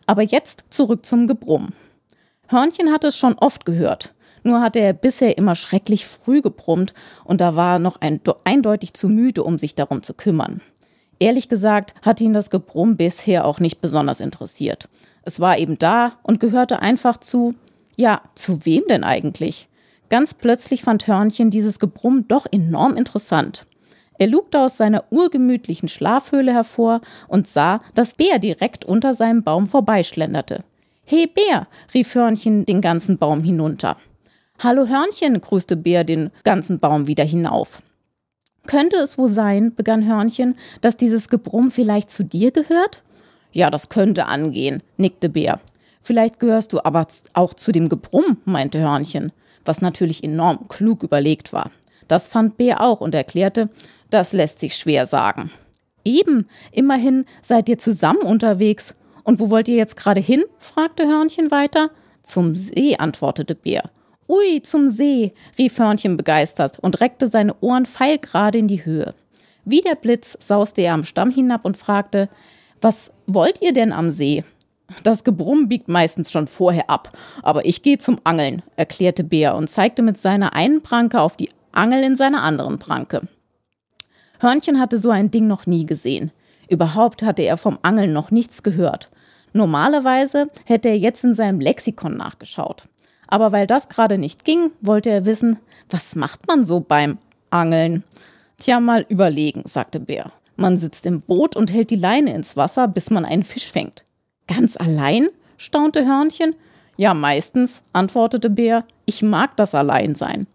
Aber 0.06 0.22
jetzt 0.22 0.64
zurück 0.70 1.04
zum 1.04 1.26
Gebrumm. 1.26 1.74
Hörnchen 2.46 2.90
hatte 2.90 3.08
es 3.08 3.18
schon 3.18 3.34
oft 3.34 3.66
gehört. 3.66 4.14
Nur 4.42 4.60
hatte 4.60 4.78
er 4.80 4.92
bisher 4.92 5.36
immer 5.38 5.54
schrecklich 5.54 6.06
früh 6.06 6.42
gebrummt 6.42 6.94
und 7.24 7.40
da 7.40 7.56
war 7.56 7.78
noch 7.78 8.00
ein, 8.00 8.20
eindeutig 8.44 8.94
zu 8.94 9.08
müde, 9.08 9.42
um 9.42 9.58
sich 9.58 9.74
darum 9.74 10.02
zu 10.02 10.14
kümmern. 10.14 10.60
Ehrlich 11.20 11.48
gesagt 11.48 11.94
hat 12.02 12.20
ihn 12.20 12.32
das 12.32 12.50
Gebrumm 12.50 12.96
bisher 12.96 13.44
auch 13.44 13.60
nicht 13.60 13.80
besonders 13.80 14.20
interessiert. 14.20 14.88
Es 15.22 15.40
war 15.40 15.58
eben 15.58 15.78
da 15.78 16.12
und 16.22 16.40
gehörte 16.40 16.80
einfach 16.80 17.18
zu, 17.18 17.54
ja, 17.96 18.22
zu 18.34 18.64
wem 18.64 18.84
denn 18.88 19.04
eigentlich? 19.04 19.68
Ganz 20.08 20.32
plötzlich 20.32 20.82
fand 20.82 21.06
Hörnchen 21.06 21.50
dieses 21.50 21.78
Gebrumm 21.78 22.26
doch 22.28 22.46
enorm 22.50 22.96
interessant. 22.96 23.66
Er 24.18 24.26
lugte 24.26 24.60
aus 24.60 24.76
seiner 24.76 25.04
urgemütlichen 25.10 25.88
Schlafhöhle 25.88 26.52
hervor 26.52 27.00
und 27.28 27.46
sah, 27.46 27.78
dass 27.94 28.14
Bär 28.14 28.38
direkt 28.38 28.84
unter 28.84 29.14
seinem 29.14 29.42
Baum 29.42 29.68
vorbeischlenderte. 29.68 30.64
He 31.04 31.26
Bär, 31.26 31.68
rief 31.94 32.14
Hörnchen 32.14 32.66
den 32.66 32.80
ganzen 32.80 33.18
Baum 33.18 33.42
hinunter. 33.42 33.96
Hallo 34.60 34.88
Hörnchen, 34.88 35.40
grüßte 35.40 35.76
Bär 35.76 36.02
den 36.02 36.32
ganzen 36.42 36.80
Baum 36.80 37.06
wieder 37.06 37.22
hinauf. 37.22 37.80
Könnte 38.66 38.96
es 38.96 39.16
wohl 39.16 39.28
sein, 39.28 39.72
begann 39.76 40.04
Hörnchen, 40.04 40.56
dass 40.80 40.96
dieses 40.96 41.28
Gebrumm 41.28 41.70
vielleicht 41.70 42.10
zu 42.10 42.24
dir 42.24 42.50
gehört? 42.50 43.04
Ja, 43.52 43.70
das 43.70 43.88
könnte 43.88 44.26
angehen, 44.26 44.82
nickte 44.96 45.28
Bär. 45.28 45.60
Vielleicht 46.02 46.40
gehörst 46.40 46.72
du 46.72 46.80
aber 46.84 47.06
auch 47.34 47.54
zu 47.54 47.70
dem 47.70 47.88
Gebrumm, 47.88 48.38
meinte 48.46 48.80
Hörnchen, 48.80 49.30
was 49.64 49.80
natürlich 49.80 50.24
enorm 50.24 50.66
klug 50.66 51.04
überlegt 51.04 51.52
war. 51.52 51.70
Das 52.08 52.26
fand 52.26 52.56
Bär 52.56 52.80
auch 52.80 53.00
und 53.00 53.14
erklärte, 53.14 53.68
das 54.10 54.32
lässt 54.32 54.58
sich 54.58 54.74
schwer 54.74 55.06
sagen. 55.06 55.52
Eben, 56.04 56.48
immerhin 56.72 57.26
seid 57.42 57.68
ihr 57.68 57.78
zusammen 57.78 58.22
unterwegs. 58.22 58.96
Und 59.22 59.38
wo 59.38 59.50
wollt 59.50 59.68
ihr 59.68 59.76
jetzt 59.76 59.94
gerade 59.94 60.20
hin? 60.20 60.42
fragte 60.58 61.06
Hörnchen 61.06 61.52
weiter. 61.52 61.90
Zum 62.22 62.56
See, 62.56 62.96
antwortete 62.96 63.54
Bär. 63.54 63.88
Ui, 64.28 64.60
zum 64.60 64.88
See, 64.88 65.32
rief 65.56 65.78
Hörnchen 65.78 66.18
begeistert 66.18 66.78
und 66.78 67.00
reckte 67.00 67.28
seine 67.28 67.54
Ohren 67.60 67.86
pfeilgerade 67.86 68.58
in 68.58 68.68
die 68.68 68.84
Höhe. 68.84 69.14
Wie 69.64 69.80
der 69.80 69.94
Blitz 69.94 70.36
sauste 70.38 70.82
er 70.82 70.92
am 70.92 71.04
Stamm 71.04 71.30
hinab 71.30 71.64
und 71.64 71.78
fragte, 71.78 72.28
was 72.82 73.10
wollt 73.26 73.62
ihr 73.62 73.72
denn 73.72 73.92
am 73.92 74.10
See? 74.10 74.44
Das 75.02 75.24
Gebrumm 75.24 75.68
biegt 75.68 75.88
meistens 75.88 76.30
schon 76.30 76.46
vorher 76.46 76.90
ab, 76.90 77.16
aber 77.42 77.64
ich 77.64 77.82
gehe 77.82 77.98
zum 77.98 78.20
Angeln, 78.24 78.62
erklärte 78.76 79.24
Bär 79.24 79.56
und 79.56 79.68
zeigte 79.68 80.02
mit 80.02 80.18
seiner 80.18 80.54
einen 80.54 80.82
Pranke 80.82 81.20
auf 81.20 81.36
die 81.36 81.50
Angel 81.72 82.02
in 82.02 82.16
seiner 82.16 82.42
anderen 82.42 82.78
Pranke. 82.78 83.22
Hörnchen 84.40 84.78
hatte 84.78 84.98
so 84.98 85.10
ein 85.10 85.30
Ding 85.30 85.46
noch 85.46 85.66
nie 85.66 85.86
gesehen. 85.86 86.32
Überhaupt 86.68 87.22
hatte 87.22 87.42
er 87.42 87.56
vom 87.56 87.78
Angeln 87.82 88.12
noch 88.12 88.30
nichts 88.30 88.62
gehört. 88.62 89.10
Normalerweise 89.54 90.50
hätte 90.66 90.88
er 90.88 90.98
jetzt 90.98 91.24
in 91.24 91.34
seinem 91.34 91.60
Lexikon 91.60 92.16
nachgeschaut. 92.16 92.88
Aber 93.28 93.52
weil 93.52 93.66
das 93.66 93.88
gerade 93.88 94.18
nicht 94.18 94.44
ging, 94.44 94.72
wollte 94.80 95.10
er 95.10 95.24
wissen, 95.24 95.58
was 95.90 96.16
macht 96.16 96.48
man 96.48 96.64
so 96.64 96.80
beim 96.80 97.18
Angeln? 97.50 98.02
Tja, 98.58 98.80
mal 98.80 99.06
überlegen, 99.08 99.62
sagte 99.66 100.00
Bär. 100.00 100.32
Man 100.56 100.76
sitzt 100.76 101.06
im 101.06 101.20
Boot 101.20 101.54
und 101.54 101.72
hält 101.72 101.90
die 101.90 101.96
Leine 101.96 102.34
ins 102.34 102.56
Wasser, 102.56 102.88
bis 102.88 103.10
man 103.10 103.24
einen 103.24 103.44
Fisch 103.44 103.70
fängt. 103.70 104.04
Ganz 104.48 104.76
allein? 104.76 105.28
staunte 105.56 106.04
Hörnchen. 106.06 106.54
Ja, 106.96 107.14
meistens, 107.14 107.84
antwortete 107.92 108.50
Bär. 108.50 108.84
Ich 109.04 109.22
mag 109.22 109.56
das 109.56 109.74
Alleinsein. 109.74 110.48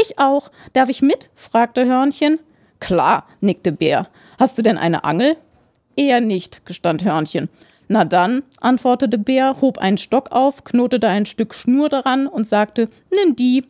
Ich 0.00 0.18
auch. 0.18 0.50
Darf 0.72 0.88
ich 0.88 1.02
mit? 1.02 1.28
fragte 1.34 1.84
Hörnchen. 1.84 2.38
Klar, 2.78 3.26
nickte 3.40 3.72
Bär. 3.72 4.08
Hast 4.38 4.56
du 4.56 4.62
denn 4.62 4.78
eine 4.78 5.04
Angel? 5.04 5.36
Eher 5.96 6.22
nicht, 6.22 6.64
gestand 6.64 7.04
Hörnchen. 7.04 7.50
Na 7.92 8.04
dann, 8.04 8.44
antwortete 8.60 9.18
Bär, 9.18 9.60
hob 9.60 9.78
einen 9.78 9.98
Stock 9.98 10.30
auf, 10.30 10.62
knotete 10.62 11.08
ein 11.08 11.26
Stück 11.26 11.52
Schnur 11.52 11.88
daran 11.88 12.28
und 12.28 12.46
sagte, 12.46 12.88
nimm 13.12 13.34
die. 13.34 13.64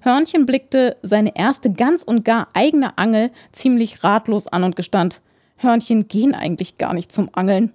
Hörnchen 0.00 0.46
blickte 0.46 0.96
seine 1.02 1.36
erste 1.36 1.72
ganz 1.72 2.02
und 2.02 2.24
gar 2.24 2.48
eigene 2.54 2.98
Angel 2.98 3.30
ziemlich 3.52 4.02
ratlos 4.02 4.48
an 4.48 4.64
und 4.64 4.74
gestand, 4.74 5.20
Hörnchen 5.58 6.08
gehen 6.08 6.34
eigentlich 6.34 6.76
gar 6.76 6.92
nicht 6.92 7.12
zum 7.12 7.30
Angeln. 7.34 7.72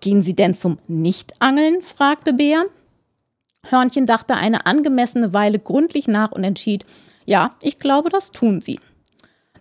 Gehen 0.00 0.22
sie 0.22 0.34
denn 0.34 0.56
zum 0.56 0.80
Nichtangeln? 0.88 1.82
fragte 1.82 2.32
Bär. 2.32 2.64
Hörnchen 3.68 4.06
dachte 4.06 4.34
eine 4.34 4.66
angemessene 4.66 5.32
Weile 5.32 5.60
gründlich 5.60 6.08
nach 6.08 6.32
und 6.32 6.42
entschied, 6.42 6.84
ja, 7.26 7.54
ich 7.62 7.78
glaube, 7.78 8.08
das 8.08 8.32
tun 8.32 8.60
sie. 8.60 8.80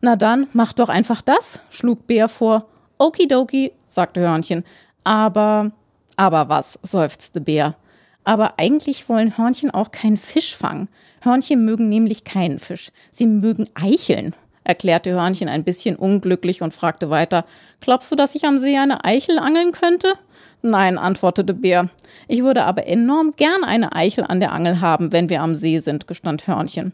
Na 0.01 0.15
dann, 0.15 0.47
mach 0.53 0.73
doch 0.73 0.89
einfach 0.89 1.21
das, 1.21 1.61
schlug 1.69 2.07
Bär 2.07 2.29
vor. 2.29 2.65
Okidoki, 2.97 3.73
sagte 3.85 4.21
Hörnchen, 4.21 4.63
aber, 5.03 5.71
Aber 6.15 6.49
was, 6.49 6.77
seufzte 6.83 7.41
Bär. 7.41 7.75
Aber 8.23 8.59
eigentlich 8.59 9.09
wollen 9.09 9.37
Hörnchen 9.37 9.71
auch 9.71 9.91
keinen 9.91 10.17
Fisch 10.17 10.55
fangen. 10.55 10.89
Hörnchen 11.21 11.65
mögen 11.65 11.89
nämlich 11.89 12.23
keinen 12.23 12.59
Fisch. 12.59 12.91
Sie 13.11 13.25
mögen 13.25 13.67
Eicheln, 13.73 14.35
erklärte 14.63 15.11
Hörnchen 15.11 15.49
ein 15.49 15.63
bisschen 15.63 15.95
unglücklich 15.95 16.61
und 16.61 16.73
fragte 16.73 17.09
weiter: 17.09 17.45
Glaubst 17.79 18.11
du, 18.11 18.15
dass 18.15 18.35
ich 18.35 18.45
am 18.45 18.59
See 18.59 18.77
eine 18.77 19.03
Eichel 19.03 19.39
angeln 19.39 19.71
könnte? 19.71 20.13
Nein, 20.61 20.99
antwortete 20.99 21.55
Bär. 21.55 21.89
Ich 22.27 22.43
würde 22.43 22.63
aber 22.65 22.85
enorm 22.85 23.33
gern 23.35 23.63
eine 23.63 23.95
Eichel 23.95 24.23
an 24.23 24.39
der 24.39 24.51
Angel 24.51 24.79
haben, 24.81 25.11
wenn 25.11 25.29
wir 25.29 25.41
am 25.41 25.55
See 25.55 25.79
sind, 25.79 26.07
gestand 26.07 26.45
Hörnchen. 26.45 26.93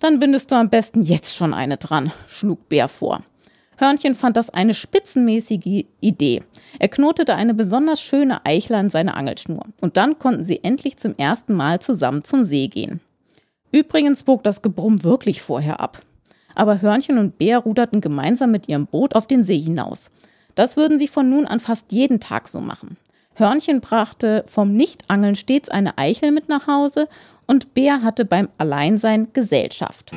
Dann 0.00 0.18
bindest 0.18 0.50
du 0.50 0.56
am 0.56 0.68
besten 0.68 1.02
jetzt 1.02 1.36
schon 1.36 1.54
eine 1.54 1.76
dran, 1.76 2.10
schlug 2.26 2.68
Bär 2.68 2.88
vor. 2.88 3.22
Hörnchen 3.76 4.14
fand 4.14 4.36
das 4.36 4.50
eine 4.50 4.74
spitzenmäßige 4.74 5.84
Idee. 6.00 6.42
Er 6.78 6.88
knotete 6.88 7.34
eine 7.34 7.54
besonders 7.54 8.00
schöne 8.00 8.44
Eichel 8.44 8.76
an 8.76 8.90
seine 8.90 9.14
Angelschnur. 9.14 9.64
Und 9.80 9.96
dann 9.96 10.18
konnten 10.18 10.44
sie 10.44 10.64
endlich 10.64 10.96
zum 10.96 11.14
ersten 11.16 11.54
Mal 11.54 11.80
zusammen 11.80 12.24
zum 12.24 12.42
See 12.42 12.68
gehen. 12.68 13.00
Übrigens 13.72 14.22
bog 14.22 14.42
das 14.42 14.62
Gebrumm 14.62 15.04
wirklich 15.04 15.42
vorher 15.42 15.80
ab. 15.80 16.00
Aber 16.54 16.80
Hörnchen 16.80 17.18
und 17.18 17.38
Bär 17.38 17.58
ruderten 17.58 18.00
gemeinsam 18.00 18.50
mit 18.50 18.68
ihrem 18.68 18.86
Boot 18.86 19.14
auf 19.14 19.26
den 19.26 19.42
See 19.44 19.58
hinaus. 19.58 20.10
Das 20.54 20.78
würden 20.78 20.98
sie 20.98 21.08
von 21.08 21.28
nun 21.28 21.46
an 21.46 21.60
fast 21.60 21.92
jeden 21.92 22.18
Tag 22.18 22.48
so 22.48 22.60
machen. 22.60 22.96
Hörnchen 23.34 23.82
brachte 23.82 24.44
vom 24.46 24.72
Nichtangeln 24.72 25.36
stets 25.36 25.68
eine 25.68 25.98
Eichel 25.98 26.32
mit 26.32 26.48
nach 26.48 26.66
Hause 26.66 27.08
und 27.46 27.74
Bär 27.74 28.02
hatte 28.02 28.24
beim 28.24 28.48
Alleinsein 28.56 29.28
Gesellschaft. 29.34 30.12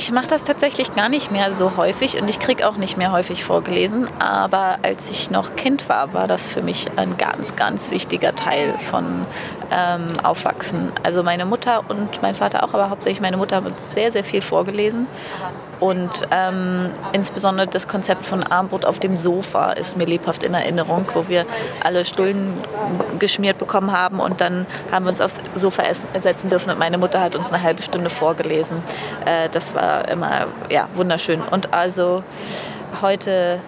Ich 0.00 0.12
mache 0.12 0.28
das 0.28 0.44
tatsächlich 0.44 0.94
gar 0.94 1.10
nicht 1.10 1.30
mehr 1.30 1.52
so 1.52 1.76
häufig 1.76 2.18
und 2.18 2.26
ich 2.30 2.38
kriege 2.38 2.66
auch 2.66 2.78
nicht 2.78 2.96
mehr 2.96 3.12
häufig 3.12 3.44
vorgelesen. 3.44 4.06
Aber 4.18 4.78
als 4.80 5.10
ich 5.10 5.30
noch 5.30 5.56
Kind 5.56 5.90
war, 5.90 6.14
war 6.14 6.26
das 6.26 6.46
für 6.46 6.62
mich 6.62 6.86
ein 6.96 7.18
ganz, 7.18 7.54
ganz 7.54 7.90
wichtiger 7.90 8.34
Teil 8.34 8.72
von 8.78 9.04
ähm, 9.70 10.12
Aufwachsen. 10.22 10.90
Also 11.02 11.22
meine 11.22 11.44
Mutter 11.44 11.84
und 11.86 12.22
mein 12.22 12.34
Vater 12.34 12.64
auch, 12.64 12.72
aber 12.72 12.88
hauptsächlich 12.88 13.20
meine 13.20 13.36
Mutter 13.36 13.56
haben 13.56 13.66
uns 13.66 13.92
sehr, 13.92 14.10
sehr 14.10 14.24
viel 14.24 14.40
vorgelesen. 14.40 15.06
Und 15.80 16.26
ähm, 16.30 16.90
insbesondere 17.12 17.66
das 17.66 17.88
Konzept 17.88 18.22
von 18.26 18.42
Armbrot 18.42 18.84
auf 18.84 18.98
dem 18.98 19.16
Sofa 19.16 19.72
ist 19.72 19.96
mir 19.96 20.04
lebhaft 20.04 20.44
in 20.44 20.52
Erinnerung, 20.52 21.06
wo 21.14 21.26
wir 21.28 21.46
alle 21.82 22.04
Stullen 22.04 22.52
geschmiert 23.18 23.58
bekommen 23.58 23.90
haben 23.90 24.20
und 24.20 24.40
dann 24.42 24.66
haben 24.92 25.06
wir 25.06 25.10
uns 25.10 25.22
aufs 25.22 25.40
Sofa 25.54 25.82
setzen 26.20 26.50
dürfen 26.50 26.70
und 26.70 26.78
meine 26.78 26.98
Mutter 26.98 27.20
hat 27.20 27.34
uns 27.34 27.50
eine 27.50 27.62
halbe 27.62 27.82
Stunde 27.82 28.10
vorgelesen. 28.10 28.82
Äh, 29.24 29.48
das 29.48 29.74
war 29.74 30.06
immer 30.08 30.46
ja, 30.68 30.88
wunderschön. 30.94 31.40
Und 31.50 31.72
also 31.72 32.22
heute 33.00 33.58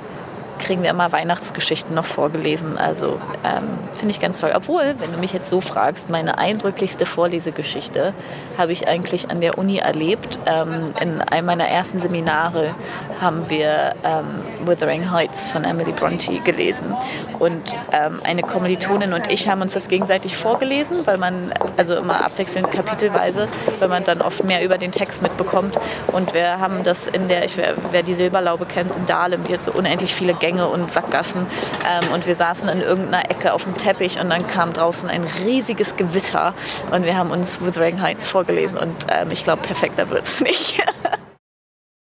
kriegen 0.62 0.82
wir 0.82 0.90
immer 0.90 1.12
Weihnachtsgeschichten 1.12 1.94
noch 1.94 2.06
vorgelesen. 2.06 2.78
Also 2.78 3.20
ähm, 3.44 3.68
finde 3.96 4.10
ich 4.10 4.20
ganz 4.20 4.40
toll. 4.40 4.52
Obwohl, 4.54 4.94
wenn 4.98 5.12
du 5.12 5.18
mich 5.18 5.32
jetzt 5.32 5.48
so 5.48 5.60
fragst, 5.60 6.08
meine 6.10 6.38
eindrücklichste 6.38 7.06
Vorlesegeschichte 7.06 8.14
habe 8.58 8.72
ich 8.72 8.88
eigentlich 8.88 9.30
an 9.30 9.40
der 9.40 9.58
Uni 9.58 9.78
erlebt. 9.78 10.38
Ähm, 10.46 10.94
in 11.00 11.20
einem 11.20 11.46
meiner 11.46 11.68
ersten 11.68 12.00
Seminare 12.00 12.74
haben 13.20 13.48
wir 13.48 13.94
ähm, 14.04 14.66
Wuthering 14.66 15.10
Heights 15.10 15.48
von 15.50 15.64
Emily 15.64 15.92
Bronte 15.92 16.38
gelesen. 16.40 16.94
Und 17.38 17.74
ähm, 17.92 18.20
eine 18.24 18.42
Kommilitonin 18.42 19.12
und 19.12 19.30
ich 19.30 19.48
haben 19.48 19.62
uns 19.62 19.72
das 19.72 19.88
gegenseitig 19.88 20.36
vorgelesen, 20.36 21.06
weil 21.06 21.18
man, 21.18 21.52
also 21.76 21.94
immer 21.94 22.24
abwechselnd 22.24 22.70
kapitelweise, 22.70 23.48
weil 23.80 23.88
man 23.88 24.04
dann 24.04 24.22
oft 24.22 24.44
mehr 24.44 24.64
über 24.64 24.78
den 24.78 24.92
Text 24.92 25.22
mitbekommt. 25.22 25.78
Und 26.08 26.34
wir 26.34 26.58
haben 26.58 26.82
das 26.84 27.06
in 27.06 27.28
der, 27.28 27.44
ich, 27.44 27.56
wer, 27.56 27.74
wer 27.90 28.02
die 28.02 28.14
Silberlaube 28.14 28.66
kennt, 28.66 28.94
in 28.94 29.06
Dahlem, 29.06 29.42
hat 29.52 29.62
so 29.62 29.72
unendlich 29.72 30.14
viele 30.14 30.34
Gänge 30.34 30.51
Gänge 30.53 30.68
und 30.68 30.90
Sackgassen. 30.90 31.46
Ähm, 31.88 32.12
und 32.12 32.26
wir 32.26 32.34
saßen 32.34 32.68
in 32.68 32.80
irgendeiner 32.80 33.30
Ecke 33.30 33.53
auf 33.55 33.64
dem 33.64 33.76
Teppich 33.76 34.20
und 34.20 34.30
dann 34.30 34.46
kam 34.46 34.72
draußen 34.72 35.09
ein 35.09 35.24
riesiges 35.44 35.96
Gewitter 35.96 36.55
und 36.90 37.05
wir 37.05 37.16
haben 37.16 37.30
uns 37.30 37.61
Wuthering 37.61 38.00
Heights 38.00 38.28
vorgelesen 38.28 38.78
und 38.78 39.07
ähm, 39.09 39.30
ich 39.30 39.44
glaube, 39.44 39.62
perfekter 39.62 40.11
wird 40.11 40.24
es 40.24 40.40
nicht. 40.40 40.82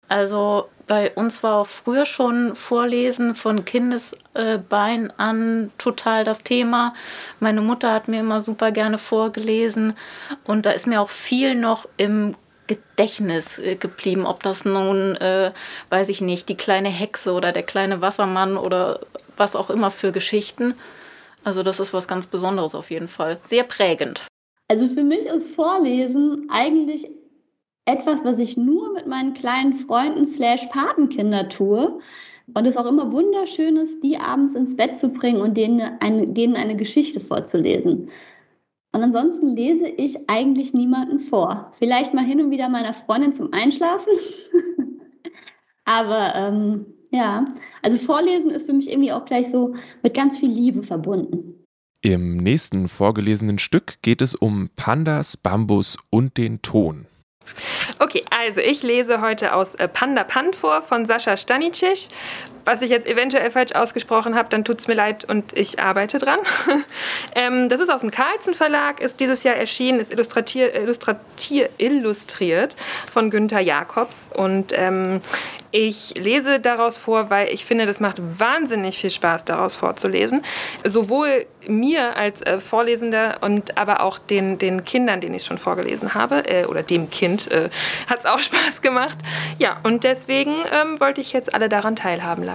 Also 0.08 0.70
bei 0.86 1.12
uns 1.16 1.41
war 1.41 1.56
auch 1.56 1.68
früher 1.68 2.06
schon 2.06 2.56
Vorlesen 2.56 3.34
von 3.34 3.66
Kindesbein 3.66 5.12
an 5.18 5.72
total 5.80 6.24
das 6.24 6.43
Thema. 6.43 6.93
Meine 7.39 7.62
Mutter 7.62 7.91
hat 7.91 8.08
mir 8.08 8.20
immer 8.20 8.39
super 8.39 8.72
gerne 8.72 9.00
vorgelesen 9.00 9.96
und 10.43 10.68
da 10.68 10.70
ist 10.70 10.86
mir 10.86 11.02
auch 11.02 11.10
viel 11.10 11.56
noch 11.56 11.88
im 11.98 12.36
Gedächtnis 12.68 13.59
äh, 13.59 13.76
geblieben. 13.76 14.26
Ob 14.26 14.41
das 14.43 14.66
nun, 14.66 15.16
äh, 15.16 15.51
weiß 15.89 16.09
ich 16.09 16.22
nicht, 16.22 16.49
die 16.49 16.57
kleine 16.57 16.89
Hexe 16.89 17.34
oder 17.34 17.51
der 17.51 17.63
kleine 17.63 18.01
Wassermann 18.01 18.57
oder 18.57 19.01
was 19.38 19.55
auch 19.55 19.70
immer 19.70 19.91
für 19.91 20.11
Geschichten. 20.11 20.76
Also 21.43 21.61
das 21.61 21.80
ist 21.80 21.93
was 21.93 22.07
ganz 22.07 22.26
Besonderes 22.26 22.74
auf 22.74 22.89
jeden 22.89 23.07
Fall. 23.07 23.38
Sehr 23.43 23.63
prägend. 23.63 24.26
Also 24.68 24.88
für 24.88 25.03
mich 25.03 25.26
ist 25.26 25.53
Vorlesen 25.53 26.47
eigentlich 26.49 27.07
etwas, 27.86 28.26
was 28.26 28.39
ich 28.39 28.57
nur 28.57 28.93
mit 28.93 29.05
meinen 29.05 29.36
kleinen 29.36 29.74
Freunden 29.74 30.26
slash 30.26 30.66
Patenkinder 30.72 31.49
tue. 31.49 31.99
Und 32.53 32.68
es 32.68 32.78
auch 32.78 32.86
immer 32.86 33.11
wunderschön 33.11 33.78
ist, 33.78 34.03
die 34.03 34.18
abends 34.18 34.53
ins 34.55 34.76
Bett 34.76 34.97
zu 34.97 35.09
bringen 35.09 35.41
und 35.41 35.55
denen 35.55 35.82
eine, 35.99 36.28
denen 36.28 36.55
eine 36.55 36.76
Geschichte 36.76 37.20
vorzulesen. 37.20 38.09
Und 38.96 39.04
ansonsten 39.04 39.58
lese 39.58 39.89
ich 39.89 40.30
eigentlich 40.30 40.74
niemanden 40.74 41.20
vor. 41.20 41.74
Vielleicht 41.80 42.14
mal 42.14 42.24
hin 42.24 42.39
und 42.39 42.50
wieder 42.50 42.70
meiner 42.70 42.93
Freundin 42.93 43.34
zum 43.34 43.52
Einschlafen. 43.52 44.08
Aber 45.84 46.34
ähm, 46.34 46.86
ja, 47.12 47.46
also 47.82 47.98
Vorlesen 47.98 48.52
ist 48.52 48.68
für 48.68 48.74
mich 48.74 48.89
irgendwie 48.89 49.12
auch 49.12 49.26
gleich 49.26 49.52
so 49.52 49.76
mit 50.02 50.14
ganz 50.14 50.38
viel 50.38 50.50
Liebe 50.50 50.82
verbunden. 50.82 51.66
Im 52.00 52.38
nächsten 52.38 52.88
vorgelesenen 52.88 53.60
Stück 53.60 54.02
geht 54.02 54.22
es 54.22 54.34
um 54.34 54.70
Pandas, 54.78 55.36
Bambus 55.36 55.98
und 56.10 56.38
den 56.38 56.62
Ton. 56.62 57.06
Okay, 58.00 58.24
also 58.30 58.62
ich 58.62 58.82
lese 58.82 59.20
heute 59.20 59.56
aus 59.56 59.76
äh, 59.76 59.89
Panda 59.89 60.24
Pand 60.24 60.56
vor 60.56 60.82
von 60.82 61.06
Sascha 61.06 61.36
Stanicic. 61.36 62.08
Was 62.66 62.82
ich 62.82 62.89
jetzt 62.89 63.07
eventuell 63.07 63.51
falsch 63.51 63.74
ausgesprochen 63.74 64.36
habe, 64.36 64.49
dann 64.49 64.66
tut 64.66 64.80
es 64.80 64.88
mir 64.88 64.95
leid 64.95 65.24
und 65.26 65.53
ich 65.53 65.80
arbeite 65.80 66.18
dran. 66.18 66.39
ähm, 67.36 67.70
das 67.70 67.80
ist 67.80 67.89
aus 67.89 68.01
dem 68.01 68.09
Carlsen 68.11 68.55
Verlag, 68.55 68.99
ist 69.01 69.20
dieses 69.20 69.43
Jahr 69.43 69.55
erschienen, 69.55 69.99
ist 69.99 70.11
illustriert 71.78 72.76
von 73.11 73.30
Günther 73.30 73.59
Jakobs. 73.59 74.30
Und 74.34 74.74
ähm, 74.76 75.22
ich 75.78 76.13
lese 76.18 76.61
daraus 76.61 76.97
vor, 76.97 77.30
weil 77.30 77.49
ich 77.49 77.66
finde, 77.66 77.86
das 77.86 77.99
macht 77.99 78.16
wahnsinnig 78.39 78.97
viel 78.97 79.09
Spaß, 79.09 79.43
daraus 79.43 79.76
vorzulesen. 79.76 80.41
Sowohl 80.86 81.45
mir 81.68 82.16
als 82.16 82.41
äh, 82.43 82.61
Vorlesender 82.61 83.39
und 83.41 83.78
aber 83.78 84.01
auch 84.01 84.18
den, 84.18 84.57
den 84.57 84.86
Kindern, 84.86 85.20
denen 85.20 85.36
ich 85.36 85.43
schon 85.43 85.57
vorgelesen 85.57 86.13
habe, 86.13 86.47
äh, 86.47 86.63
oder 86.63 86.82
dem 86.82 87.09
Kind, 87.09 87.51
äh, 87.51 87.70
hat 88.07 88.20
es 88.20 88.26
auch 88.26 88.39
Spaß 88.39 88.82
gemacht. 88.82 89.18
Ja, 89.59 89.78
und 89.84 90.05
deswegen 90.05 90.55
ähm, 90.72 90.97
wollte 91.01 91.20
ich 91.20 91.34
jetzt 91.34 91.53
alle 91.53 91.68
daran 91.68 91.97
teilhaben 91.97 92.43
lassen. 92.43 92.55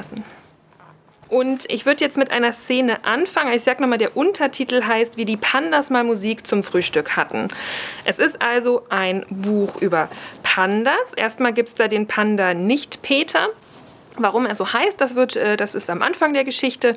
Und 1.31 1.65
ich 1.69 1.87
würde 1.87 2.05
jetzt 2.05 2.19
mit 2.19 2.33
einer 2.33 2.53
Szene 2.53 3.05
anfangen. 3.05 3.53
Ich 3.53 3.63
sage 3.63 3.81
nochmal, 3.81 3.99
der 3.99 4.17
Untertitel 4.17 4.83
heißt, 4.85 5.17
wie 5.17 5.25
die 5.25 5.37
Pandas 5.37 5.89
mal 5.89 6.03
Musik 6.03 6.45
zum 6.45 6.65
Frühstück 6.65 7.17
hatten. 7.17 7.49
Es 8.05 8.19
ist 8.19 8.43
also 8.43 8.83
ein 8.89 9.25
Buch 9.31 9.81
über 9.81 10.09
Pandas. 10.43 11.15
Erstmal 11.17 11.53
gibt 11.53 11.69
es 11.69 11.75
da 11.77 11.87
den 11.87 12.09
Panda 12.09 12.53
Nicht-Peter. 12.53 13.49
Warum 14.17 14.45
er 14.45 14.57
so 14.57 14.73
heißt, 14.73 15.01
das, 15.01 15.15
wird, 15.15 15.37
äh, 15.37 15.57
das 15.57 15.77
ist 15.77 15.89
am 15.89 16.03
Anfang 16.03 16.35
der 16.35 16.45
Geschichte. 16.45 16.97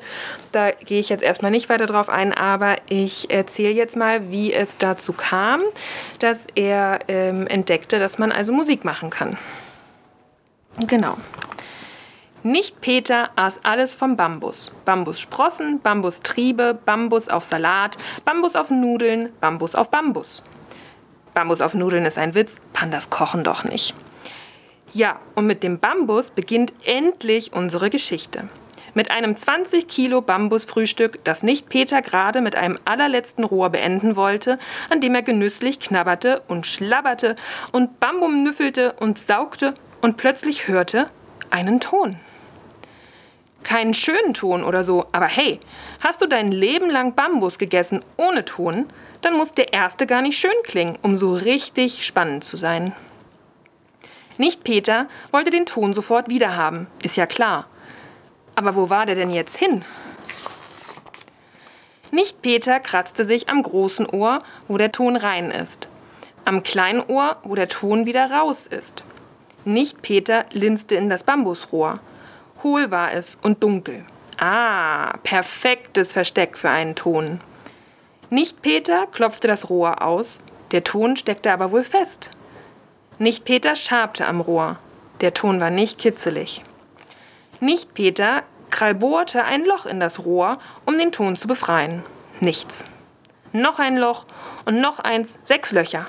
Da 0.52 0.72
gehe 0.72 1.00
ich 1.00 1.10
jetzt 1.10 1.24
erstmal 1.24 1.52
nicht 1.52 1.70
weiter 1.70 1.86
drauf 1.86 2.10
ein, 2.10 2.34
aber 2.34 2.78
ich 2.90 3.30
erzähle 3.30 3.70
jetzt 3.70 3.96
mal, 3.96 4.32
wie 4.32 4.52
es 4.52 4.80
dazu 4.80 5.14
kam, 5.14 5.62
dass 6.18 6.48
er 6.56 7.02
ähm, 7.08 7.46
entdeckte, 7.46 8.00
dass 8.00 8.18
man 8.18 8.32
also 8.32 8.52
Musik 8.52 8.84
machen 8.84 9.12
kann. 9.12 9.38
Genau. 10.88 11.16
Nicht 12.46 12.82
Peter 12.82 13.30
aß 13.38 13.62
alles 13.64 13.96
vom 13.96 14.18
Bambus. 14.18 14.74
Bambussprossen, 14.84 15.80
Bambustriebe, 15.80 16.78
Bambus 16.86 17.30
auf 17.30 17.46
Salat, 17.46 17.98
Bambus 18.26 18.58
auf 18.58 18.70
Nudeln, 18.70 19.30
Bambus 19.40 19.76
auf 19.76 19.90
Bambus. 19.90 20.44
Bambus 21.34 21.62
auf 21.62 21.74
Nudeln 21.74 22.06
ist 22.06 22.18
ein 22.18 22.36
Witz, 22.36 22.58
Pandas 22.74 23.10
kochen 23.10 23.46
doch 23.46 23.64
nicht. 23.64 23.96
Ja, 24.92 25.22
und 25.36 25.48
mit 25.48 25.64
dem 25.64 25.80
Bambus 25.80 26.32
beginnt 26.32 26.74
endlich 26.84 27.54
unsere 27.54 27.90
Geschichte. 27.90 28.50
Mit 28.94 29.10
einem 29.10 29.38
20 29.38 29.88
Kilo 29.88 30.20
Bambusfrühstück, 30.20 31.24
das 31.24 31.44
nicht 31.44 31.70
Peter 31.70 32.02
gerade 32.02 32.42
mit 32.42 32.58
einem 32.58 32.78
allerletzten 32.84 33.46
Rohr 33.46 33.70
beenden 33.70 34.18
wollte, 34.18 34.60
an 34.90 35.00
dem 35.00 35.16
er 35.16 35.22
genüsslich 35.22 35.80
knabberte 35.80 36.42
und 36.50 36.68
schlabberte 36.68 37.38
und 37.72 38.02
Bambum 38.02 38.44
nüffelte 38.44 38.92
und 39.00 39.18
saugte 39.18 39.76
und 40.02 40.18
plötzlich 40.18 40.68
hörte 40.68 41.08
einen 41.50 41.80
Ton 41.80 42.18
keinen 43.64 43.94
schönen 43.94 44.34
Ton 44.34 44.64
oder 44.64 44.84
so, 44.84 45.06
aber 45.12 45.26
hey, 45.26 45.60
hast 46.02 46.22
du 46.22 46.28
dein 46.28 46.52
Leben 46.52 46.90
lang 46.90 47.16
Bambus 47.16 47.58
gegessen 47.58 48.04
ohne 48.18 48.46
Ton, 48.46 48.88
dann 49.22 49.36
muss 49.36 49.54
der 49.54 49.74
erste 49.74 50.06
gar 50.06 50.22
nicht 50.22 50.38
schön 50.38 50.52
klingen, 50.64 50.98
um 51.02 51.16
so 51.16 51.34
richtig 51.34 52.06
spannend 52.06 52.44
zu 52.44 52.58
sein. 52.58 52.94
Nicht 54.38 54.64
Peter 54.64 55.08
wollte 55.32 55.52
den 55.52 55.66
Ton 55.66 55.94
sofort 55.94 56.30
wiederhaben, 56.30 56.88
ist 57.04 57.18
ja 57.18 57.26
klar. 57.26 57.68
Aber 58.56 58.76
wo 58.76 58.90
war 58.90 59.06
der 59.06 59.16
denn 59.16 59.30
jetzt 59.30 59.58
hin? 59.58 59.84
Nicht 62.12 62.42
Peter 62.42 62.80
kratzte 62.80 63.26
sich 63.26 63.50
am 63.50 63.64
großen 63.64 64.06
Ohr, 64.06 64.44
wo 64.68 64.78
der 64.78 64.92
Ton 64.92 65.16
rein 65.16 65.50
ist. 65.50 65.90
Am 66.46 66.62
kleinen 66.62 67.02
Ohr, 67.02 67.38
wo 67.44 67.56
der 67.56 67.70
Ton 67.70 68.06
wieder 68.06 68.30
raus 68.30 68.68
ist. 68.68 69.04
Nicht 69.66 70.02
Peter 70.02 70.46
linste 70.52 70.96
in 70.96 71.10
das 71.10 71.24
Bambusrohr. 71.24 72.00
Hohl 72.64 72.92
war 72.92 73.12
es 73.12 73.36
und 73.36 73.62
dunkel. 73.62 74.06
Ah, 74.38 75.18
perfektes 75.24 76.14
Versteck 76.14 76.58
für 76.58 76.70
einen 76.70 76.96
Ton. 76.96 77.42
Nicht 78.30 78.62
Peter 78.62 79.06
klopfte 79.08 79.48
das 79.48 79.70
Rohr 79.70 80.02
aus, 80.02 80.44
der 80.72 80.84
Ton 80.84 81.16
steckte 81.16 81.52
aber 81.52 81.72
wohl 81.72 81.84
fest. 81.84 82.32
Nicht 83.20 83.46
Peter 83.46 83.76
schabte 83.76 84.26
am 84.26 84.42
Rohr, 84.42 84.80
der 85.22 85.34
Ton 85.34 85.60
war 85.60 85.70
nicht 85.70 86.00
kitzelig. 86.00 86.64
Nicht 87.60 87.94
Peter 87.94 88.44
krallbohrte 88.72 89.44
ein 89.46 89.66
Loch 89.66 89.86
in 89.86 90.00
das 90.00 90.26
Rohr, 90.26 90.58
um 90.86 90.98
den 90.98 91.12
Ton 91.12 91.36
zu 91.36 91.48
befreien. 91.48 92.04
Nichts. 92.40 92.88
Noch 93.52 93.78
ein 93.78 93.98
Loch 93.98 94.26
und 94.66 94.82
noch 94.82 95.00
eins, 95.00 95.38
sechs 95.44 95.72
Löcher. 95.72 96.08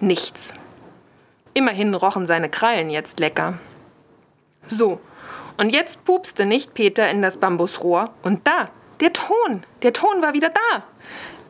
Nichts. 0.00 0.54
Immerhin 1.52 1.92
rochen 1.92 2.26
seine 2.26 2.48
Krallen 2.48 2.88
jetzt 2.88 3.20
lecker. 3.20 3.58
So, 4.68 5.00
und 5.56 5.70
jetzt 5.70 6.04
pupste 6.04 6.46
nicht 6.46 6.74
Peter 6.74 7.10
in 7.10 7.20
das 7.20 7.38
Bambusrohr 7.38 8.10
und 8.22 8.46
da, 8.46 8.68
der 9.00 9.12
Ton, 9.12 9.64
der 9.82 9.92
Ton 9.92 10.22
war 10.22 10.32
wieder 10.32 10.50
da. 10.50 10.84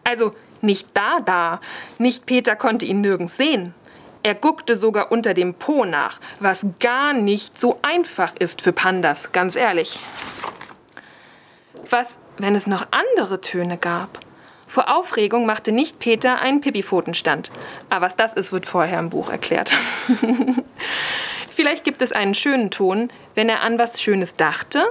Also 0.09 0.35
nicht 0.61 0.89
da, 0.95 1.21
da. 1.21 1.61
Nicht 1.99 2.27
Peter 2.27 2.57
konnte 2.57 2.87
ihn 2.87 3.01
nirgends 3.01 3.37
sehen. 3.37 3.75
Er 4.23 4.35
guckte 4.35 4.77
sogar 4.77 5.13
unter 5.13 5.35
dem 5.35 5.55
Po 5.55 5.85
nach, 5.85 6.19
was 6.41 6.65
gar 6.81 7.13
nicht 7.13 7.61
so 7.61 7.79
einfach 7.83 8.35
ist 8.39 8.63
für 8.63 8.73
Pandas, 8.73 9.33
ganz 9.33 9.57
ehrlich. 9.57 10.01
Was, 11.89 12.19
wenn 12.37 12.55
es 12.55 12.67
noch 12.67 12.87
andere 12.91 13.41
Töne 13.41 13.79
gab? 13.79 14.21
Vor 14.67 14.95
Aufregung 14.95 15.47
machte 15.47 15.73
nicht 15.73 15.99
Peter 15.99 16.41
einen 16.41 16.61
Pipifotenstand. 16.61 17.51
Aber 17.89 18.07
was 18.07 18.17
das 18.17 18.35
ist, 18.35 18.53
wird 18.53 18.67
vorher 18.67 18.99
im 18.99 19.09
Buch 19.11 19.31
erklärt. 19.31 19.73
Vielleicht 21.59 21.83
gibt 21.83 22.03
es 22.03 22.13
einen 22.13 22.35
schönen 22.35 22.71
Ton, 22.71 23.11
wenn 23.35 23.49
er 23.49 23.63
an 23.63 23.81
was 23.81 24.01
Schönes 24.01 24.37
dachte. 24.37 24.89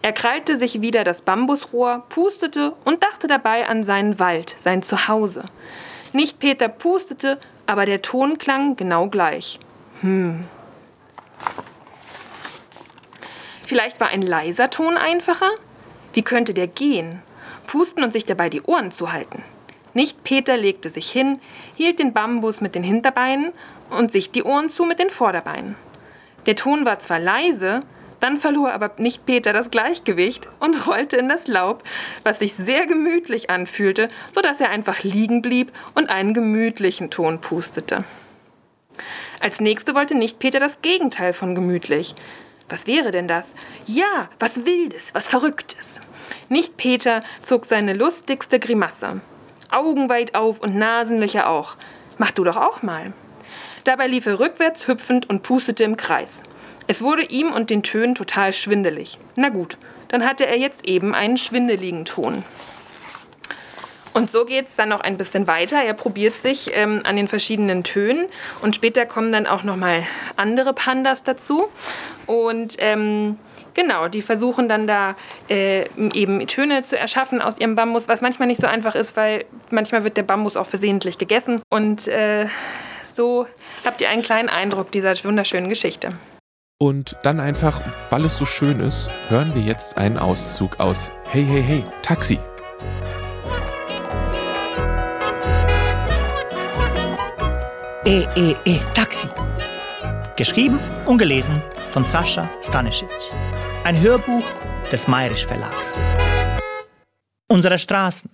Er 0.00 0.14
krallte 0.14 0.56
sich 0.56 0.80
wieder 0.80 1.04
das 1.04 1.20
Bambusrohr, 1.20 2.06
pustete 2.08 2.72
und 2.86 3.02
dachte 3.02 3.26
dabei 3.26 3.68
an 3.68 3.84
seinen 3.84 4.18
Wald, 4.18 4.54
sein 4.56 4.80
Zuhause. 4.80 5.44
Nicht 6.14 6.38
Peter 6.38 6.68
pustete, 6.68 7.38
aber 7.66 7.84
der 7.84 8.00
Ton 8.00 8.38
klang 8.38 8.74
genau 8.74 9.08
gleich. 9.08 9.60
Hm. 10.00 10.46
Vielleicht 13.66 14.00
war 14.00 14.08
ein 14.08 14.22
leiser 14.22 14.70
Ton 14.70 14.96
einfacher? 14.96 15.50
Wie 16.14 16.22
könnte 16.22 16.54
der 16.54 16.68
gehen? 16.68 17.20
Pusten 17.66 18.02
und 18.02 18.14
sich 18.14 18.24
dabei 18.24 18.48
die 18.48 18.62
Ohren 18.62 18.92
zu 18.92 19.12
halten. 19.12 19.42
Nicht 19.92 20.24
Peter 20.24 20.56
legte 20.56 20.88
sich 20.88 21.10
hin, 21.10 21.38
hielt 21.76 21.98
den 21.98 22.14
Bambus 22.14 22.62
mit 22.62 22.74
den 22.74 22.82
Hinterbeinen 22.82 23.52
und 23.90 24.10
sich 24.10 24.30
die 24.30 24.42
Ohren 24.42 24.70
zu 24.70 24.86
mit 24.86 25.00
den 25.00 25.10
Vorderbeinen. 25.10 25.76
Der 26.48 26.56
Ton 26.56 26.86
war 26.86 26.98
zwar 26.98 27.20
leise, 27.20 27.82
dann 28.20 28.38
verlor 28.38 28.72
aber 28.72 28.92
nicht 28.96 29.26
Peter 29.26 29.52
das 29.52 29.70
Gleichgewicht 29.70 30.48
und 30.60 30.86
rollte 30.86 31.18
in 31.18 31.28
das 31.28 31.46
Laub, 31.46 31.82
was 32.24 32.38
sich 32.38 32.54
sehr 32.54 32.86
gemütlich 32.86 33.50
anfühlte, 33.50 34.08
so 34.32 34.40
dass 34.40 34.58
er 34.58 34.70
einfach 34.70 35.02
liegen 35.02 35.42
blieb 35.42 35.70
und 35.94 36.08
einen 36.08 36.32
gemütlichen 36.32 37.10
Ton 37.10 37.42
pustete. 37.42 38.04
Als 39.40 39.60
nächste 39.60 39.94
wollte 39.94 40.14
nicht 40.14 40.38
Peter 40.38 40.58
das 40.58 40.80
Gegenteil 40.80 41.34
von 41.34 41.54
gemütlich. 41.54 42.14
Was 42.70 42.86
wäre 42.86 43.10
denn 43.10 43.28
das? 43.28 43.54
Ja, 43.84 44.30
was 44.38 44.64
Wildes, 44.64 45.14
was 45.14 45.28
Verrücktes. 45.28 46.00
Nicht 46.48 46.78
Peter 46.78 47.22
zog 47.42 47.66
seine 47.66 47.92
lustigste 47.92 48.58
Grimasse. 48.58 49.20
Augen 49.70 50.08
weit 50.08 50.34
auf 50.34 50.60
und 50.60 50.76
Nasenlöcher 50.76 51.50
auch. 51.50 51.76
Mach 52.16 52.30
du 52.30 52.42
doch 52.42 52.56
auch 52.56 52.82
mal. 52.82 53.12
Dabei 53.84 54.06
lief 54.06 54.26
er 54.26 54.38
rückwärts 54.38 54.88
hüpfend 54.88 55.28
und 55.28 55.42
pustete 55.42 55.84
im 55.84 55.96
Kreis. 55.96 56.42
Es 56.86 57.02
wurde 57.02 57.22
ihm 57.22 57.52
und 57.52 57.70
den 57.70 57.82
Tönen 57.82 58.14
total 58.14 58.52
schwindelig. 58.52 59.18
Na 59.36 59.50
gut, 59.50 59.76
dann 60.08 60.24
hatte 60.24 60.46
er 60.46 60.58
jetzt 60.58 60.86
eben 60.86 61.14
einen 61.14 61.36
schwindeligen 61.36 62.04
Ton. 62.04 62.42
Und 64.14 64.30
so 64.30 64.44
geht 64.44 64.68
es 64.68 64.74
dann 64.74 64.88
noch 64.88 65.00
ein 65.00 65.16
bisschen 65.16 65.46
weiter. 65.46 65.82
Er 65.82 65.94
probiert 65.94 66.34
sich 66.34 66.70
ähm, 66.74 67.02
an 67.04 67.14
den 67.14 67.28
verschiedenen 67.28 67.84
Tönen 67.84 68.26
und 68.62 68.74
später 68.74 69.06
kommen 69.06 69.30
dann 69.30 69.46
auch 69.46 69.62
noch 69.62 69.76
mal 69.76 70.02
andere 70.34 70.72
Pandas 70.72 71.22
dazu. 71.22 71.68
Und 72.26 72.76
ähm, 72.78 73.38
genau, 73.74 74.08
die 74.08 74.22
versuchen 74.22 74.68
dann 74.68 74.86
da 74.86 75.14
äh, 75.48 75.84
eben 75.96 76.44
Töne 76.46 76.82
zu 76.82 76.98
erschaffen 76.98 77.40
aus 77.40 77.58
ihrem 77.58 77.76
Bambus, 77.76 78.08
was 78.08 78.20
manchmal 78.20 78.48
nicht 78.48 78.60
so 78.60 78.66
einfach 78.66 78.94
ist, 78.94 79.16
weil 79.16 79.44
manchmal 79.70 80.04
wird 80.04 80.16
der 80.16 80.24
Bambus 80.24 80.56
auch 80.56 80.66
versehentlich 80.66 81.18
gegessen. 81.18 81.60
Und 81.68 82.08
äh, 82.08 82.46
so 83.18 83.48
habt 83.84 84.00
ihr 84.00 84.08
einen 84.08 84.22
kleinen 84.22 84.48
Eindruck 84.48 84.92
dieser 84.92 85.12
wunderschönen 85.24 85.68
Geschichte. 85.68 86.12
Und 86.80 87.16
dann 87.24 87.40
einfach, 87.40 87.82
weil 88.10 88.24
es 88.24 88.38
so 88.38 88.44
schön 88.44 88.78
ist, 88.78 89.10
hören 89.28 89.52
wir 89.56 89.62
jetzt 89.62 89.98
einen 89.98 90.16
Auszug 90.16 90.78
aus 90.78 91.10
Hey, 91.24 91.44
hey, 91.44 91.62
hey, 91.62 91.84
Taxi. 92.02 92.38
E, 98.04 98.26
E, 98.36 98.54
E, 98.64 98.78
Taxi. 98.94 99.28
Geschrieben 100.36 100.78
und 101.04 101.18
gelesen 101.18 101.60
von 101.90 102.04
Sascha 102.04 102.48
Stanisic. 102.62 103.08
Ein 103.82 104.00
Hörbuch 104.00 104.44
des 104.92 105.08
Mayrisch 105.08 105.44
Verlags. 105.44 105.98
Unsere 107.48 107.78
Straßen. 107.78 108.30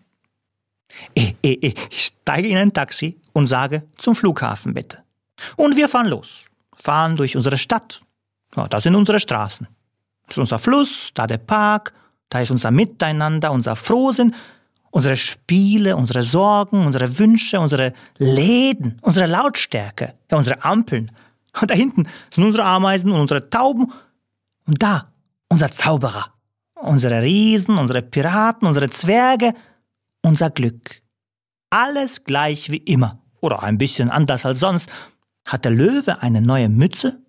E, 1.14 1.32
E, 1.42 1.52
E, 1.62 1.74
ich 1.90 2.04
steige 2.04 2.48
in 2.48 2.58
ein 2.58 2.72
Taxi 2.74 3.16
und 3.34 3.46
sage 3.46 3.86
zum 3.98 4.14
Flughafen 4.14 4.72
bitte. 4.72 5.04
Und 5.56 5.76
wir 5.76 5.90
fahren 5.90 6.06
los. 6.06 6.46
Fahren 6.74 7.16
durch 7.16 7.36
unsere 7.36 7.58
Stadt. 7.58 8.00
Ja, 8.56 8.66
das 8.68 8.84
sind 8.84 8.94
unsere 8.94 9.20
Straßen. 9.20 9.68
Das 10.26 10.36
ist 10.36 10.38
unser 10.38 10.58
Fluss, 10.58 11.10
da 11.12 11.26
der 11.26 11.38
Park, 11.38 11.92
da 12.30 12.40
ist 12.40 12.50
unser 12.50 12.70
Miteinander, 12.70 13.52
unser 13.52 13.76
Frohsinn, 13.76 14.34
unsere 14.90 15.16
Spiele, 15.16 15.96
unsere 15.96 16.22
Sorgen, 16.22 16.86
unsere 16.86 17.18
Wünsche, 17.18 17.60
unsere 17.60 17.92
Läden, 18.16 18.98
unsere 19.02 19.26
Lautstärke, 19.26 20.14
ja, 20.30 20.38
unsere 20.38 20.64
Ampeln. 20.64 21.10
Und 21.60 21.70
da 21.70 21.74
hinten 21.74 22.08
sind 22.30 22.44
unsere 22.44 22.64
Ameisen 22.64 23.12
und 23.12 23.20
unsere 23.20 23.50
Tauben. 23.50 23.92
Und 24.66 24.82
da 24.82 25.12
unser 25.48 25.70
Zauberer. 25.70 26.32
Unsere 26.74 27.22
Riesen, 27.22 27.78
unsere 27.78 28.02
Piraten, 28.02 28.66
unsere 28.66 28.90
Zwerge, 28.90 29.54
unser 30.22 30.50
Glück. 30.50 31.02
Alles 31.70 32.24
gleich 32.24 32.70
wie 32.70 32.78
immer. 32.78 33.23
Oder 33.44 33.62
ein 33.62 33.76
bisschen 33.76 34.08
anders 34.08 34.46
als 34.46 34.58
sonst. 34.58 34.90
Hat 35.46 35.66
der 35.66 35.70
Löwe 35.70 36.22
eine 36.22 36.40
neue 36.40 36.70
Mütze? 36.70 37.20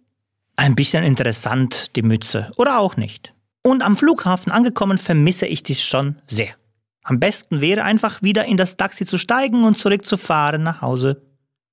Ein 0.56 0.74
bisschen 0.74 1.04
interessant, 1.04 1.94
die 1.98 2.04
Mütze. 2.04 2.50
Oder 2.56 2.80
auch 2.80 2.96
nicht. 2.96 3.34
Und 3.64 3.84
am 3.84 3.98
Flughafen 3.98 4.50
angekommen 4.50 4.98
vermisse 4.98 5.46
ich 5.46 5.62
dies 5.62 5.84
schon 5.84 6.16
sehr. 6.26 6.56
Am 7.04 7.20
besten 7.20 7.60
wäre 7.60 7.84
einfach 7.84 8.22
wieder 8.22 8.46
in 8.46 8.56
das 8.56 8.78
Taxi 8.78 9.06
zu 9.06 9.18
steigen 9.18 9.66
und 9.66 9.78
zurückzufahren 9.78 10.64
nach 10.64 10.82
Hause. 10.82 11.22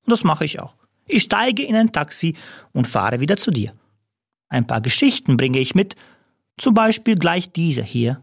Und 0.04 0.10
das 0.10 0.24
mache 0.24 0.44
ich 0.44 0.58
auch. 0.58 0.74
Ich 1.06 1.22
steige 1.22 1.62
in 1.62 1.76
ein 1.76 1.92
Taxi 1.92 2.34
und 2.72 2.88
fahre 2.88 3.20
wieder 3.20 3.36
zu 3.36 3.52
dir. 3.52 3.72
Ein 4.48 4.66
paar 4.66 4.80
Geschichten 4.80 5.36
bringe 5.36 5.60
ich 5.60 5.76
mit, 5.76 5.94
zum 6.58 6.74
Beispiel 6.74 7.14
gleich 7.14 7.52
diese 7.52 7.84
hier. 7.84 8.20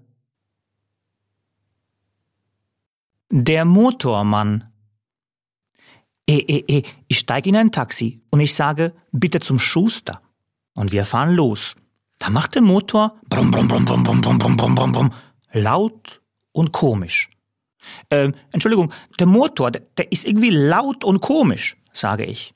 Der 3.32 3.63
Motormann. 3.63 4.65
Eh, 6.30 6.45
eh, 6.47 6.63
eh, 6.67 6.84
ich 7.07 7.17
steige 7.17 7.49
in 7.49 7.55
ein 7.55 7.71
Taxi 7.71 8.21
und 8.30 8.39
ich 8.39 8.53
sage, 8.53 8.93
bitte 9.11 9.39
zum 9.39 9.57
Schuster. 9.57 10.21
Und 10.75 10.91
wir 10.91 11.03
fahren 11.03 11.34
los. 11.34 11.75
Da 12.19 12.30
macht 12.30 12.53
der 12.53 12.61
Motor 12.61 13.15
brumm, 13.27 13.49
brumm, 13.49 13.67
brumm, 13.67 13.84
brumm, 13.84 14.03
brumm, 14.03 14.21
brumm, 14.21 14.38
brumm, 14.38 14.75
brumm, 14.75 14.91
brumm, 14.91 15.11
laut 15.53 16.21
und 16.51 16.71
komisch. 16.71 17.32
Ähm, 18.11 18.36
Entschuldigung, 18.51 18.93
der 19.17 19.25
Motor, 19.25 19.71
der, 19.71 19.82
der 19.97 20.11
ist 20.11 20.23
irgendwie 20.23 20.51
laut 20.51 21.03
und 21.03 21.19
komisch, 21.19 21.77
sage 21.93 22.25
ich. 22.25 22.53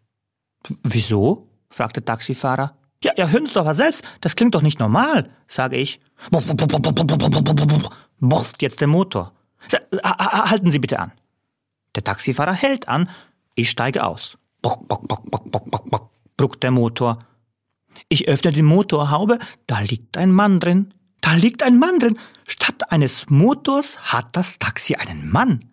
Wieso? 0.84 1.50
fragt 1.72 1.96
der 1.96 2.06
Taxifahrer. 2.06 2.78
Ja, 3.04 3.14
ja, 3.18 3.28
hören 3.28 3.48
Sie 3.48 3.56
doch 3.56 3.66
mal 3.66 3.74
selbst, 3.74 4.04
das 4.22 4.36
klingt 4.36 4.54
doch 4.54 4.62
nicht 4.62 4.80
normal, 4.80 5.32
sage 5.48 5.78
ich. 5.78 6.00
Bofft 8.20 8.62
jetzt 8.62 8.82
der 8.82 8.88
Motor. 8.88 9.34
Halten 10.04 10.70
Sie 10.70 10.78
bitte 10.78 11.00
an. 11.00 11.12
Der 11.96 12.04
Taxifahrer 12.04 12.54
hält 12.54 12.88
an, 12.88 13.10
ich 13.56 13.70
steige 13.70 14.06
aus. 14.06 14.38
Bock, 14.62 14.88
bock, 14.88 15.08
bock, 15.08 15.30
bock, 15.30 15.52
bock, 15.52 15.70
bock, 15.70 15.92
bock, 15.92 16.12
bruckt 16.38 16.64
der 16.64 16.72
Motor. 16.72 17.20
Ich 18.10 18.28
öffne 18.28 18.52
die 18.52 18.64
Motorhaube, 18.64 19.40
da 19.68 19.80
liegt 19.80 20.18
ein 20.18 20.32
Mann 20.32 20.60
drin. 20.60 20.94
Da 21.22 21.34
liegt 21.34 21.64
ein 21.64 21.80
Mann 21.80 22.00
drin. 22.00 22.18
Statt 22.48 22.92
eines 22.92 23.30
Motors 23.30 23.98
hat 24.12 24.36
das 24.36 24.60
Taxi 24.60 24.96
einen 24.96 25.32
Mann. 25.32 25.66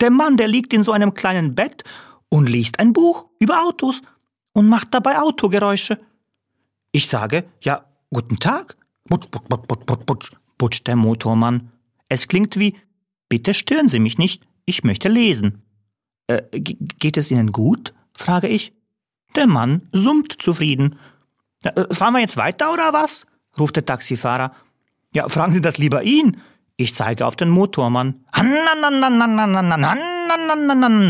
Der 0.00 0.10
Mann, 0.10 0.36
der 0.36 0.48
liegt 0.48 0.72
in 0.72 0.84
so 0.84 0.92
einem 0.92 1.14
kleinen 1.14 1.54
Bett 1.54 1.84
und 2.28 2.48
liest 2.48 2.78
ein 2.78 2.92
Buch 2.92 3.26
über 3.38 3.62
Autos. 3.62 4.02
und 4.52 4.68
macht 4.68 4.94
dabei 4.94 5.18
Autogeräusche. 5.18 6.00
Ich 6.90 7.08
sage, 7.08 7.44
ja, 7.60 7.84
guten 8.10 8.38
Tag. 8.38 8.74
Butsch, 9.04 9.30
butsch, 9.30 9.48
butsch, 9.50 9.66
butsch, 9.66 9.84
butsch, 9.84 10.06
butsch, 10.06 10.30
butscht 10.56 10.86
der 10.86 10.96
Motormann. 10.96 11.70
Es 12.08 12.26
klingt 12.26 12.58
wie, 12.58 12.74
bitte 13.28 13.52
stören 13.52 13.90
Sie 13.90 13.98
mich 13.98 14.16
nicht, 14.16 14.44
ich 14.64 14.82
möchte 14.82 15.10
lesen. 15.10 15.65
Äh, 16.26 16.42
geht 16.52 17.16
es 17.16 17.30
Ihnen 17.30 17.52
gut? 17.52 17.94
frage 18.14 18.48
ich. 18.48 18.72
Der 19.34 19.46
Mann 19.46 19.88
summt 19.92 20.40
zufrieden. 20.40 20.98
Äh, 21.62 21.92
fahren 21.92 22.14
wir 22.14 22.20
jetzt 22.20 22.36
weiter 22.36 22.72
oder 22.72 22.92
was? 22.92 23.26
ruft 23.58 23.76
der 23.76 23.84
Taxifahrer. 23.86 24.52
Ja, 25.14 25.28
fragen 25.28 25.52
Sie 25.52 25.60
das 25.60 25.78
lieber 25.78 26.02
ihn. 26.02 26.36
Ich 26.76 26.94
zeige 26.94 27.26
auf 27.26 27.36
den 27.36 27.48
Motormann. 27.48 28.24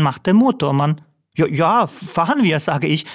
macht 0.01 0.25
der 0.25 0.33
Motormann. 0.33 1.01
Ja, 1.35 1.45
ja, 1.47 1.87
fahren 1.87 2.43
wir, 2.43 2.59
sage 2.59 2.87
ich. 2.87 3.05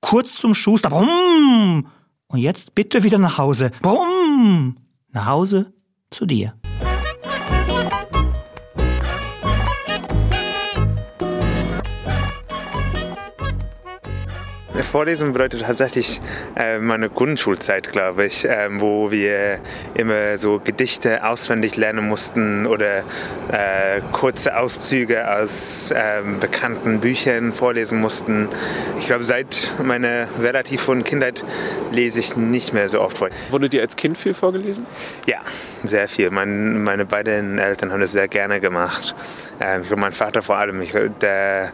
Kurz 0.00 0.34
zum 0.34 0.54
Schuster. 0.54 0.90
Brumm. 0.90 1.88
Und 2.26 2.38
jetzt 2.38 2.74
bitte 2.74 3.02
wieder 3.02 3.18
nach 3.18 3.38
Hause. 3.38 3.70
Brumm. 3.80 4.76
Nach 5.10 5.26
Hause 5.26 5.72
zu 6.10 6.26
dir. 6.26 6.54
Vorlesen 14.80 15.32
bedeutet 15.32 15.62
tatsächlich 15.62 16.20
äh, 16.56 16.78
meine 16.78 17.10
Grundschulzeit, 17.10 17.92
glaube 17.92 18.24
ich, 18.24 18.48
äh, 18.48 18.68
wo 18.70 19.10
wir 19.10 19.60
immer 19.94 20.38
so 20.38 20.60
Gedichte 20.64 21.24
auswendig 21.24 21.76
lernen 21.76 22.08
mussten 22.08 22.66
oder 22.66 22.98
äh, 22.98 24.00
kurze 24.12 24.56
Auszüge 24.56 25.30
aus 25.30 25.92
ähm, 25.94 26.40
bekannten 26.40 27.00
Büchern 27.00 27.52
vorlesen 27.52 28.00
mussten. 28.00 28.48
Ich 28.98 29.06
glaube, 29.06 29.26
seit 29.26 29.70
meiner 29.82 30.26
relativ 30.40 30.82
frühen 30.82 31.04
Kindheit 31.04 31.44
lese 31.92 32.20
ich 32.20 32.36
nicht 32.36 32.72
mehr 32.72 32.88
so 32.88 33.00
oft 33.00 33.18
vor. 33.18 33.28
Wurde 33.50 33.68
dir 33.68 33.82
als 33.82 33.94
Kind 33.96 34.16
viel 34.16 34.32
vorgelesen? 34.32 34.86
Ja, 35.26 35.38
sehr 35.84 36.08
viel. 36.08 36.30
Mein, 36.30 36.82
meine 36.82 37.04
beiden 37.04 37.58
Eltern 37.58 37.92
haben 37.92 38.00
das 38.00 38.12
sehr 38.12 38.28
gerne 38.28 38.58
gemacht. 38.58 39.14
Ähm, 39.60 39.82
ich 39.82 39.88
glaube, 39.88 40.00
mein 40.00 40.12
Vater 40.12 40.40
vor 40.40 40.56
allem, 40.56 40.80
ich, 40.80 40.94
der 41.20 41.72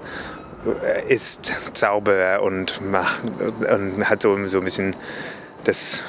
ist 1.08 1.54
Zauberer 1.72 2.42
und, 2.42 2.80
macht, 2.80 3.22
und 3.40 4.08
hat 4.08 4.22
so, 4.22 4.46
so 4.46 4.58
ein 4.58 4.64
bisschen 4.64 4.94
das 5.64 6.02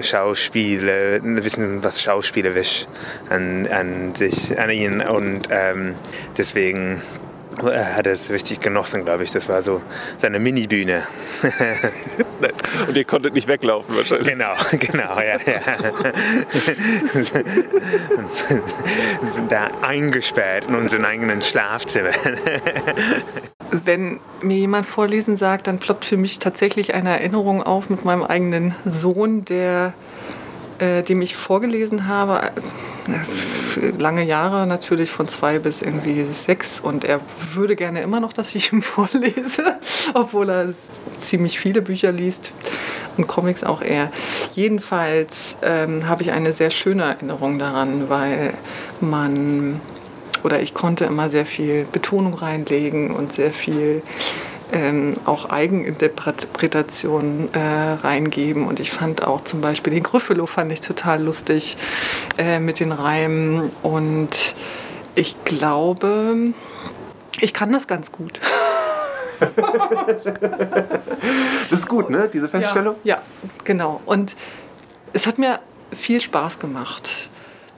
Schauspiel, 0.00 1.20
bisschen 1.20 1.82
was 1.82 2.02
Schauspielerisch 2.02 2.86
an, 3.28 3.66
an 3.66 4.14
sich, 4.14 4.58
an 4.58 4.70
ihn 4.70 5.00
und 5.00 5.48
ähm, 5.50 5.94
deswegen 6.36 7.02
er 7.66 7.96
hat 7.96 8.06
es 8.06 8.30
richtig 8.30 8.60
genossen, 8.60 9.04
glaube 9.04 9.24
ich. 9.24 9.32
Das 9.32 9.48
war 9.48 9.62
so 9.62 9.82
seine 10.16 10.38
Mini-Bühne. 10.38 11.02
Und 12.86 12.96
ihr 12.96 13.04
konntet 13.04 13.34
nicht 13.34 13.48
weglaufen 13.48 13.96
wahrscheinlich. 13.96 14.28
Genau, 14.28 14.54
genau, 14.72 15.20
ja. 15.20 15.38
ja. 15.46 15.60
sind 19.34 19.50
da 19.50 19.68
eingesperrt 19.82 20.66
in 20.68 20.74
unseren 20.74 21.04
eigenen 21.04 21.42
Schlafzimmer. 21.42 22.10
Wenn 23.70 24.20
mir 24.40 24.56
jemand 24.56 24.86
vorlesen 24.86 25.36
sagt, 25.36 25.66
dann 25.66 25.78
ploppt 25.78 26.04
für 26.04 26.16
mich 26.16 26.38
tatsächlich 26.38 26.94
eine 26.94 27.10
Erinnerung 27.10 27.62
auf 27.62 27.90
mit 27.90 28.04
meinem 28.04 28.22
eigenen 28.22 28.74
Sohn, 28.84 29.44
der 29.44 29.92
äh, 30.78 31.02
dem 31.02 31.22
ich 31.22 31.36
vorgelesen 31.36 32.06
habe, 32.06 32.52
äh, 33.08 33.90
lange 33.98 34.24
Jahre 34.24 34.66
natürlich 34.66 35.10
von 35.10 35.28
zwei 35.28 35.58
bis 35.58 35.82
irgendwie 35.82 36.24
sechs 36.24 36.80
und 36.80 37.04
er 37.04 37.20
würde 37.54 37.76
gerne 37.76 38.02
immer 38.02 38.20
noch, 38.20 38.32
dass 38.32 38.54
ich 38.54 38.72
ihm 38.72 38.82
vorlese, 38.82 39.78
obwohl 40.14 40.50
er 40.50 40.74
ziemlich 41.20 41.58
viele 41.58 41.82
Bücher 41.82 42.12
liest 42.12 42.52
und 43.16 43.26
Comics 43.26 43.64
auch 43.64 43.82
eher. 43.82 44.10
Jedenfalls 44.54 45.56
ähm, 45.62 46.08
habe 46.08 46.22
ich 46.22 46.30
eine 46.30 46.52
sehr 46.52 46.70
schöne 46.70 47.04
Erinnerung 47.04 47.58
daran, 47.58 48.08
weil 48.08 48.54
man 49.00 49.80
oder 50.44 50.60
ich 50.60 50.72
konnte 50.72 51.04
immer 51.04 51.30
sehr 51.30 51.44
viel 51.44 51.84
Betonung 51.90 52.34
reinlegen 52.34 53.10
und 53.10 53.32
sehr 53.32 53.50
viel 53.50 54.02
ähm, 54.72 55.16
auch 55.24 55.50
Eigeninterpretationen 55.50 57.54
äh, 57.54 57.92
reingeben. 58.02 58.66
Und 58.66 58.80
ich 58.80 58.90
fand 58.90 59.24
auch 59.24 59.44
zum 59.44 59.60
Beispiel 59.60 59.92
den 59.92 60.02
Gryffalo 60.02 60.46
fand 60.46 60.72
ich 60.72 60.80
total 60.80 61.22
lustig 61.22 61.76
äh, 62.36 62.58
mit 62.58 62.80
den 62.80 62.90
Reimen. 62.92 63.70
Und 63.82 64.54
ich 65.14 65.42
glaube, 65.44 66.52
ich 67.40 67.54
kann 67.54 67.72
das 67.72 67.86
ganz 67.86 68.12
gut. 68.12 68.40
das 71.70 71.80
ist 71.80 71.88
gut, 71.88 72.10
ne? 72.10 72.28
Diese 72.32 72.48
Feststellung? 72.48 72.96
Ja, 73.04 73.16
ja, 73.16 73.22
genau. 73.64 74.00
Und 74.04 74.36
es 75.12 75.26
hat 75.26 75.38
mir 75.38 75.60
viel 75.92 76.20
Spaß 76.20 76.58
gemacht. 76.58 77.30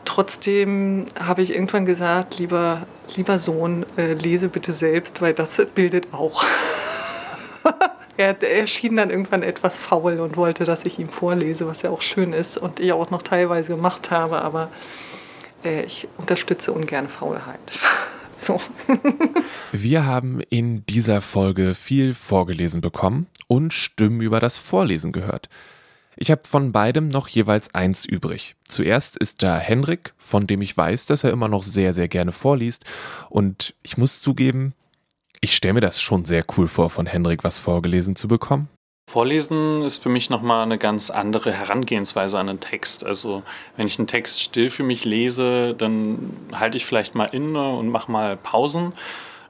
Trotzdem 0.04 1.06
habe 1.18 1.42
ich 1.42 1.54
irgendwann 1.54 1.86
gesagt, 1.86 2.38
lieber, 2.38 2.86
lieber 3.16 3.38
Sohn, 3.38 3.86
äh, 3.96 4.14
lese 4.14 4.48
bitte 4.48 4.72
selbst, 4.72 5.20
weil 5.20 5.34
das 5.34 5.60
bildet 5.74 6.08
auch. 6.12 6.44
er, 8.16 8.42
er 8.42 8.66
schien 8.66 8.96
dann 8.96 9.10
irgendwann 9.10 9.42
etwas 9.42 9.78
faul 9.78 10.20
und 10.20 10.36
wollte, 10.36 10.64
dass 10.64 10.84
ich 10.84 10.98
ihm 10.98 11.08
vorlese, 11.08 11.66
was 11.66 11.82
ja 11.82 11.90
auch 11.90 12.02
schön 12.02 12.32
ist 12.32 12.58
und 12.58 12.80
ich 12.80 12.92
auch 12.92 13.10
noch 13.10 13.22
teilweise 13.22 13.74
gemacht 13.74 14.10
habe, 14.10 14.42
aber 14.42 14.70
äh, 15.64 15.84
ich 15.84 16.08
unterstütze 16.18 16.72
ungern 16.72 17.08
Faulheit. 17.08 17.60
so. 18.34 18.60
Wir 19.72 20.06
haben 20.06 20.40
in 20.50 20.84
dieser 20.86 21.22
Folge 21.22 21.74
viel 21.74 22.14
vorgelesen 22.14 22.80
bekommen 22.80 23.26
und 23.48 23.72
Stimmen 23.72 24.20
über 24.20 24.40
das 24.40 24.56
Vorlesen 24.56 25.12
gehört. 25.12 25.48
Ich 26.22 26.30
habe 26.30 26.42
von 26.44 26.70
beidem 26.70 27.08
noch 27.08 27.28
jeweils 27.28 27.74
eins 27.74 28.04
übrig. 28.04 28.54
Zuerst 28.68 29.16
ist 29.16 29.42
da 29.42 29.56
Henrik, 29.56 30.12
von 30.18 30.46
dem 30.46 30.60
ich 30.60 30.76
weiß, 30.76 31.06
dass 31.06 31.24
er 31.24 31.30
immer 31.30 31.48
noch 31.48 31.62
sehr, 31.62 31.94
sehr 31.94 32.08
gerne 32.08 32.30
vorliest. 32.30 32.84
Und 33.30 33.74
ich 33.82 33.96
muss 33.96 34.20
zugeben, 34.20 34.74
ich 35.40 35.56
stelle 35.56 35.72
mir 35.72 35.80
das 35.80 35.98
schon 35.98 36.26
sehr 36.26 36.44
cool 36.58 36.68
vor, 36.68 36.90
von 36.90 37.06
Henrik 37.06 37.42
was 37.42 37.58
vorgelesen 37.58 38.16
zu 38.16 38.28
bekommen. 38.28 38.68
Vorlesen 39.10 39.80
ist 39.80 40.02
für 40.02 40.10
mich 40.10 40.28
nochmal 40.28 40.62
eine 40.62 40.76
ganz 40.76 41.08
andere 41.08 41.52
Herangehensweise 41.52 42.38
an 42.38 42.50
einen 42.50 42.60
Text. 42.60 43.02
Also 43.02 43.42
wenn 43.78 43.86
ich 43.86 43.98
einen 43.98 44.06
Text 44.06 44.42
still 44.42 44.68
für 44.68 44.82
mich 44.82 45.06
lese, 45.06 45.74
dann 45.74 46.36
halte 46.52 46.76
ich 46.76 46.84
vielleicht 46.84 47.14
mal 47.14 47.30
inne 47.32 47.70
und 47.70 47.88
mache 47.88 48.12
mal 48.12 48.36
Pausen 48.36 48.92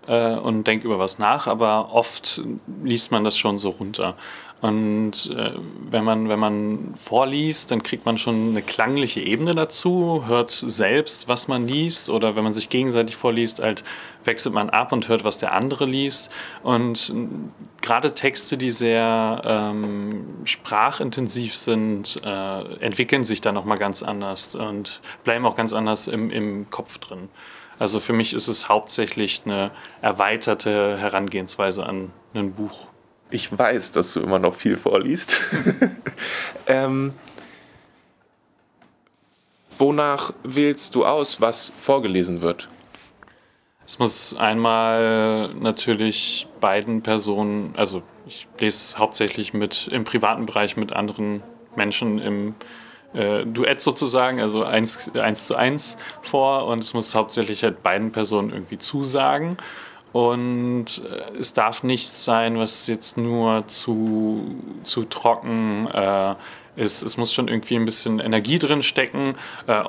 äh, 0.07 0.35
und 0.35 0.69
denke 0.69 0.87
über 0.87 1.01
was 1.01 1.19
nach, 1.19 1.47
aber 1.47 1.93
oft 1.93 2.43
liest 2.83 3.11
man 3.11 3.25
das 3.25 3.37
schon 3.37 3.59
so 3.59 3.71
runter. 3.71 4.17
Und 4.61 5.35
äh, 5.35 5.53
wenn, 5.91 6.05
man, 6.05 6.29
wenn 6.29 6.39
man 6.39 6.95
vorliest, 6.97 7.71
dann 7.71 7.83
kriegt 7.83 8.05
man 8.05 8.19
schon 8.19 8.51
eine 8.51 8.63
klangliche 8.63 9.21
Ebene 9.21 9.55
dazu, 9.55 10.25
hört 10.27 10.51
selbst, 10.51 11.29
was 11.29 11.49
man 11.49 11.67
liest. 11.67 12.11
Oder 12.11 12.37
wenn 12.37 12.45
man 12.45 12.53
sich 12.53 12.69
gegenseitig 12.69 13.17
vorliest, 13.17 13.61
halt 13.61 13.85
wechselt 14.25 14.55
man 14.55 14.69
ab 14.69 14.93
und 14.93 15.09
hört, 15.09 15.25
was 15.25 15.39
der 15.39 15.53
andere 15.53 15.87
liest. 15.87 16.31
Und 16.63 17.11
äh, 17.11 17.29
gerade 17.81 18.13
Texte, 18.13 18.59
die 18.59 18.71
sehr 18.71 19.41
ähm, 19.45 20.27
sprachintensiv 20.45 21.57
sind, 21.57 22.21
äh, 22.23 22.75
entwickeln 22.81 23.25
sich 23.25 23.41
dann 23.41 23.55
nochmal 23.55 23.79
ganz 23.79 24.03
anders 24.03 24.55
und 24.55 25.01
bleiben 25.25 25.47
auch 25.47 25.57
ganz 25.57 25.73
anders 25.73 26.07
im, 26.07 26.31
im 26.31 26.69
Kopf 26.69 26.99
drin. 26.99 27.31
Also 27.79 27.99
für 27.99 28.13
mich 28.13 28.35
ist 28.35 28.49
es 28.49 28.69
hauptsächlich 28.69 29.41
eine 29.47 29.71
erweiterte 30.03 30.99
Herangehensweise 30.99 31.87
an 31.87 32.13
ein 32.35 32.53
Buch. 32.53 32.91
Ich 33.31 33.57
weiß, 33.57 33.93
dass 33.93 34.15
du 34.15 34.21
immer 34.21 34.39
noch 34.39 34.55
viel 34.55 34.77
vorliest. 34.77 35.41
ähm, 36.67 37.13
wonach 39.79 40.33
wählst 40.43 40.95
du 40.95 41.05
aus, 41.05 41.41
was 41.41 41.73
vorgelesen 41.75 42.41
wird? 42.41 42.69
Es 43.87 43.99
muss 43.99 44.37
einmal 44.37 45.53
natürlich 45.55 46.47
beiden 46.61 47.03
Personen, 47.03 47.75
also 47.77 48.03
ich 48.27 48.47
lese 48.61 48.97
hauptsächlich 48.99 49.53
mit 49.53 49.89
im 49.89 50.05
privaten 50.05 50.47
Bereich 50.47 50.77
mit 50.77 50.93
anderen 50.93 51.43
Menschen 51.75 52.19
im 52.21 52.55
äh, 53.15 53.45
Duett 53.45 53.83
sozusagen, 53.83 54.41
also 54.41 54.65
eins, 54.65 55.11
eins 55.17 55.47
zu 55.47 55.57
eins 55.57 55.97
vor 56.23 56.67
und 56.67 56.81
es 56.81 56.95
muss 56.95 57.15
hauptsächlich 57.15 57.65
halt 57.65 57.83
beiden 57.83 58.13
Personen 58.13 58.51
irgendwie 58.51 58.79
zusagen. 58.79 59.57
Und 60.13 61.03
äh, 61.05 61.39
es 61.39 61.53
darf 61.53 61.83
nichts 61.83 62.25
sein, 62.25 62.59
was 62.59 62.87
jetzt 62.87 63.17
nur 63.17 63.67
zu, 63.69 64.57
zu 64.83 65.05
trocken 65.05 65.89
äh, 65.89 66.35
ist. 66.77 67.03
Es 67.03 67.17
muss 67.17 67.33
schon 67.33 67.49
irgendwie 67.49 67.77
ein 67.77 67.85
bisschen 67.85 68.19
Energie 68.19 68.59
drin 68.59 68.83
stecken. 68.83 69.35
Äh, 69.67 69.83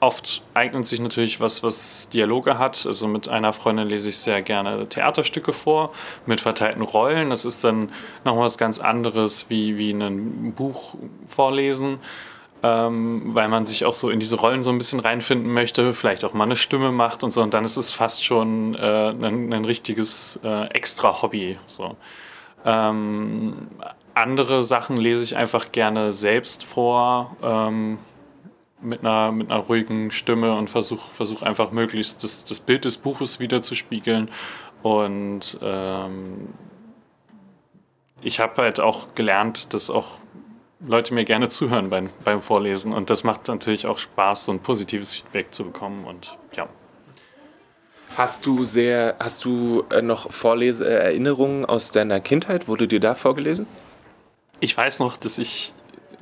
oft 0.00 0.42
eignet 0.54 0.86
sich 0.86 1.00
natürlich 1.00 1.40
was, 1.40 1.62
was 1.62 2.08
Dialoge 2.08 2.58
hat. 2.58 2.86
Also 2.86 3.06
mit 3.08 3.28
einer 3.28 3.52
Freundin 3.52 3.88
lese 3.88 4.08
ich 4.08 4.18
sehr 4.18 4.42
gerne 4.42 4.88
Theaterstücke 4.88 5.52
vor 5.52 5.92
mit 6.26 6.40
verteilten 6.40 6.82
Rollen. 6.82 7.30
Das 7.30 7.44
ist 7.44 7.64
dann 7.64 7.90
nochmal 8.24 8.44
was 8.44 8.58
ganz 8.58 8.78
anderes 8.78 9.46
wie, 9.48 9.76
wie 9.78 9.92
ein 9.92 10.52
Buch 10.54 10.96
vorlesen 11.26 11.98
ähm, 12.62 13.22
weil 13.34 13.48
man 13.48 13.66
sich 13.66 13.84
auch 13.84 13.92
so 13.92 14.10
in 14.10 14.20
diese 14.20 14.36
Rollen 14.36 14.62
so 14.62 14.70
ein 14.70 14.78
bisschen 14.78 15.00
reinfinden 15.00 15.52
möchte, 15.52 15.94
vielleicht 15.94 16.24
auch 16.24 16.34
mal 16.34 16.44
eine 16.44 16.56
Stimme 16.56 16.92
macht 16.92 17.22
und 17.22 17.30
so. 17.30 17.42
Und 17.42 17.54
dann 17.54 17.64
ist 17.64 17.76
es 17.76 17.92
fast 17.92 18.24
schon 18.24 18.74
äh, 18.74 19.10
ein, 19.10 19.52
ein 19.52 19.64
richtiges 19.64 20.40
äh, 20.42 20.66
Extra-Hobby. 20.68 21.58
So. 21.66 21.96
Ähm, 22.64 23.54
andere 24.14 24.62
Sachen 24.62 24.96
lese 24.96 25.22
ich 25.22 25.36
einfach 25.36 25.70
gerne 25.70 26.12
selbst 26.12 26.64
vor, 26.64 27.36
ähm, 27.42 27.98
mit, 28.80 29.00
einer, 29.00 29.32
mit 29.32 29.50
einer 29.50 29.60
ruhigen 29.60 30.10
Stimme 30.10 30.54
und 30.54 30.70
versuche 30.70 31.10
versuch 31.12 31.42
einfach 31.42 31.70
möglichst 31.72 32.22
das, 32.24 32.44
das 32.44 32.60
Bild 32.60 32.84
des 32.84 32.96
Buches 32.96 33.40
wiederzuspiegeln. 33.40 34.30
Und 34.82 35.58
ähm, 35.62 36.48
ich 38.20 38.40
habe 38.40 38.62
halt 38.62 38.80
auch 38.80 39.14
gelernt, 39.14 39.74
dass 39.74 39.90
auch 39.90 40.18
Leute 40.80 41.12
mir 41.12 41.24
gerne 41.24 41.48
zuhören 41.48 41.90
beim, 41.90 42.08
beim 42.24 42.40
Vorlesen. 42.40 42.92
Und 42.92 43.10
das 43.10 43.24
macht 43.24 43.48
natürlich 43.48 43.86
auch 43.86 43.98
Spaß, 43.98 44.44
so 44.44 44.52
ein 44.52 44.60
positives 44.60 45.16
Feedback 45.16 45.52
zu 45.52 45.64
bekommen. 45.64 46.04
Und 46.04 46.38
ja. 46.54 46.68
Hast 48.16 48.46
du 48.46 48.64
sehr, 48.64 49.16
hast 49.18 49.44
du 49.44 49.84
äh, 49.90 50.02
noch 50.02 50.30
Vorleseerinnerungen 50.30 51.64
aus 51.64 51.90
deiner 51.90 52.20
Kindheit? 52.20 52.68
Wurde 52.68 52.88
dir 52.88 53.00
da 53.00 53.14
vorgelesen? 53.14 53.66
Ich 54.60 54.76
weiß 54.76 54.98
noch, 54.98 55.16
dass 55.16 55.38
ich 55.38 55.72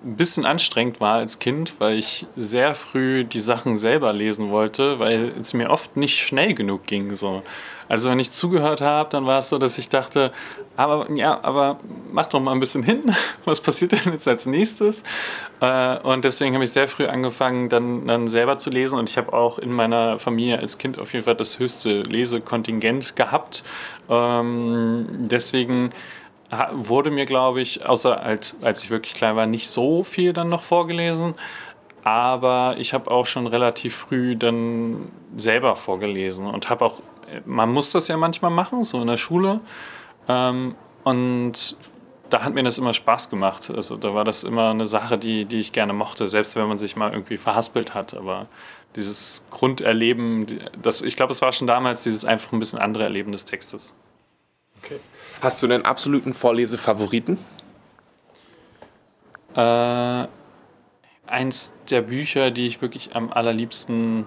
ein 0.04 0.16
bisschen 0.16 0.44
anstrengend 0.44 1.00
war 1.00 1.14
als 1.14 1.38
Kind, 1.38 1.74
weil 1.80 1.98
ich 1.98 2.26
sehr 2.36 2.74
früh 2.74 3.24
die 3.24 3.40
Sachen 3.40 3.76
selber 3.76 4.12
lesen 4.12 4.50
wollte, 4.50 4.98
weil 4.98 5.32
es 5.40 5.54
mir 5.54 5.70
oft 5.70 5.96
nicht 5.96 6.22
schnell 6.22 6.54
genug 6.54 6.86
ging. 6.86 7.14
So. 7.14 7.42
Also 7.88 8.10
wenn 8.10 8.18
ich 8.18 8.30
zugehört 8.30 8.80
habe, 8.80 9.08
dann 9.10 9.26
war 9.26 9.38
es 9.38 9.48
so, 9.48 9.58
dass 9.58 9.78
ich 9.78 9.88
dachte, 9.88 10.32
aber 10.76 11.06
ja, 11.14 11.38
aber 11.42 11.78
mach 12.12 12.26
doch 12.26 12.40
mal 12.40 12.52
ein 12.52 12.60
bisschen 12.60 12.82
hin. 12.82 13.02
Was 13.44 13.60
passiert 13.60 13.92
denn 13.92 14.12
jetzt 14.12 14.26
als 14.28 14.46
nächstes? 14.46 15.02
Äh, 15.60 15.98
und 16.00 16.24
deswegen 16.24 16.54
habe 16.54 16.64
ich 16.64 16.72
sehr 16.72 16.88
früh 16.88 17.06
angefangen, 17.06 17.68
dann, 17.68 18.06
dann 18.06 18.28
selber 18.28 18.58
zu 18.58 18.70
lesen. 18.70 18.98
Und 18.98 19.08
ich 19.08 19.16
habe 19.16 19.32
auch 19.32 19.58
in 19.58 19.72
meiner 19.72 20.18
Familie 20.18 20.58
als 20.58 20.78
Kind 20.78 20.98
auf 20.98 21.12
jeden 21.12 21.24
Fall 21.24 21.36
das 21.36 21.58
höchste 21.58 22.02
Lesekontingent 22.02 23.16
gehabt. 23.16 23.62
Ähm, 24.10 25.06
deswegen 25.10 25.90
wurde 26.72 27.10
mir, 27.10 27.26
glaube 27.26 27.60
ich, 27.60 27.86
außer 27.86 28.22
als, 28.22 28.56
als 28.62 28.84
ich 28.84 28.90
wirklich 28.90 29.14
klein 29.14 29.36
war, 29.36 29.46
nicht 29.46 29.68
so 29.68 30.04
viel 30.04 30.32
dann 30.32 30.48
noch 30.48 30.62
vorgelesen. 30.62 31.34
Aber 32.04 32.76
ich 32.78 32.94
habe 32.94 33.10
auch 33.10 33.26
schon 33.26 33.46
relativ 33.48 33.96
früh 33.96 34.36
dann 34.36 35.10
selber 35.36 35.74
vorgelesen 35.74 36.46
und 36.46 36.70
habe 36.70 36.84
auch, 36.84 37.02
man 37.44 37.72
muss 37.72 37.90
das 37.90 38.06
ja 38.08 38.16
manchmal 38.16 38.52
machen, 38.52 38.84
so 38.84 39.00
in 39.00 39.08
der 39.08 39.16
Schule. 39.16 39.60
Ähm, 40.28 40.76
und 41.02 41.76
da 42.30 42.44
hat 42.44 42.54
mir 42.54 42.62
das 42.62 42.78
immer 42.78 42.92
Spaß 42.92 43.30
gemacht. 43.30 43.70
Also 43.74 43.96
da 43.96 44.14
war 44.14 44.24
das 44.24 44.44
immer 44.44 44.70
eine 44.70 44.86
Sache, 44.86 45.18
die, 45.18 45.44
die 45.44 45.60
ich 45.60 45.72
gerne 45.72 45.92
mochte, 45.92 46.28
selbst 46.28 46.56
wenn 46.56 46.68
man 46.68 46.78
sich 46.78 46.96
mal 46.96 47.12
irgendwie 47.12 47.36
verhaspelt 47.36 47.94
hat. 47.94 48.14
Aber 48.14 48.46
dieses 48.94 49.44
Grunderleben, 49.50 50.60
das, 50.80 51.02
ich 51.02 51.16
glaube, 51.16 51.32
es 51.32 51.42
war 51.42 51.52
schon 51.52 51.66
damals 51.66 52.02
dieses 52.02 52.24
einfach 52.24 52.52
ein 52.52 52.58
bisschen 52.58 52.78
andere 52.78 53.04
Erleben 53.04 53.32
des 53.32 53.44
Textes. 53.44 53.94
Okay. 54.82 55.00
Hast 55.40 55.62
du 55.62 55.66
einen 55.66 55.84
absoluten 55.84 56.32
Vorlesefavoriten? 56.32 57.38
Äh, 59.54 60.26
eins 61.26 61.72
der 61.90 62.02
Bücher, 62.02 62.50
die 62.50 62.66
ich 62.66 62.80
wirklich 62.80 63.14
am 63.14 63.30
allerliebsten 63.32 64.26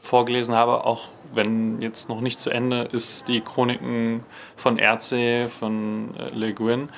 vorgelesen 0.00 0.56
habe, 0.56 0.84
auch 0.84 1.08
wenn 1.32 1.80
jetzt 1.80 2.08
noch 2.08 2.20
nicht 2.20 2.40
zu 2.40 2.50
Ende, 2.50 2.82
ist 2.82 3.28
die 3.28 3.40
Chroniken 3.40 4.24
von 4.56 4.78
Erdsee 4.78 5.48
von 5.48 6.14
äh, 6.16 6.30
Le 6.30 6.54
Guin, 6.54 6.88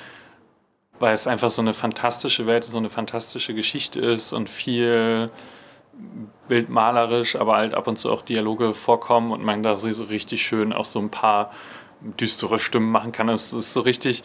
weil 0.99 1.13
es 1.13 1.27
einfach 1.27 1.49
so 1.49 1.61
eine 1.61 1.73
fantastische 1.73 2.45
Welt, 2.45 2.63
so 2.63 2.77
eine 2.77 2.89
fantastische 2.89 3.53
Geschichte 3.53 3.99
ist 3.99 4.33
und 4.33 4.49
viel 4.49 5.27
bildmalerisch, 6.47 7.35
aber 7.35 7.55
halt 7.55 7.73
ab 7.73 7.87
und 7.87 7.97
zu 7.97 8.11
auch 8.11 8.21
Dialoge 8.21 8.73
vorkommen 8.73 9.31
und 9.31 9.43
man 9.43 9.63
da 9.63 9.77
so 9.77 10.03
richtig 10.05 10.43
schön 10.43 10.73
auch 10.73 10.85
so 10.85 10.99
ein 10.99 11.09
paar 11.09 11.51
düstere 12.19 12.59
Stimmen 12.59 12.91
machen 12.91 13.11
kann. 13.11 13.29
Es 13.29 13.53
ist 13.53 13.73
so 13.73 13.81
richtig, 13.81 14.23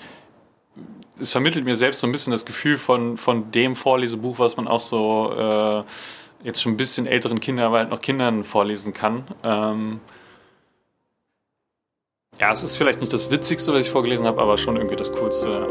es 1.20 1.32
vermittelt 1.32 1.64
mir 1.64 1.76
selbst 1.76 2.00
so 2.00 2.06
ein 2.06 2.12
bisschen 2.12 2.30
das 2.30 2.44
Gefühl 2.44 2.78
von, 2.78 3.16
von 3.16 3.50
dem 3.50 3.76
Vorlesebuch, 3.76 4.38
was 4.38 4.56
man 4.56 4.68
auch 4.68 4.80
so 4.80 5.32
äh, 5.36 5.84
jetzt 6.44 6.62
schon 6.62 6.72
ein 6.72 6.76
bisschen 6.76 7.06
älteren 7.06 7.40
Kindern, 7.40 7.66
aber 7.66 7.78
halt 7.78 7.90
noch 7.90 8.00
Kindern 8.00 8.44
vorlesen 8.44 8.92
kann. 8.92 9.24
Ähm 9.42 10.00
ja, 12.38 12.52
es 12.52 12.62
ist 12.62 12.76
vielleicht 12.76 13.00
nicht 13.00 13.12
das 13.12 13.30
Witzigste, 13.30 13.72
was 13.72 13.80
ich 13.80 13.90
vorgelesen 13.90 14.26
habe, 14.26 14.40
aber 14.40 14.58
schon 14.58 14.76
irgendwie 14.76 14.96
das 14.96 15.12
Coolste. 15.12 15.66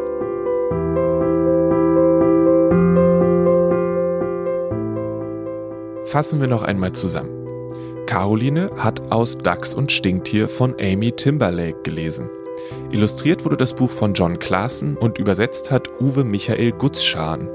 Fassen 6.06 6.40
wir 6.40 6.48
noch 6.48 6.64
einmal 6.64 6.92
zusammen. 6.94 7.37
Caroline 8.08 8.72
hat 8.78 9.12
aus 9.12 9.38
Dachs 9.38 9.76
und 9.76 9.92
Stinktier 9.92 10.50
von 10.50 10.74
Amy 10.80 11.12
Timberlake 11.12 11.84
gelesen. 11.84 12.30
Illustriert 12.90 13.46
wurde 13.46 13.58
das 13.58 13.74
Buch 13.74 13.92
von 13.92 14.14
John 14.14 14.40
Claassen 14.40 14.98
und 14.98 15.20
übersetzt 15.20 15.70
hat 15.70 15.90
Uwe 16.02 16.24
Michael 16.24 16.72
Gutzschan. 16.72 17.50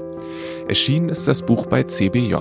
Erschienen 0.67 1.09
ist 1.09 1.27
das 1.27 1.41
Buch 1.41 1.65
bei 1.65 1.83
CBJ. 1.83 2.35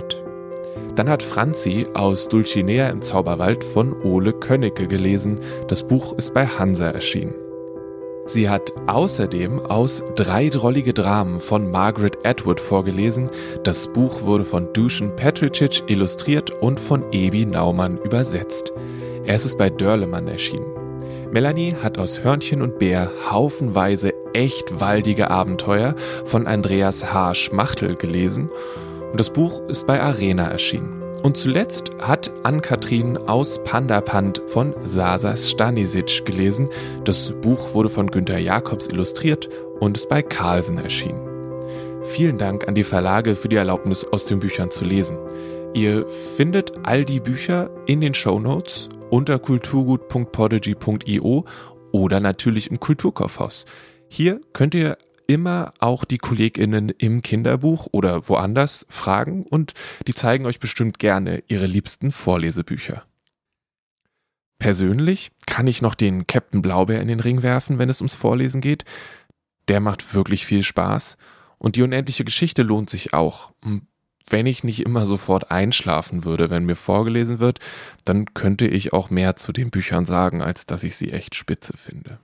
Dann 0.94 1.08
hat 1.08 1.22
Franzi 1.22 1.86
aus 1.94 2.28
Dulcinea 2.28 2.90
im 2.90 3.00
Zauberwald 3.00 3.64
von 3.64 3.94
Ole 4.02 4.34
Könnecke 4.34 4.86
gelesen. 4.86 5.40
Das 5.68 5.82
Buch 5.82 6.16
ist 6.18 6.34
bei 6.34 6.46
Hansa 6.46 6.90
erschienen. 6.90 7.34
Sie 8.26 8.48
hat 8.48 8.72
außerdem 8.86 9.60
aus 9.60 10.02
Drei 10.14 10.48
drollige 10.48 10.94
Dramen 10.94 11.40
von 11.40 11.70
Margaret 11.70 12.24
Atwood 12.24 12.60
vorgelesen. 12.60 13.28
Das 13.64 13.88
Buch 13.88 14.22
wurde 14.22 14.44
von 14.44 14.72
Dusan 14.72 15.14
Petricic 15.16 15.82
illustriert 15.88 16.50
und 16.50 16.78
von 16.78 17.04
Ebi 17.12 17.44
Naumann 17.46 17.98
übersetzt. 17.98 18.72
Es 19.26 19.44
ist 19.44 19.58
bei 19.58 19.70
Dörlemann 19.70 20.28
erschienen. 20.28 20.66
Melanie 21.32 21.74
hat 21.74 21.98
aus 21.98 22.22
Hörnchen 22.22 22.62
und 22.62 22.78
Bär 22.78 23.10
haufenweise 23.30 24.12
echt 24.34 24.80
waldige 24.80 25.30
Abenteuer 25.30 25.94
von 26.24 26.46
Andreas 26.46 27.12
H. 27.12 27.34
Schmachtel 27.34 27.96
gelesen 27.96 28.50
und 29.10 29.18
das 29.18 29.30
Buch 29.30 29.62
ist 29.68 29.86
bei 29.86 30.00
Arena 30.00 30.48
erschienen. 30.48 31.01
Und 31.22 31.36
zuletzt 31.36 31.90
hat 32.00 32.32
Ann-Kathrin 32.42 33.16
aus 33.16 33.62
Pandapand 33.62 34.42
von 34.48 34.74
Sasas 34.84 35.48
Stanisic 35.50 36.26
gelesen. 36.26 36.68
Das 37.04 37.30
Buch 37.40 37.74
wurde 37.74 37.90
von 37.90 38.10
Günter 38.10 38.38
Jakobs 38.38 38.88
illustriert 38.88 39.48
und 39.78 39.96
ist 39.96 40.08
bei 40.08 40.22
Carlsen 40.22 40.78
erschienen. 40.78 41.28
Vielen 42.02 42.38
Dank 42.38 42.66
an 42.66 42.74
die 42.74 42.82
Verlage 42.82 43.36
für 43.36 43.48
die 43.48 43.54
Erlaubnis, 43.54 44.04
aus 44.04 44.24
den 44.24 44.40
Büchern 44.40 44.72
zu 44.72 44.84
lesen. 44.84 45.16
Ihr 45.74 46.08
findet 46.08 46.72
all 46.82 47.04
die 47.04 47.20
Bücher 47.20 47.70
in 47.86 48.00
den 48.00 48.14
Show 48.14 48.40
Notes 48.40 48.88
unter 49.08 49.38
kulturgut.podigy.io 49.38 51.44
oder 51.92 52.18
natürlich 52.18 52.68
im 52.70 52.80
Kulturkaufhaus. 52.80 53.64
Hier 54.08 54.40
könnt 54.52 54.74
ihr 54.74 54.98
immer 55.32 55.72
auch 55.80 56.04
die 56.04 56.18
KollegInnen 56.18 56.90
im 56.90 57.22
Kinderbuch 57.22 57.88
oder 57.90 58.28
woanders 58.28 58.86
fragen 58.90 59.44
und 59.44 59.72
die 60.06 60.14
zeigen 60.14 60.44
euch 60.44 60.60
bestimmt 60.60 60.98
gerne 60.98 61.42
ihre 61.48 61.66
liebsten 61.66 62.10
Vorlesebücher. 62.10 63.04
Persönlich 64.58 65.32
kann 65.46 65.66
ich 65.66 65.80
noch 65.80 65.94
den 65.94 66.26
Captain 66.26 66.60
Blaubeer 66.60 67.00
in 67.00 67.08
den 67.08 67.20
Ring 67.20 67.42
werfen, 67.42 67.78
wenn 67.78 67.88
es 67.88 68.00
ums 68.00 68.14
Vorlesen 68.14 68.60
geht. 68.60 68.84
Der 69.68 69.80
macht 69.80 70.14
wirklich 70.14 70.44
viel 70.44 70.62
Spaß 70.62 71.16
und 71.58 71.76
die 71.76 71.82
unendliche 71.82 72.24
Geschichte 72.24 72.62
lohnt 72.62 72.90
sich 72.90 73.14
auch. 73.14 73.52
Wenn 74.28 74.46
ich 74.46 74.64
nicht 74.64 74.80
immer 74.80 75.06
sofort 75.06 75.50
einschlafen 75.50 76.24
würde, 76.24 76.50
wenn 76.50 76.64
mir 76.64 76.76
vorgelesen 76.76 77.40
wird, 77.40 77.58
dann 78.04 78.34
könnte 78.34 78.66
ich 78.66 78.92
auch 78.92 79.10
mehr 79.10 79.34
zu 79.34 79.52
den 79.52 79.70
Büchern 79.70 80.06
sagen, 80.06 80.42
als 80.42 80.66
dass 80.66 80.84
ich 80.84 80.94
sie 80.94 81.10
echt 81.10 81.34
spitze 81.34 81.76
finde. 81.76 82.20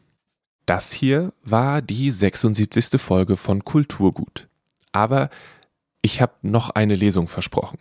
Das 0.68 0.92
hier 0.92 1.32
war 1.44 1.80
die 1.80 2.10
76. 2.10 3.00
Folge 3.00 3.38
von 3.38 3.64
Kulturgut. 3.64 4.48
Aber 4.92 5.30
ich 6.02 6.20
habe 6.20 6.34
noch 6.42 6.68
eine 6.68 6.94
Lesung 6.94 7.26
versprochen. 7.26 7.78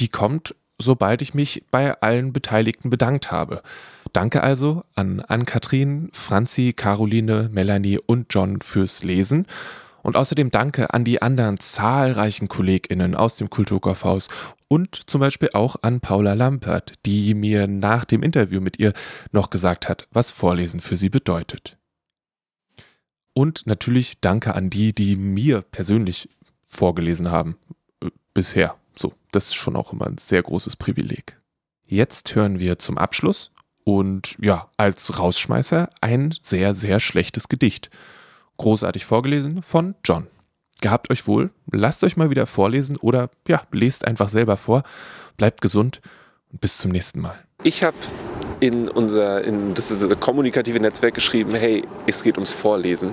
Die 0.00 0.08
kommt, 0.08 0.54
sobald 0.78 1.20
ich 1.20 1.34
mich 1.34 1.66
bei 1.70 2.00
allen 2.00 2.32
Beteiligten 2.32 2.88
bedankt 2.88 3.30
habe. 3.30 3.60
Danke 4.14 4.42
also 4.42 4.84
an 4.94 5.20
Ann-Kathrin, 5.20 6.08
Franzi, 6.14 6.72
Caroline, 6.74 7.50
Melanie 7.52 7.98
und 7.98 8.28
John 8.30 8.62
fürs 8.62 9.04
Lesen. 9.04 9.46
Und 10.02 10.16
außerdem 10.16 10.50
danke 10.50 10.94
an 10.94 11.04
die 11.04 11.20
anderen 11.20 11.60
zahlreichen 11.60 12.48
KollegInnen 12.48 13.14
aus 13.14 13.36
dem 13.36 13.50
Kulturkaufhaus 13.50 14.28
und 14.66 15.10
zum 15.10 15.20
Beispiel 15.20 15.50
auch 15.52 15.76
an 15.82 16.00
Paula 16.00 16.32
Lampert, 16.32 16.94
die 17.04 17.34
mir 17.34 17.66
nach 17.66 18.06
dem 18.06 18.22
Interview 18.22 18.62
mit 18.62 18.78
ihr 18.78 18.94
noch 19.30 19.50
gesagt 19.50 19.90
hat, 19.90 20.08
was 20.10 20.30
Vorlesen 20.30 20.80
für 20.80 20.96
sie 20.96 21.10
bedeutet. 21.10 21.76
Und 23.34 23.66
natürlich 23.66 24.18
danke 24.20 24.54
an 24.54 24.70
die, 24.70 24.92
die 24.92 25.16
mir 25.16 25.62
persönlich 25.62 26.28
vorgelesen 26.64 27.30
haben. 27.30 27.56
Äh, 28.02 28.10
bisher. 28.32 28.76
So, 28.96 29.12
das 29.32 29.46
ist 29.46 29.54
schon 29.54 29.76
auch 29.76 29.92
immer 29.92 30.06
ein 30.06 30.18
sehr 30.18 30.42
großes 30.42 30.76
Privileg. 30.76 31.40
Jetzt 31.86 32.34
hören 32.34 32.58
wir 32.58 32.78
zum 32.78 32.96
Abschluss 32.96 33.50
und 33.84 34.36
ja, 34.40 34.70
als 34.76 35.18
Rausschmeißer 35.18 35.90
ein 36.00 36.34
sehr, 36.40 36.74
sehr 36.74 37.00
schlechtes 37.00 37.48
Gedicht. 37.48 37.90
Großartig 38.56 39.04
vorgelesen 39.04 39.62
von 39.62 39.94
John. 40.04 40.28
Gehabt 40.80 41.10
euch 41.10 41.26
wohl, 41.26 41.50
lasst 41.70 42.04
euch 42.04 42.16
mal 42.16 42.30
wieder 42.30 42.46
vorlesen 42.46 42.96
oder 42.96 43.30
ja, 43.48 43.62
lest 43.72 44.06
einfach 44.06 44.28
selber 44.28 44.56
vor. 44.56 44.84
Bleibt 45.36 45.60
gesund 45.60 46.00
und 46.52 46.60
bis 46.60 46.78
zum 46.78 46.92
nächsten 46.92 47.20
Mal. 47.20 47.38
Ich 47.62 47.82
habe 47.82 47.96
in 48.64 48.88
unser 48.88 49.44
in 49.44 49.74
das, 49.74 49.96
das 49.98 50.20
kommunikative 50.20 50.80
Netzwerk 50.80 51.14
geschrieben, 51.14 51.54
hey, 51.54 51.84
es 52.06 52.22
geht 52.22 52.38
ums 52.38 52.54
Vorlesen. 52.54 53.10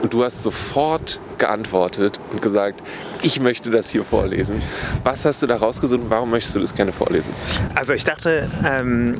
Und 0.00 0.12
du 0.12 0.22
hast 0.22 0.44
sofort 0.44 1.20
geantwortet 1.38 2.20
und 2.32 2.40
gesagt, 2.40 2.80
ich 3.32 3.40
möchte 3.40 3.70
das 3.70 3.90
hier 3.90 4.04
vorlesen. 4.04 4.62
Was 5.04 5.24
hast 5.24 5.42
du 5.42 5.46
da 5.46 5.56
rausgesucht 5.56 6.00
und 6.00 6.10
warum 6.10 6.30
möchtest 6.30 6.56
du 6.56 6.60
das 6.60 6.74
gerne 6.74 6.92
vorlesen? 6.92 7.32
Also 7.74 7.92
ich 7.92 8.04
dachte, 8.04 8.50
ähm, 8.64 9.16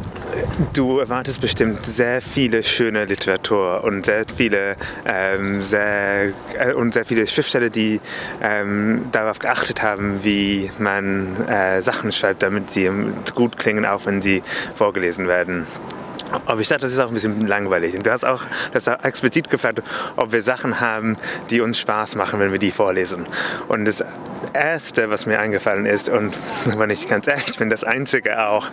du 0.73 0.99
erwartest 0.99 1.41
bestimmt 1.41 1.85
sehr 1.87 2.21
viele 2.21 2.63
schöne 2.63 3.05
Literatur 3.05 3.85
und 3.85 4.07
sehr 4.07 4.25
viele 4.35 4.77
ähm, 5.07 5.63
sehr, 5.63 6.33
äh, 6.59 6.73
und 6.75 6.95
sehr 6.95 7.05
viele 7.05 7.27
Schriftsteller, 7.27 7.71
die 7.71 8.01
ähm, 8.43 9.07
darauf 9.13 9.39
geachtet 9.39 9.83
haben, 9.83 10.25
wie 10.25 10.71
man 10.79 11.37
äh, 11.49 11.81
Sachen 11.83 12.13
schreibt, 12.13 12.43
damit 12.43 12.71
sie 12.71 12.91
gut 13.35 13.57
klingen, 13.57 13.87
auch 13.87 14.07
wenn 14.07 14.21
sie 14.21 14.43
vorgelesen 14.75 15.29
werden. 15.29 15.67
Aber 16.47 16.61
ich 16.61 16.69
dachte, 16.69 16.83
das 16.83 16.93
ist 16.93 17.01
auch 17.01 17.09
ein 17.09 17.15
bisschen 17.15 17.47
langweilig. 17.47 17.95
Und 17.95 18.07
du 18.07 18.11
hast 18.11 18.25
auch, 18.25 18.43
das 18.73 18.89
auch 18.89 19.03
explizit 19.05 19.51
gefragt, 19.51 19.83
ob 20.17 20.33
wir 20.33 20.43
Sachen 20.43 20.81
haben, 20.81 21.17
die 21.51 21.61
uns 21.61 21.79
Spaß 21.79 22.17
machen, 22.17 22.41
wenn 22.41 22.53
wir 22.53 22.59
die 22.59 22.71
vorlesen. 22.71 23.27
Und 23.69 23.85
das 23.85 24.05
Erste, 24.53 25.09
was 25.09 25.27
mir 25.27 25.39
eingefallen 25.39 25.87
ist, 25.87 26.09
und 26.09 26.35
wenn 26.65 26.91
ich 26.91 27.07
ganz 27.07 27.27
ehrlich 27.27 27.57
bin, 27.59 27.71
das 27.71 27.85
Einzige 27.85 28.47
auch, 28.47 28.67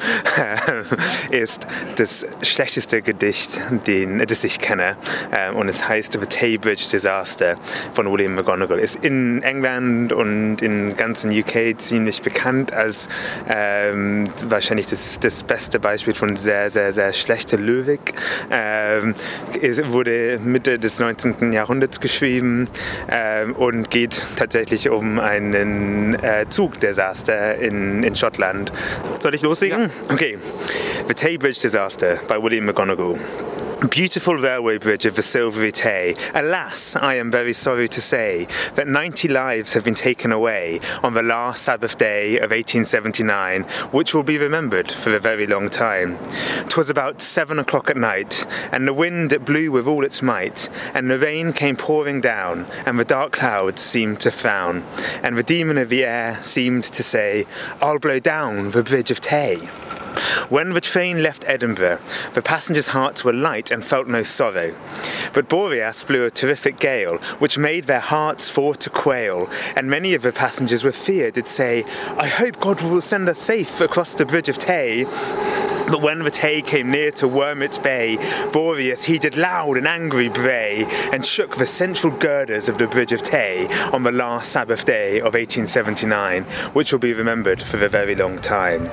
ist 1.31 1.67
das 1.95 2.25
schlechteste 2.41 3.01
Gedicht, 3.01 3.61
den, 3.87 4.19
das 4.19 4.43
ich 4.43 4.59
kenne. 4.59 4.97
Ähm, 5.31 5.55
und 5.55 5.69
es 5.69 5.87
heißt 5.87 6.13
The 6.13 6.19
Tay 6.19 6.57
Bridge 6.57 6.85
Disaster 6.91 7.57
von 7.93 8.11
William 8.11 8.35
McGonagall. 8.35 8.79
Ist 8.79 8.97
in 9.03 9.41
England 9.43 10.11
und 10.13 10.61
in 10.61 10.95
ganzen 10.95 11.31
UK 11.31 11.79
ziemlich 11.79 12.21
bekannt 12.21 12.73
als 12.73 13.07
ähm, 13.49 14.27
wahrscheinlich 14.45 14.87
das, 14.87 15.19
das 15.19 15.43
beste 15.43 15.79
Beispiel 15.79 16.13
von 16.13 16.35
sehr, 16.35 16.69
sehr, 16.69 16.91
sehr 16.91 17.13
schlechter 17.49 17.57
Löwig. 17.57 17.99
Ähm, 18.51 19.13
wurde 19.91 20.39
Mitte 20.43 20.79
des 20.79 20.99
19. 20.99 21.51
Jahrhunderts 21.51 21.99
geschrieben 21.99 22.67
ähm, 23.11 23.55
und 23.55 23.89
geht 23.89 24.23
tatsächlich 24.35 24.89
um 24.89 25.19
einen 25.19 26.15
äh, 26.15 26.45
Zugdesaster 26.49 27.55
in, 27.55 28.03
in 28.03 28.15
Schottland. 28.15 28.71
Soll 29.19 29.35
ich 29.35 29.41
loslegen? 29.41 29.83
Ja. 29.83 30.13
Okay. 30.13 30.37
The 31.07 31.13
Tay 31.13 31.37
Bridge 31.37 31.59
Disaster 31.61 32.19
by 32.27 32.41
William 32.41 32.65
McGonagall. 32.65 33.17
Beautiful 33.87 34.35
railway 34.35 34.77
bridge 34.77 35.05
of 35.05 35.15
the 35.15 35.21
Silvery 35.21 35.71
Tay. 35.71 36.13
Alas, 36.35 36.97
I 36.97 37.15
am 37.15 37.31
very 37.31 37.53
sorry 37.53 37.87
to 37.87 38.01
say 38.01 38.45
that 38.73 38.89
90 38.89 39.29
lives 39.29 39.73
have 39.73 39.85
been 39.85 39.95
taken 39.95 40.33
away 40.33 40.81
on 41.01 41.13
the 41.13 41.23
last 41.23 41.63
Sabbath 41.63 41.97
day 41.97 42.35
of 42.35 42.51
1879, 42.51 43.63
which 43.91 44.13
will 44.13 44.23
be 44.23 44.37
remembered 44.37 44.91
for 44.91 45.15
a 45.15 45.19
very 45.19 45.47
long 45.47 45.69
time. 45.69 46.17
'Twas 46.67 46.89
about 46.89 47.21
seven 47.21 47.57
o'clock 47.57 47.89
at 47.89 47.95
night, 47.95 48.45
and 48.69 48.85
the 48.85 48.93
wind 48.93 49.45
blew 49.45 49.71
with 49.71 49.87
all 49.87 50.03
its 50.03 50.21
might, 50.21 50.69
and 50.93 51.09
the 51.09 51.17
rain 51.17 51.53
came 51.53 51.77
pouring 51.77 52.19
down, 52.19 52.67
and 52.85 52.99
the 52.99 53.05
dark 53.05 53.31
clouds 53.31 53.81
seemed 53.81 54.19
to 54.19 54.29
frown, 54.29 54.83
and 55.23 55.37
the 55.37 55.43
demon 55.43 55.77
of 55.77 55.87
the 55.87 56.03
air 56.03 56.37
seemed 56.43 56.83
to 56.83 57.01
say, 57.01 57.45
I'll 57.81 57.97
blow 57.97 58.19
down 58.19 58.71
the 58.71 58.83
bridge 58.83 59.09
of 59.09 59.21
Tay. 59.21 59.69
When 60.49 60.73
the 60.73 60.81
train 60.81 61.23
left 61.23 61.45
Edinburgh, 61.47 61.99
the 62.33 62.41
passengers' 62.41 62.89
hearts 62.89 63.23
were 63.23 63.33
light 63.33 63.71
and 63.71 63.83
felt 63.83 64.07
no 64.07 64.23
sorrow. 64.23 64.75
But 65.33 65.49
Boreas 65.49 66.03
blew 66.03 66.25
a 66.25 66.31
terrific 66.31 66.79
gale, 66.79 67.17
which 67.39 67.57
made 67.57 67.85
their 67.85 67.99
hearts 67.99 68.49
for 68.49 68.75
to 68.75 68.89
quail, 68.89 69.49
and 69.75 69.89
many 69.89 70.13
of 70.13 70.21
the 70.21 70.31
passengers 70.31 70.83
with 70.83 70.95
fear 70.95 71.31
did 71.31 71.47
say, 71.47 71.83
I 72.17 72.27
hope 72.27 72.59
God 72.59 72.81
will 72.81 73.01
send 73.01 73.29
us 73.29 73.39
safe 73.39 73.81
across 73.81 74.13
the 74.13 74.25
bridge 74.25 74.49
of 74.49 74.57
Tay. 74.57 75.05
But 75.89 76.03
when 76.03 76.19
the 76.19 76.29
Tay 76.29 76.61
came 76.61 76.91
near 76.91 77.09
to 77.11 77.25
Wormits 77.25 77.81
Bay, 77.81 78.17
Boreas 78.53 79.05
he 79.05 79.17
did 79.17 79.37
loud 79.37 79.75
and 79.75 79.87
angry 79.87 80.29
bray, 80.29 80.85
and 81.11 81.25
shook 81.25 81.55
the 81.55 81.65
central 81.65 82.15
girders 82.15 82.69
of 82.69 82.77
the 82.77 82.85
Bridge 82.85 83.11
of 83.11 83.23
Tay 83.23 83.67
on 83.91 84.03
the 84.03 84.11
last 84.11 84.51
Sabbath 84.51 84.85
day 84.85 85.17
of 85.17 85.33
1879, 85.33 86.43
which 86.73 86.91
will 86.91 86.99
be 86.99 87.13
remembered 87.13 87.63
for 87.63 87.83
a 87.83 87.89
very 87.89 88.13
long 88.13 88.37
time. 88.37 88.87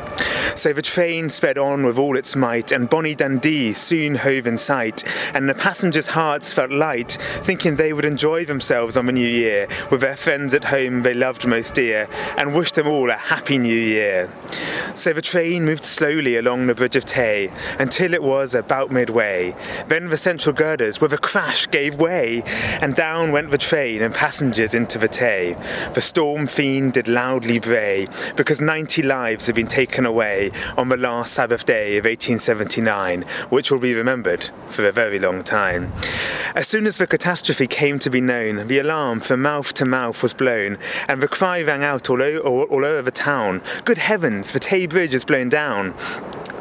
So 0.55 0.73
the 0.73 0.81
train 0.81 1.29
sped 1.29 1.59
on 1.59 1.85
with 1.85 1.99
all 1.99 2.17
its 2.17 2.35
might, 2.35 2.73
and 2.73 2.89
Bonnie 2.89 3.15
Dundee 3.15 3.75
soon 3.75 4.15
hove 4.15 4.47
in 4.47 4.57
sight, 4.57 5.05
and 5.35 5.51
the 5.51 5.55
passengers' 5.55 6.09
hearts 6.09 6.55
felt 6.55 6.71
light, 6.71 7.19
thinking 7.21 7.77
they 7.77 7.93
would 7.93 8.07
enjoy 8.07 8.47
themselves 8.47 8.97
on 8.97 9.05
the 9.05 9.13
new 9.13 9.29
year 9.29 9.69
with 9.91 10.01
their 10.01 10.17
friends 10.17 10.55
at 10.55 10.65
home 10.65 11.03
they 11.03 11.13
loved 11.13 11.47
most 11.47 11.75
dear, 11.75 12.09
and 12.39 12.55
wished 12.55 12.77
them 12.77 12.87
all 12.87 13.11
a 13.11 13.15
happy 13.15 13.59
new 13.59 13.77
year. 13.77 14.31
So 14.95 15.13
the 15.13 15.21
train 15.21 15.67
moved 15.67 15.85
slowly 15.85 16.37
along 16.37 16.67
the 16.67 16.75
bridge 16.75 16.86
of 16.95 17.05
Tay 17.05 17.51
until 17.78 18.14
it 18.14 18.22
was 18.22 18.55
about 18.55 18.93
midway. 18.93 19.55
Then 19.89 20.09
the 20.09 20.16
central 20.16 20.55
girders 20.55 21.01
with 21.01 21.12
a 21.12 21.18
crash 21.18 21.66
gave 21.68 21.97
way, 21.97 22.43
and 22.80 22.95
down 22.95 23.32
went 23.32 23.51
the 23.51 23.59
train 23.59 24.03
and 24.03 24.14
passengers 24.14 24.74
into 24.74 24.99
the 24.99 25.09
Tay. 25.09 25.57
The 25.95 26.01
storm 26.01 26.47
fiend 26.47 26.93
did 26.93 27.09
loudly 27.09 27.59
bray, 27.59 28.07
because 28.37 28.61
ninety 28.61 29.03
lives 29.03 29.47
had 29.47 29.57
been 29.57 29.66
taken 29.66 30.07
away 30.07 30.53
on 30.76 30.89
the 30.89 30.97
last 30.97 31.32
Sabbath 31.32 31.64
day 31.64 31.97
of 31.97 32.05
1879, 32.05 33.22
which 33.49 33.70
will 33.70 33.78
be 33.78 33.95
remembered 33.95 34.51
for 34.68 34.87
a 34.87 34.93
very 34.93 35.18
long 35.18 35.43
time. 35.43 35.93
As 36.55 36.68
soon 36.68 36.87
as 36.87 36.99
the 36.99 37.07
catastrophe 37.07 37.66
came 37.66 37.99
to 37.99 38.11
be 38.11 38.20
known, 38.20 38.68
the 38.68 38.78
alarm 38.78 39.20
from 39.20 39.43
mouth 39.43 39.74
to 39.74 39.84
mouth 39.84 40.22
was 40.22 40.34
blown, 40.34 40.78
and 41.09 41.20
the 41.20 41.28
cry 41.28 41.62
rang 41.62 41.82
out 41.82 42.09
all, 42.11 42.22
all 42.22 42.84
over 42.84 43.03
the 43.03 43.11
town 43.11 43.57
Good 43.84 43.99
heavens, 43.99 44.53
the 44.53 44.59
Tay 44.59 44.87
Bridge 44.87 45.14
is 45.14 45.24
blown 45.24 45.49
down! 45.49 45.95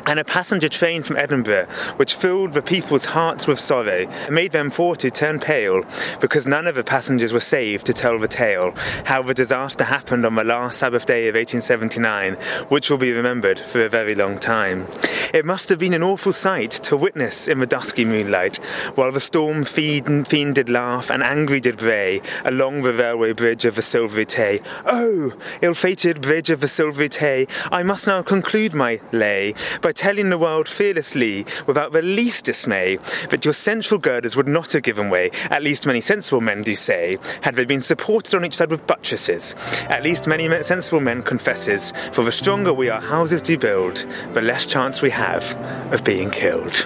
And 0.05 0.19
a 0.19 0.23
passenger 0.23 0.69
train 0.69 1.03
from 1.03 1.17
Edinburgh, 1.17 1.67
which 1.97 2.13
filled 2.15 2.53
the 2.53 2.61
people's 2.61 3.05
hearts 3.05 3.47
with 3.47 3.59
sorrow, 3.59 4.07
and 4.07 4.35
made 4.35 4.51
them 4.51 4.69
for 4.69 4.95
to 4.95 5.09
turn 5.09 5.39
pale, 5.39 5.83
because 6.19 6.45
none 6.45 6.67
of 6.67 6.75
the 6.75 6.83
passengers 6.83 7.33
were 7.33 7.39
saved 7.39 7.85
to 7.85 7.93
tell 7.93 8.19
the 8.19 8.27
tale, 8.27 8.73
how 9.05 9.21
the 9.21 9.33
disaster 9.33 9.83
happened 9.83 10.25
on 10.25 10.35
the 10.35 10.43
last 10.43 10.79
Sabbath 10.79 11.05
day 11.05 11.27
of 11.27 11.35
1879, 11.35 12.35
which 12.69 12.89
will 12.89 12.97
be 12.97 13.11
remembered 13.11 13.59
for 13.59 13.83
a 13.83 13.89
very 13.89 14.15
long 14.15 14.37
time. 14.37 14.87
It 15.33 15.45
must 15.45 15.69
have 15.69 15.79
been 15.79 15.93
an 15.93 16.03
awful 16.03 16.33
sight 16.33 16.71
to 16.71 16.95
witness 16.95 17.47
in 17.47 17.59
the 17.59 17.65
dusky 17.65 18.05
moonlight, 18.05 18.57
while 18.95 19.11
the 19.11 19.19
storm 19.19 19.65
fiend, 19.65 20.27
fiend 20.27 20.55
did 20.55 20.69
laugh 20.69 21.09
and 21.09 21.23
angry 21.23 21.59
did 21.59 21.77
bray 21.77 22.21
along 22.43 22.81
the 22.81 22.93
railway 22.93 23.33
bridge 23.33 23.65
of 23.65 23.75
the 23.75 23.81
Silvery 23.81 24.25
Tay. 24.25 24.61
Oh, 24.85 25.33
ill-fated 25.61 26.21
bridge 26.21 26.49
of 26.49 26.61
the 26.61 26.67
Silvery 26.67 27.09
Tay, 27.09 27.47
I 27.71 27.83
must 27.83 28.07
now 28.07 28.21
conclude 28.21 28.73
my 28.73 29.01
lay 29.11 29.53
by 29.81 29.91
telling 29.95 30.29
the 30.29 30.37
world 30.37 30.67
fearlessly, 30.67 31.45
without 31.65 31.91
the 31.91 32.01
least 32.01 32.45
dismay, 32.45 32.97
that 33.29 33.43
your 33.43 33.53
central 33.53 33.99
girders 33.99 34.35
would 34.35 34.47
not 34.47 34.73
have 34.73 34.83
given 34.83 35.09
way, 35.09 35.31
at 35.49 35.63
least 35.63 35.87
many 35.87 36.01
sensible 36.01 36.41
men 36.41 36.61
do 36.61 36.75
say, 36.75 37.17
had 37.41 37.55
they 37.55 37.65
been 37.65 37.81
supported 37.81 38.35
on 38.35 38.45
each 38.45 38.55
side 38.55 38.69
with 38.69 38.85
buttresses. 38.85 39.55
At 39.89 40.03
least 40.03 40.27
many 40.27 40.47
sensible 40.63 41.01
men 41.01 41.23
confesses, 41.23 41.91
for 42.11 42.23
the 42.23 42.31
stronger 42.31 42.73
we 42.73 42.89
our 42.89 43.01
houses 43.01 43.41
do 43.41 43.57
build, 43.57 44.05
the 44.31 44.41
less 44.41 44.67
chance 44.67 45.01
we 45.01 45.09
have 45.09 45.55
of 45.91 46.03
being 46.03 46.29
killed. 46.29 46.85